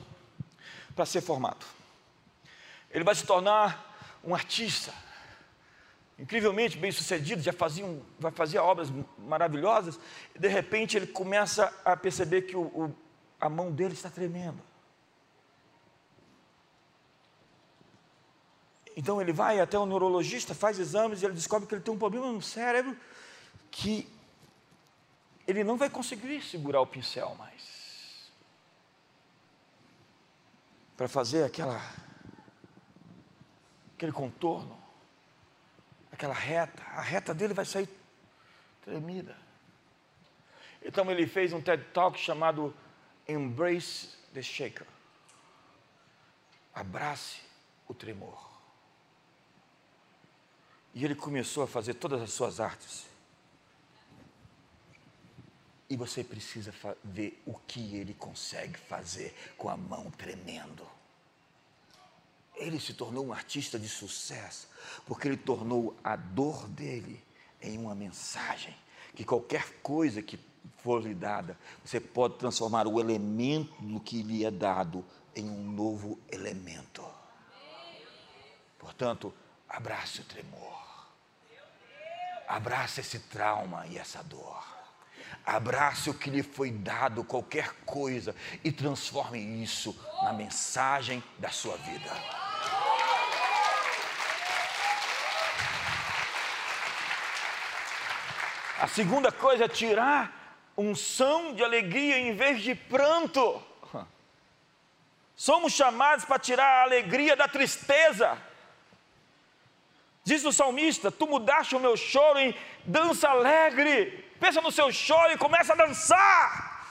para 0.94 1.06
ser 1.06 1.22
formado. 1.22 1.64
Ele 2.90 3.04
vai 3.04 3.14
se 3.14 3.24
tornar 3.24 3.96
um 4.22 4.34
artista 4.34 4.92
incrivelmente 6.20 6.76
bem 6.76 6.92
sucedido, 6.92 7.40
já 7.40 7.52
fazia, 7.52 7.84
já 8.20 8.30
fazia 8.30 8.62
obras 8.62 8.92
maravilhosas, 9.18 9.98
de 10.38 10.48
repente 10.48 10.96
ele 10.96 11.06
começa 11.06 11.72
a 11.82 11.96
perceber 11.96 12.42
que 12.42 12.54
o, 12.54 12.62
o, 12.62 12.94
a 13.40 13.48
mão 13.48 13.72
dele 13.72 13.94
está 13.94 14.10
tremendo. 14.10 14.60
Então 18.94 19.18
ele 19.20 19.32
vai 19.32 19.60
até 19.60 19.78
o 19.78 19.86
neurologista, 19.86 20.54
faz 20.54 20.78
exames 20.78 21.22
e 21.22 21.24
ele 21.24 21.34
descobre 21.34 21.66
que 21.66 21.74
ele 21.74 21.82
tem 21.82 21.94
um 21.94 21.98
problema 21.98 22.30
no 22.30 22.42
cérebro 22.42 22.94
que 23.70 24.06
ele 25.46 25.64
não 25.64 25.78
vai 25.78 25.88
conseguir 25.88 26.42
segurar 26.42 26.82
o 26.82 26.86
pincel 26.86 27.34
mais. 27.36 28.30
Para 30.98 31.08
fazer 31.08 31.44
aquela 31.44 31.80
aquele 33.94 34.12
contorno, 34.12 34.80
aquela 36.20 36.34
reta, 36.34 36.82
a 36.82 37.00
reta 37.00 37.32
dele 37.32 37.54
vai 37.54 37.64
sair 37.64 37.88
tremida. 38.82 39.34
Então 40.82 41.10
ele 41.10 41.26
fez 41.26 41.50
um 41.54 41.62
TED 41.62 41.82
Talk 41.94 42.18
chamado 42.18 42.74
Embrace 43.26 44.10
the 44.34 44.42
Shaker. 44.42 44.86
Abrace 46.74 47.40
o 47.88 47.94
tremor. 47.94 48.50
E 50.92 51.04
ele 51.06 51.14
começou 51.14 51.62
a 51.62 51.66
fazer 51.66 51.94
todas 51.94 52.20
as 52.20 52.30
suas 52.32 52.60
artes. 52.60 53.06
E 55.88 55.96
você 55.96 56.22
precisa 56.22 56.72
ver 57.02 57.40
o 57.46 57.54
que 57.54 57.96
ele 57.96 58.12
consegue 58.12 58.78
fazer 58.78 59.34
com 59.56 59.70
a 59.70 59.76
mão 59.76 60.10
tremendo. 60.10 60.86
Ele 62.61 62.78
se 62.78 62.92
tornou 62.92 63.26
um 63.26 63.32
artista 63.32 63.78
de 63.78 63.88
sucesso, 63.88 64.68
porque 65.06 65.26
ele 65.26 65.36
tornou 65.36 65.96
a 66.04 66.14
dor 66.14 66.68
dele 66.68 67.24
em 67.61 67.78
uma 67.78 67.94
mensagem. 67.94 68.76
Que 69.14 69.24
qualquer 69.24 69.80
coisa 69.82 70.22
que 70.22 70.38
for 70.82 71.02
lhe 71.02 71.14
dada, 71.14 71.58
você 71.84 71.98
pode 71.98 72.36
transformar 72.36 72.86
o 72.86 73.00
elemento 73.00 74.00
que 74.00 74.22
lhe 74.22 74.44
é 74.44 74.50
dado 74.50 75.04
em 75.34 75.48
um 75.48 75.70
novo 75.72 76.18
elemento. 76.30 77.02
Portanto, 78.78 79.32
abrace 79.68 80.20
o 80.20 80.24
tremor. 80.24 80.80
Abrace 82.48 83.00
esse 83.00 83.18
trauma 83.20 83.86
e 83.86 83.96
essa 83.96 84.22
dor. 84.22 84.64
Abrace 85.44 86.11
o 86.11 86.14
que 86.14 86.30
lhe 86.30 86.42
foi 86.42 86.70
dado, 86.70 87.24
qualquer 87.24 87.72
coisa, 87.84 88.34
e 88.64 88.72
transforme 88.72 89.38
isso 89.62 89.96
na 90.22 90.32
mensagem 90.32 91.22
da 91.38 91.50
sua 91.50 91.76
vida. 91.76 92.39
A 98.81 98.89
segunda 98.89 99.31
coisa 99.31 99.66
é 99.66 99.68
tirar 99.68 100.33
um 100.74 100.95
som 100.95 101.53
de 101.53 101.62
alegria 101.62 102.18
em 102.18 102.35
vez 102.35 102.62
de 102.62 102.74
pranto. 102.74 103.62
Somos 105.37 105.74
chamados 105.74 106.24
para 106.24 106.39
tirar 106.39 106.64
a 106.64 106.83
alegria 106.85 107.37
da 107.37 107.47
tristeza. 107.47 108.39
Diz 110.24 110.47
o 110.47 110.53
salmista: 110.53 111.11
Tu 111.11 111.26
mudaste 111.26 111.76
o 111.76 111.81
meu 111.81 111.95
choro 111.95 112.39
em 112.39 112.55
dança 112.85 113.28
alegre. 113.28 114.33
Pensa 114.41 114.62
no 114.62 114.72
seu 114.72 114.91
choro 114.91 115.33
e 115.33 115.37
começa 115.37 115.74
a 115.74 115.76
dançar. 115.76 116.87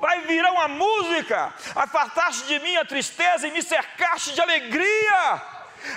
Vai 0.00 0.22
virar 0.22 0.50
uma 0.50 0.66
música. 0.66 1.54
Afastaste 1.76 2.48
de 2.48 2.58
mim 2.58 2.76
a 2.76 2.84
tristeza 2.84 3.46
e 3.46 3.52
me 3.52 3.62
cercaste 3.62 4.34
de 4.34 4.40
alegria. 4.40 5.42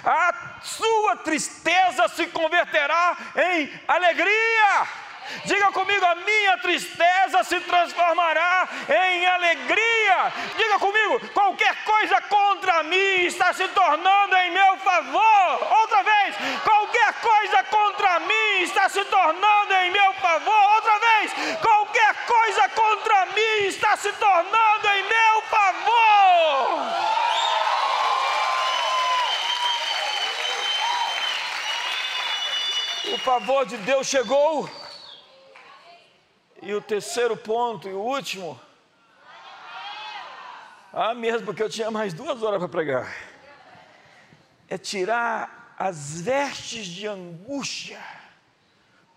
A 0.03 0.59
sua 0.61 1.15
tristeza 1.15 2.07
se 2.09 2.27
converterá 2.27 3.17
em 3.35 3.81
alegria. 3.87 5.00
Diga 5.45 5.71
comigo, 5.71 6.05
a 6.05 6.15
minha 6.15 6.57
tristeza 6.57 7.43
se 7.43 7.59
transformará 7.61 8.67
em 8.89 9.25
alegria. 9.25 10.33
Diga 10.57 10.79
comigo, 10.79 11.19
qualquer 11.33 11.75
coisa 11.83 12.21
contra 12.21 12.83
mim 12.83 13.25
está 13.25 13.53
se 13.53 13.67
tornando 13.69 14.35
em 14.35 14.51
meu 14.51 14.77
favor. 14.77 15.67
Outra 15.79 16.03
vez, 16.03 16.35
qualquer 16.63 17.13
coisa 17.13 17.63
contra 17.63 18.19
mim 18.19 18.61
está 18.61 18.89
se 18.89 19.03
tornando 19.05 19.73
em 19.73 19.91
meu 19.91 20.13
favor. 20.13 20.73
Outra 20.75 20.99
vez, 20.99 21.31
qualquer 21.61 22.15
coisa 22.25 22.69
contra 22.69 23.25
mim 23.27 23.67
está 23.67 23.97
se 23.97 24.11
tornando 24.13 24.87
em 24.89 25.03
meu 25.03 25.41
favor. 25.43 26.31
O 33.13 33.17
favor 33.19 33.65
de 33.65 33.77
Deus 33.77 34.07
chegou. 34.07 34.80
E 36.61 36.73
o 36.73 36.81
terceiro 36.81 37.35
ponto 37.35 37.89
e 37.89 37.93
o 37.93 37.99
último. 37.99 38.59
Ah, 40.93 41.13
mesmo, 41.13 41.45
porque 41.45 41.63
eu 41.63 41.69
tinha 41.69 41.89
mais 41.89 42.13
duas 42.13 42.43
horas 42.43 42.59
para 42.59 42.69
pregar. 42.69 43.15
É 44.69 44.77
tirar 44.77 45.75
as 45.77 46.21
vestes 46.21 46.85
de 46.85 47.07
angústia 47.07 47.99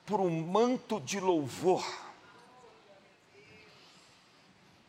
por 0.06 0.20
um 0.20 0.30
manto 0.30 1.00
de 1.00 1.20
louvor. 1.20 1.84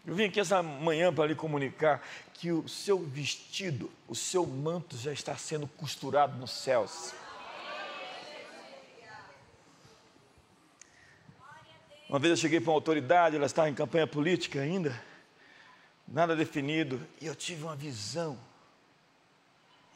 Eu 0.06 0.14
vim 0.14 0.26
aqui 0.26 0.40
essa 0.40 0.62
manhã 0.62 1.12
para 1.12 1.26
lhe 1.26 1.36
comunicar 1.36 2.02
que 2.36 2.52
o 2.52 2.68
seu 2.70 3.00
vestido, 3.00 3.92
o 4.08 4.14
seu 4.14 4.46
manto 4.46 4.96
já 4.96 5.12
está 5.12 5.36
sendo 5.36 5.68
costurado 5.68 6.38
nos 6.38 6.52
céus. 6.52 7.14
Uma 12.08 12.20
vez 12.20 12.32
eu 12.32 12.38
cheguei 12.38 12.62
para 12.62 12.70
uma 12.70 12.78
autoridade, 12.78 13.36
ela 13.36 13.48
estava 13.48 13.68
em 13.68 13.74
campanha 13.74 14.06
política 14.06 14.62
ainda, 14.62 15.04
nada 16.08 16.36
definido, 16.36 17.02
e 17.20 17.26
eu 17.26 17.36
tive 17.36 17.64
uma 17.64 17.76
visão. 17.76 18.38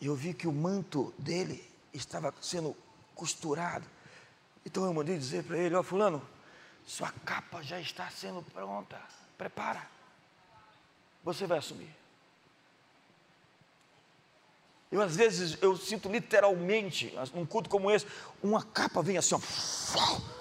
E 0.02 0.08
eu 0.08 0.16
vi 0.16 0.34
que 0.34 0.48
o 0.48 0.52
manto 0.52 1.14
dele 1.20 1.64
estava 1.94 2.34
sendo 2.42 2.76
costurado. 3.14 3.86
Então 4.66 4.86
eu 4.86 4.94
mandei 4.94 5.18
dizer 5.18 5.44
para 5.44 5.58
ele: 5.58 5.76
Ó, 5.76 5.84
Fulano, 5.84 6.28
sua 6.86 7.12
capa 7.24 7.62
já 7.62 7.80
está 7.80 8.10
sendo 8.10 8.42
pronta, 8.42 9.00
prepara, 9.38 9.86
você 11.24 11.46
vai 11.46 11.60
assumir. 11.60 11.96
Eu 14.92 15.00
às 15.00 15.16
vezes 15.16 15.62
eu 15.62 15.78
sinto 15.78 16.10
literalmente, 16.10 17.14
num 17.36 17.46
culto 17.46 17.70
como 17.70 17.92
esse, 17.92 18.08
uma 18.42 18.64
capa 18.64 19.04
vem 19.04 19.20
assim, 19.20 19.36
ó 19.36 20.39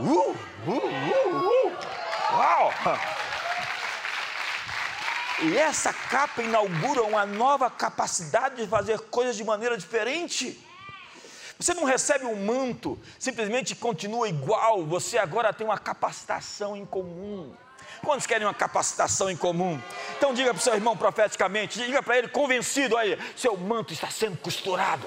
Uh, 0.00 0.04
uh, 0.04 0.36
uh, 0.66 1.66
uh. 1.66 1.76
Uau! 2.32 2.72
E 5.40 5.56
essa 5.56 5.92
capa 5.92 6.42
inaugura 6.42 7.02
uma 7.02 7.26
nova 7.26 7.70
capacidade 7.70 8.62
de 8.62 8.68
fazer 8.68 9.00
coisas 9.00 9.36
de 9.36 9.44
maneira 9.44 9.76
diferente. 9.76 10.64
Você 11.58 11.74
não 11.74 11.82
recebe 11.84 12.24
um 12.26 12.36
manto, 12.44 12.96
simplesmente 13.18 13.74
continua 13.74 14.28
igual, 14.28 14.84
você 14.84 15.18
agora 15.18 15.52
tem 15.52 15.66
uma 15.66 15.78
capacitação 15.78 16.76
em 16.76 16.86
comum. 16.86 17.52
Quantos 18.04 18.26
querem 18.26 18.46
uma 18.46 18.54
capacitação 18.54 19.28
em 19.28 19.36
comum? 19.36 19.80
Então 20.16 20.32
diga 20.32 20.50
para 20.50 20.60
o 20.60 20.62
seu 20.62 20.74
irmão 20.74 20.96
profeticamente, 20.96 21.84
diga 21.84 22.00
para 22.00 22.18
ele 22.18 22.28
convencido 22.28 22.96
aí, 22.96 23.18
seu 23.36 23.56
manto 23.56 23.92
está 23.92 24.08
sendo 24.08 24.36
costurado. 24.36 25.04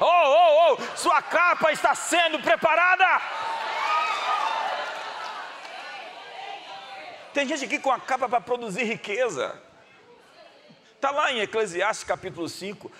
Oh, 0.00 0.04
oh, 0.04 0.72
oh, 0.72 0.96
sua 0.96 1.20
capa 1.20 1.72
está 1.72 1.94
sendo 1.94 2.40
preparada. 2.40 3.20
Tem 7.32 7.46
gente 7.46 7.64
aqui 7.64 7.78
com 7.78 7.90
a 7.90 8.00
capa 8.00 8.28
para 8.28 8.40
produzir 8.40 8.84
riqueza. 8.84 9.60
Está 10.94 11.10
lá 11.10 11.32
em 11.32 11.40
Eclesiastes 11.40 12.04
capítulo 12.04 12.48
5, 12.48 12.90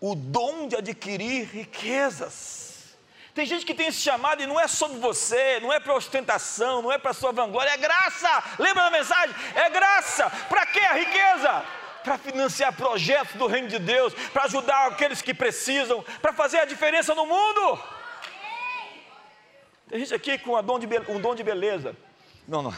o 0.00 0.14
dom 0.14 0.68
de 0.68 0.76
adquirir 0.76 1.44
riquezas. 1.44 2.96
Tem 3.34 3.46
gente 3.46 3.64
que 3.64 3.74
tem 3.74 3.86
esse 3.86 4.00
chamado 4.00 4.42
e 4.42 4.46
não 4.46 4.60
é 4.60 4.68
sobre 4.68 4.98
você, 4.98 5.58
não 5.60 5.72
é 5.72 5.80
para 5.80 5.94
ostentação, 5.94 6.82
não 6.82 6.92
é 6.92 6.98
para 6.98 7.14
sua 7.14 7.32
vanglória, 7.32 7.70
é 7.70 7.76
graça. 7.76 8.44
Lembra 8.58 8.84
da 8.84 8.90
mensagem? 8.90 9.34
É 9.54 9.70
graça. 9.70 10.30
Para 10.48 10.66
que 10.66 10.80
a 10.80 10.92
riqueza? 10.92 11.81
Para 12.02 12.18
financiar 12.18 12.72
projetos 12.74 13.34
do 13.36 13.46
reino 13.46 13.68
de 13.68 13.78
Deus, 13.78 14.12
para 14.32 14.44
ajudar 14.44 14.88
aqueles 14.88 15.22
que 15.22 15.32
precisam, 15.32 16.04
para 16.20 16.32
fazer 16.32 16.58
a 16.58 16.64
diferença 16.64 17.14
no 17.14 17.26
mundo. 17.26 17.82
Tem 19.88 20.00
gente 20.00 20.14
aqui 20.14 20.38
com 20.38 20.62
dom 20.62 20.78
de, 20.78 20.86
um 21.08 21.20
dom 21.20 21.34
de 21.34 21.42
beleza. 21.42 21.96
Não, 22.48 22.62
não. 22.62 22.74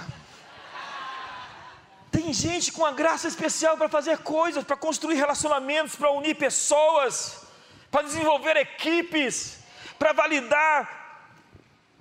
Tem 2.10 2.32
gente 2.32 2.72
com 2.72 2.84
a 2.86 2.92
graça 2.92 3.26
especial 3.26 3.76
para 3.76 3.88
fazer 3.88 4.18
coisas, 4.18 4.62
para 4.64 4.76
construir 4.76 5.16
relacionamentos, 5.16 5.96
para 5.96 6.10
unir 6.10 6.34
pessoas, 6.36 7.44
para 7.90 8.02
desenvolver 8.02 8.56
equipes, 8.56 9.58
para 9.98 10.12
validar, 10.12 11.04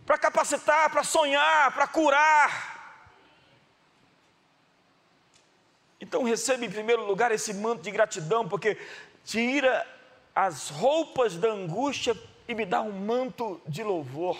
para 0.05 0.17
capacitar, 0.17 0.89
para 0.89 1.03
sonhar, 1.03 1.71
para 1.73 1.87
curar. 1.87 2.72
Então 6.13 6.21
receba 6.21 6.63
em 6.63 6.69
primeiro 6.69 7.03
lugar 7.07 7.31
esse 7.31 7.51
manto 7.55 7.81
de 7.81 7.89
gratidão, 7.89 8.47
porque 8.47 8.77
tira 9.25 9.83
as 10.35 10.69
roupas 10.69 11.35
da 11.35 11.49
angústia 11.49 12.15
e 12.47 12.53
me 12.53 12.67
dá 12.67 12.83
um 12.83 12.91
manto 12.91 13.59
de 13.65 13.83
louvor. 13.83 14.37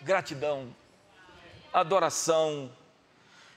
Gratidão, 0.00 0.72
adoração. 1.72 2.70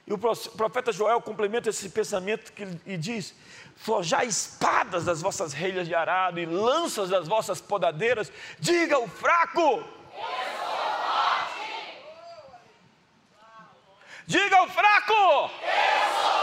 E 0.07 0.11
o 0.11 0.17
profeta 0.17 0.91
Joel 0.91 1.21
complementa 1.21 1.69
esse 1.69 1.87
pensamento 1.87 2.51
que, 2.51 2.67
e 2.87 2.97
diz: 2.97 3.35
Forjai 3.75 4.25
espadas 4.25 5.05
das 5.05 5.21
vossas 5.21 5.53
relhas 5.53 5.87
de 5.87 5.93
arado 5.93 6.39
e 6.39 6.47
lanças 6.47 7.09
das 7.09 7.27
vossas 7.27 7.61
podadeiras, 7.61 8.33
diga 8.59 8.97
o 8.97 9.07
fraco. 9.07 9.83
Diga 14.25 14.57
ao 14.57 14.67
fraco: 14.67 15.13
Eu 15.13 16.31
sou. 16.31 16.40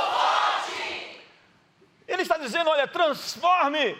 Ele 2.08 2.22
está 2.22 2.38
dizendo: 2.38 2.70
olha, 2.70 2.88
transforme 2.88 3.96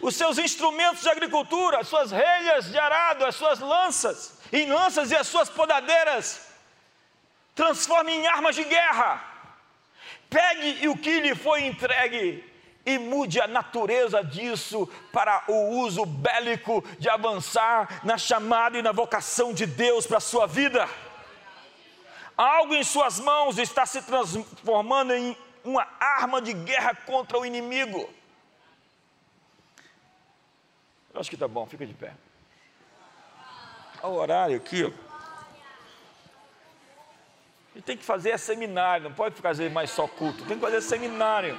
os 0.00 0.14
seus 0.14 0.38
instrumentos 0.38 1.02
de 1.02 1.08
agricultura, 1.08 1.80
as 1.80 1.88
suas 1.88 2.10
relhas 2.10 2.70
de 2.70 2.78
arado, 2.78 3.24
as 3.24 3.34
suas 3.34 3.58
lanças, 3.58 4.38
em 4.52 4.70
lanças 4.70 5.10
e 5.10 5.16
as 5.16 5.26
suas 5.26 5.48
podadeiras. 5.48 6.48
Transforme 7.54 8.12
em 8.12 8.26
armas 8.26 8.54
de 8.54 8.64
guerra. 8.64 9.24
Pegue 10.28 10.88
o 10.88 10.96
que 10.96 11.20
lhe 11.20 11.34
foi 11.34 11.64
entregue 11.64 12.44
e 12.86 12.98
mude 12.98 13.40
a 13.40 13.46
natureza 13.46 14.22
disso 14.22 14.88
para 15.12 15.44
o 15.48 15.80
uso 15.80 16.06
bélico 16.06 16.82
de 16.98 17.08
avançar 17.08 18.00
na 18.04 18.16
chamada 18.16 18.78
e 18.78 18.82
na 18.82 18.92
vocação 18.92 19.52
de 19.52 19.66
Deus 19.66 20.06
para 20.06 20.18
a 20.18 20.20
sua 20.20 20.46
vida. 20.46 20.88
Algo 22.36 22.74
em 22.74 22.82
suas 22.82 23.20
mãos 23.20 23.58
está 23.58 23.84
se 23.84 24.00
transformando 24.02 25.12
em 25.12 25.36
uma 25.64 25.86
arma 25.98 26.40
de 26.40 26.52
guerra 26.52 26.94
contra 26.94 27.38
o 27.38 27.44
inimigo. 27.44 28.08
Eu 31.12 31.20
acho 31.20 31.28
que 31.28 31.36
está 31.36 31.48
bom, 31.48 31.66
fica 31.66 31.86
de 31.86 31.94
pé. 31.94 32.14
Olha 34.02 34.12
o 34.12 34.16
horário 34.16 34.56
aqui. 34.56 34.92
E 37.74 37.82
tem 37.82 37.96
que 37.96 38.04
fazer 38.04 38.38
seminário, 38.38 39.04
não 39.04 39.14
pode 39.14 39.40
fazer 39.40 39.70
mais 39.70 39.90
só 39.90 40.06
culto, 40.06 40.44
tem 40.44 40.56
que 40.56 40.62
fazer 40.62 40.80
seminário. 40.80 41.56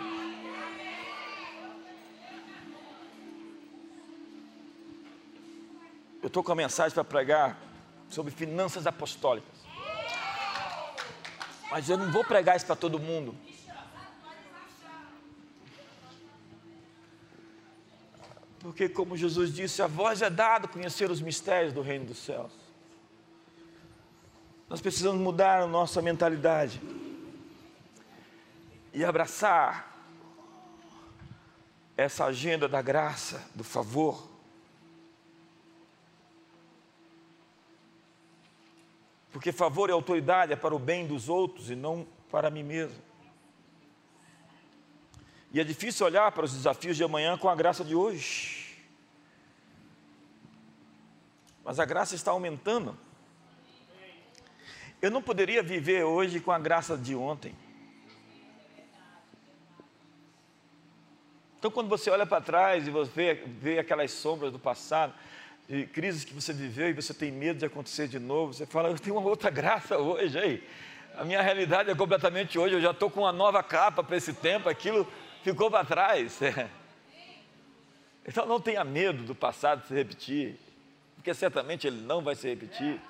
Eu 6.22 6.28
estou 6.28 6.44
com 6.44 6.52
a 6.52 6.56
mensagem 6.56 6.94
para 6.94 7.04
pregar 7.04 7.58
sobre 8.10 8.32
finanças 8.32 8.86
apostólicas. 8.86 9.60
Mas 11.72 11.90
eu 11.90 11.98
não 11.98 12.12
vou 12.12 12.24
pregar 12.24 12.56
isso 12.56 12.66
para 12.66 12.76
todo 12.76 13.00
mundo. 13.00 13.36
Porque, 18.62 18.88
como 18.88 19.18
Jesus 19.18 19.54
disse, 19.54 19.82
a 19.82 19.88
voz 19.88 20.22
é 20.22 20.30
dado 20.30 20.68
conhecer 20.68 21.10
os 21.10 21.20
mistérios 21.20 21.74
do 21.74 21.82
reino 21.82 22.06
dos 22.06 22.20
céus. 22.20 22.52
Nós 24.70 24.80
precisamos 24.80 25.20
mudar 25.20 25.64
a 25.64 25.68
nossa 25.68 26.02
mentalidade 26.02 26.80
e 28.94 29.04
abraçar 29.04 29.92
essa 31.98 32.26
agenda 32.26 32.68
da 32.68 32.82
graça, 32.82 33.44
do 33.56 33.64
favor. 33.64 34.30
Porque 39.32 39.52
favor 39.52 39.90
e 39.90 39.92
autoridade 39.92 40.54
é 40.54 40.56
para 40.56 40.76
o 40.76 40.80
bem 40.80 41.08
dos 41.08 41.30
outros 41.30 41.70
e 41.70 41.76
não 41.76 42.08
para 42.30 42.50
mim 42.50 42.64
mesmo. 42.64 43.11
E 45.54 45.60
é 45.60 45.64
difícil 45.64 46.06
olhar 46.06 46.32
para 46.32 46.46
os 46.46 46.54
desafios 46.54 46.96
de 46.96 47.04
amanhã 47.04 47.38
com 47.38 47.50
a 47.50 47.56
graça 47.56 47.84
de 47.84 47.94
hoje. 47.94 48.78
Mas 51.64 51.80
a 51.80 51.86
graça 51.86 52.16
está 52.16 52.32
aumentando. 52.32 52.98
Eu 55.02 55.12
não 55.12 55.22
poderia 55.22 55.62
viver 55.62 56.04
hoje 56.04 56.40
com 56.40 56.52
a 56.52 56.60
graça 56.60 56.98
de 56.98 57.16
ontem. 57.16 57.56
Então, 61.60 61.70
quando 61.70 61.90
você 61.90 62.10
olha 62.10 62.26
para 62.26 62.42
trás 62.42 62.88
e 62.88 62.90
você 62.90 63.36
vê, 63.60 63.78
aquelas 63.78 64.12
sombras 64.12 64.52
do 64.52 64.58
passado, 64.58 65.14
de 65.68 65.86
crises 65.86 66.24
que 66.24 66.34
você 66.34 66.54
viveu 66.54 66.90
e 66.90 66.94
você 66.94 67.14
tem 67.14 67.32
medo 67.32 67.60
de 67.60 67.66
acontecer 67.66 68.08
de 68.08 68.18
novo, 68.20 68.54
você 68.54 68.66
fala, 68.66 68.90
eu 68.90 68.98
tenho 68.98 69.18
uma 69.18 69.30
outra 69.30 69.50
graça 69.50 69.98
hoje, 69.98 70.40
aí. 70.40 70.68
A 71.16 71.24
minha 71.24 71.42
realidade 71.42 71.92
é 71.92 71.96
completamente 71.96 72.58
hoje, 72.58 72.76
eu 72.76 72.82
já 72.82 72.92
estou 72.92 73.12
com 73.12 73.22
uma 73.22 73.32
nova 73.32 73.62
capa 73.62 74.04
para 74.04 74.18
esse 74.18 74.34
tempo, 74.34 74.70
aquilo 74.70 75.08
ficou 75.44 75.70
para 75.70 75.86
trás. 75.86 76.40
Então 78.24 78.46
não 78.46 78.62
tenha 78.62 78.84
medo 78.84 79.24
do 79.24 79.34
passado 79.34 79.86
se 79.88 79.94
repetir, 79.96 80.56
porque 81.16 81.34
certamente 81.34 81.88
ele 81.88 82.02
não 82.02 82.22
vai 82.22 82.36
se 82.36 82.48
repetir. 82.48 83.02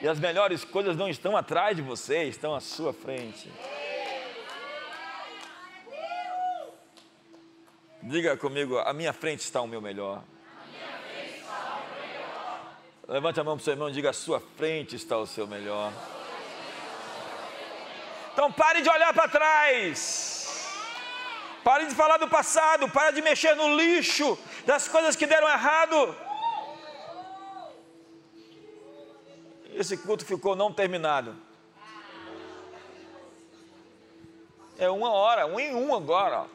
E 0.00 0.08
as 0.08 0.18
melhores 0.18 0.64
coisas 0.64 0.96
não 0.96 1.08
estão 1.08 1.36
atrás 1.36 1.76
de 1.76 1.82
você, 1.82 2.24
estão 2.24 2.54
à 2.54 2.60
sua 2.60 2.92
frente. 2.92 3.52
Diga 8.00 8.36
comigo, 8.36 8.78
a 8.78 8.92
minha 8.92 9.12
frente 9.12 9.40
está 9.40 9.60
o 9.60 9.66
meu 9.66 9.82
melhor. 9.82 10.22
Levante 13.08 13.40
a 13.40 13.44
mão 13.44 13.56
para 13.56 13.62
o 13.62 13.64
seu 13.64 13.72
irmão 13.72 13.88
e 13.88 13.92
diga: 13.92 14.10
a 14.10 14.14
sua 14.14 14.40
frente 14.56 14.94
está 14.94 15.18
o 15.18 15.26
seu 15.26 15.46
melhor. 15.46 15.92
Então 18.32 18.52
pare 18.52 18.82
de 18.82 18.88
olhar 18.88 19.12
para 19.12 19.28
trás. 19.28 20.37
Pare 21.64 21.86
de 21.86 21.94
falar 21.94 22.18
do 22.18 22.28
passado. 22.28 22.88
Pare 22.88 23.14
de 23.14 23.22
mexer 23.22 23.54
no 23.54 23.76
lixo 23.76 24.38
das 24.64 24.88
coisas 24.88 25.16
que 25.16 25.26
deram 25.26 25.48
errado. 25.48 26.16
esse 29.80 29.96
culto 29.96 30.24
ficou 30.24 30.56
não 30.56 30.72
terminado. 30.72 31.36
É 34.76 34.90
uma 34.90 35.10
hora, 35.10 35.46
um 35.46 35.58
em 35.58 35.74
um 35.74 35.94
agora. 35.94 36.46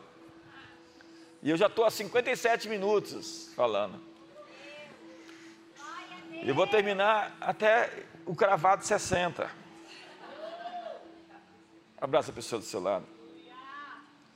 E 1.41 1.49
eu 1.49 1.58
já 1.58 1.68
estou 1.68 1.86
há 1.86 1.91
57 1.91 2.68
minutos 2.68 3.51
falando. 3.56 3.99
Eu 6.41 6.54
vou 6.54 6.68
terminar 6.68 7.36
até 7.39 8.06
o 8.26 8.36
cravado 8.36 8.86
60. 8.86 9.49
Abraça 11.99 12.32
a 12.32 12.34
pessoa 12.34 12.60
do 12.60 12.66
seu 12.66 12.82
lado. 12.82 13.12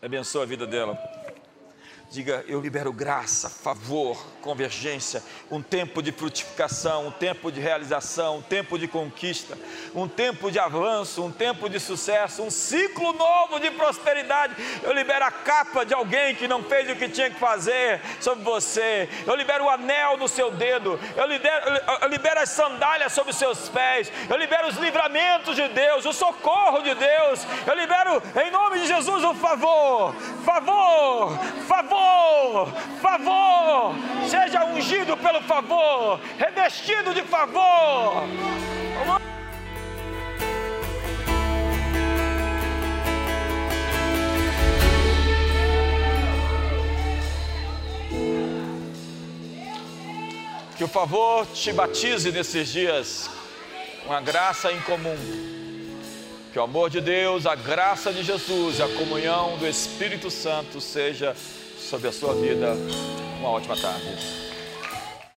Abençoa 0.02 0.43
a 0.43 0.45
vida 0.45 0.68
dela. 0.68 0.95
Diga, 2.10 2.45
eu 2.47 2.62
libero 2.62 2.93
graça, 2.93 3.49
favor, 3.49 4.18
convergência, 4.41 5.22
um 5.51 5.62
tempo 5.62 6.01
de 6.01 6.14
frutificação, 6.14 7.08
um 7.08 7.12
tempo 7.12 7.51
de 7.51 7.60
realização, 7.60 8.38
um 8.38 8.41
tempo 8.41 8.80
de 8.80 8.88
conquista, 8.88 9.58
um 9.93 10.08
tempo 10.08 10.49
de 10.49 10.58
avanço, 10.58 11.22
um 11.22 11.30
tempo 11.30 11.70
de 11.70 11.82
sucesso, 11.82 12.43
um 12.43 12.49
ciclo 12.49 13.12
novo 13.12 13.60
de 13.60 13.70
prosperidade. 13.72 14.55
Eu 14.84 14.93
libero 14.93 15.26
a 15.26 15.32
capa 15.32 15.86
de 15.86 15.93
alguém 15.93 16.34
que 16.34 16.47
não 16.47 16.64
fez 16.64 16.89
o 16.89 16.95
que 16.95 17.10
tinha 17.10 17.30
que 17.30 17.38
fazer 17.38 17.99
sobre 18.22 18.41
você. 18.41 19.10
Eu 19.26 19.36
libero 19.36 19.66
o 19.66 19.70
anel 19.70 20.16
no 20.16 20.30
seu 20.30 20.49
dedo. 20.49 20.97
Eu 21.14 21.28
libero, 21.28 21.66
eu 22.03 22.08
libero 22.08 22.39
as 22.39 22.49
sandálias 22.49 23.12
sobre 23.12 23.32
os 23.32 23.38
seus 23.38 23.68
pés. 23.68 24.10
Eu 24.30 24.38
libero 24.38 24.70
os 24.70 24.78
livramentos 24.78 25.58
de 25.58 25.68
Deus, 25.68 26.05
o 26.05 26.14
socorro 26.14 26.82
de 26.82 26.95
Deus. 26.95 27.45
Eu 27.68 27.76
libero, 27.76 28.24
em 28.41 28.49
nome 28.49 28.80
de 28.80 28.88
Jesus, 28.88 29.26
o 29.26 29.36
favor, 29.36 30.16
favor, 30.45 31.38
favor 31.68 31.97
favor, 31.98 32.72
favor, 33.02 33.95
seja 34.28 34.66
ungido 34.66 35.18
pelo 35.18 35.41
favor, 35.41 36.20
revestido 36.38 37.14
de 37.14 37.24
favor. 37.24 38.24
Que 50.78 50.84
o 50.84 50.88
favor 50.88 51.45
te 51.48 51.74
batize 51.74 52.32
nesses 52.32 52.72
dias, 52.72 53.30
uma 54.06 54.22
graça 54.22 54.72
incomum. 54.72 55.18
Que 56.54 56.60
o 56.60 56.62
amor 56.62 56.89
de 56.91 57.02
Deus, 57.02 57.48
a 57.48 57.56
graça 57.56 58.14
de 58.14 58.24
Jesus, 58.24 58.80
a 58.80 58.88
comunhão 58.88 59.58
do 59.58 59.68
Espírito 59.68 60.30
Santo 60.30 60.80
seja 60.80 61.36
sobre 61.88 62.10
a 62.10 62.12
sua 62.12 62.34
vida. 62.34 62.76
Uma 63.40 63.50
ótima 63.50 63.76
tarde. 63.78 64.47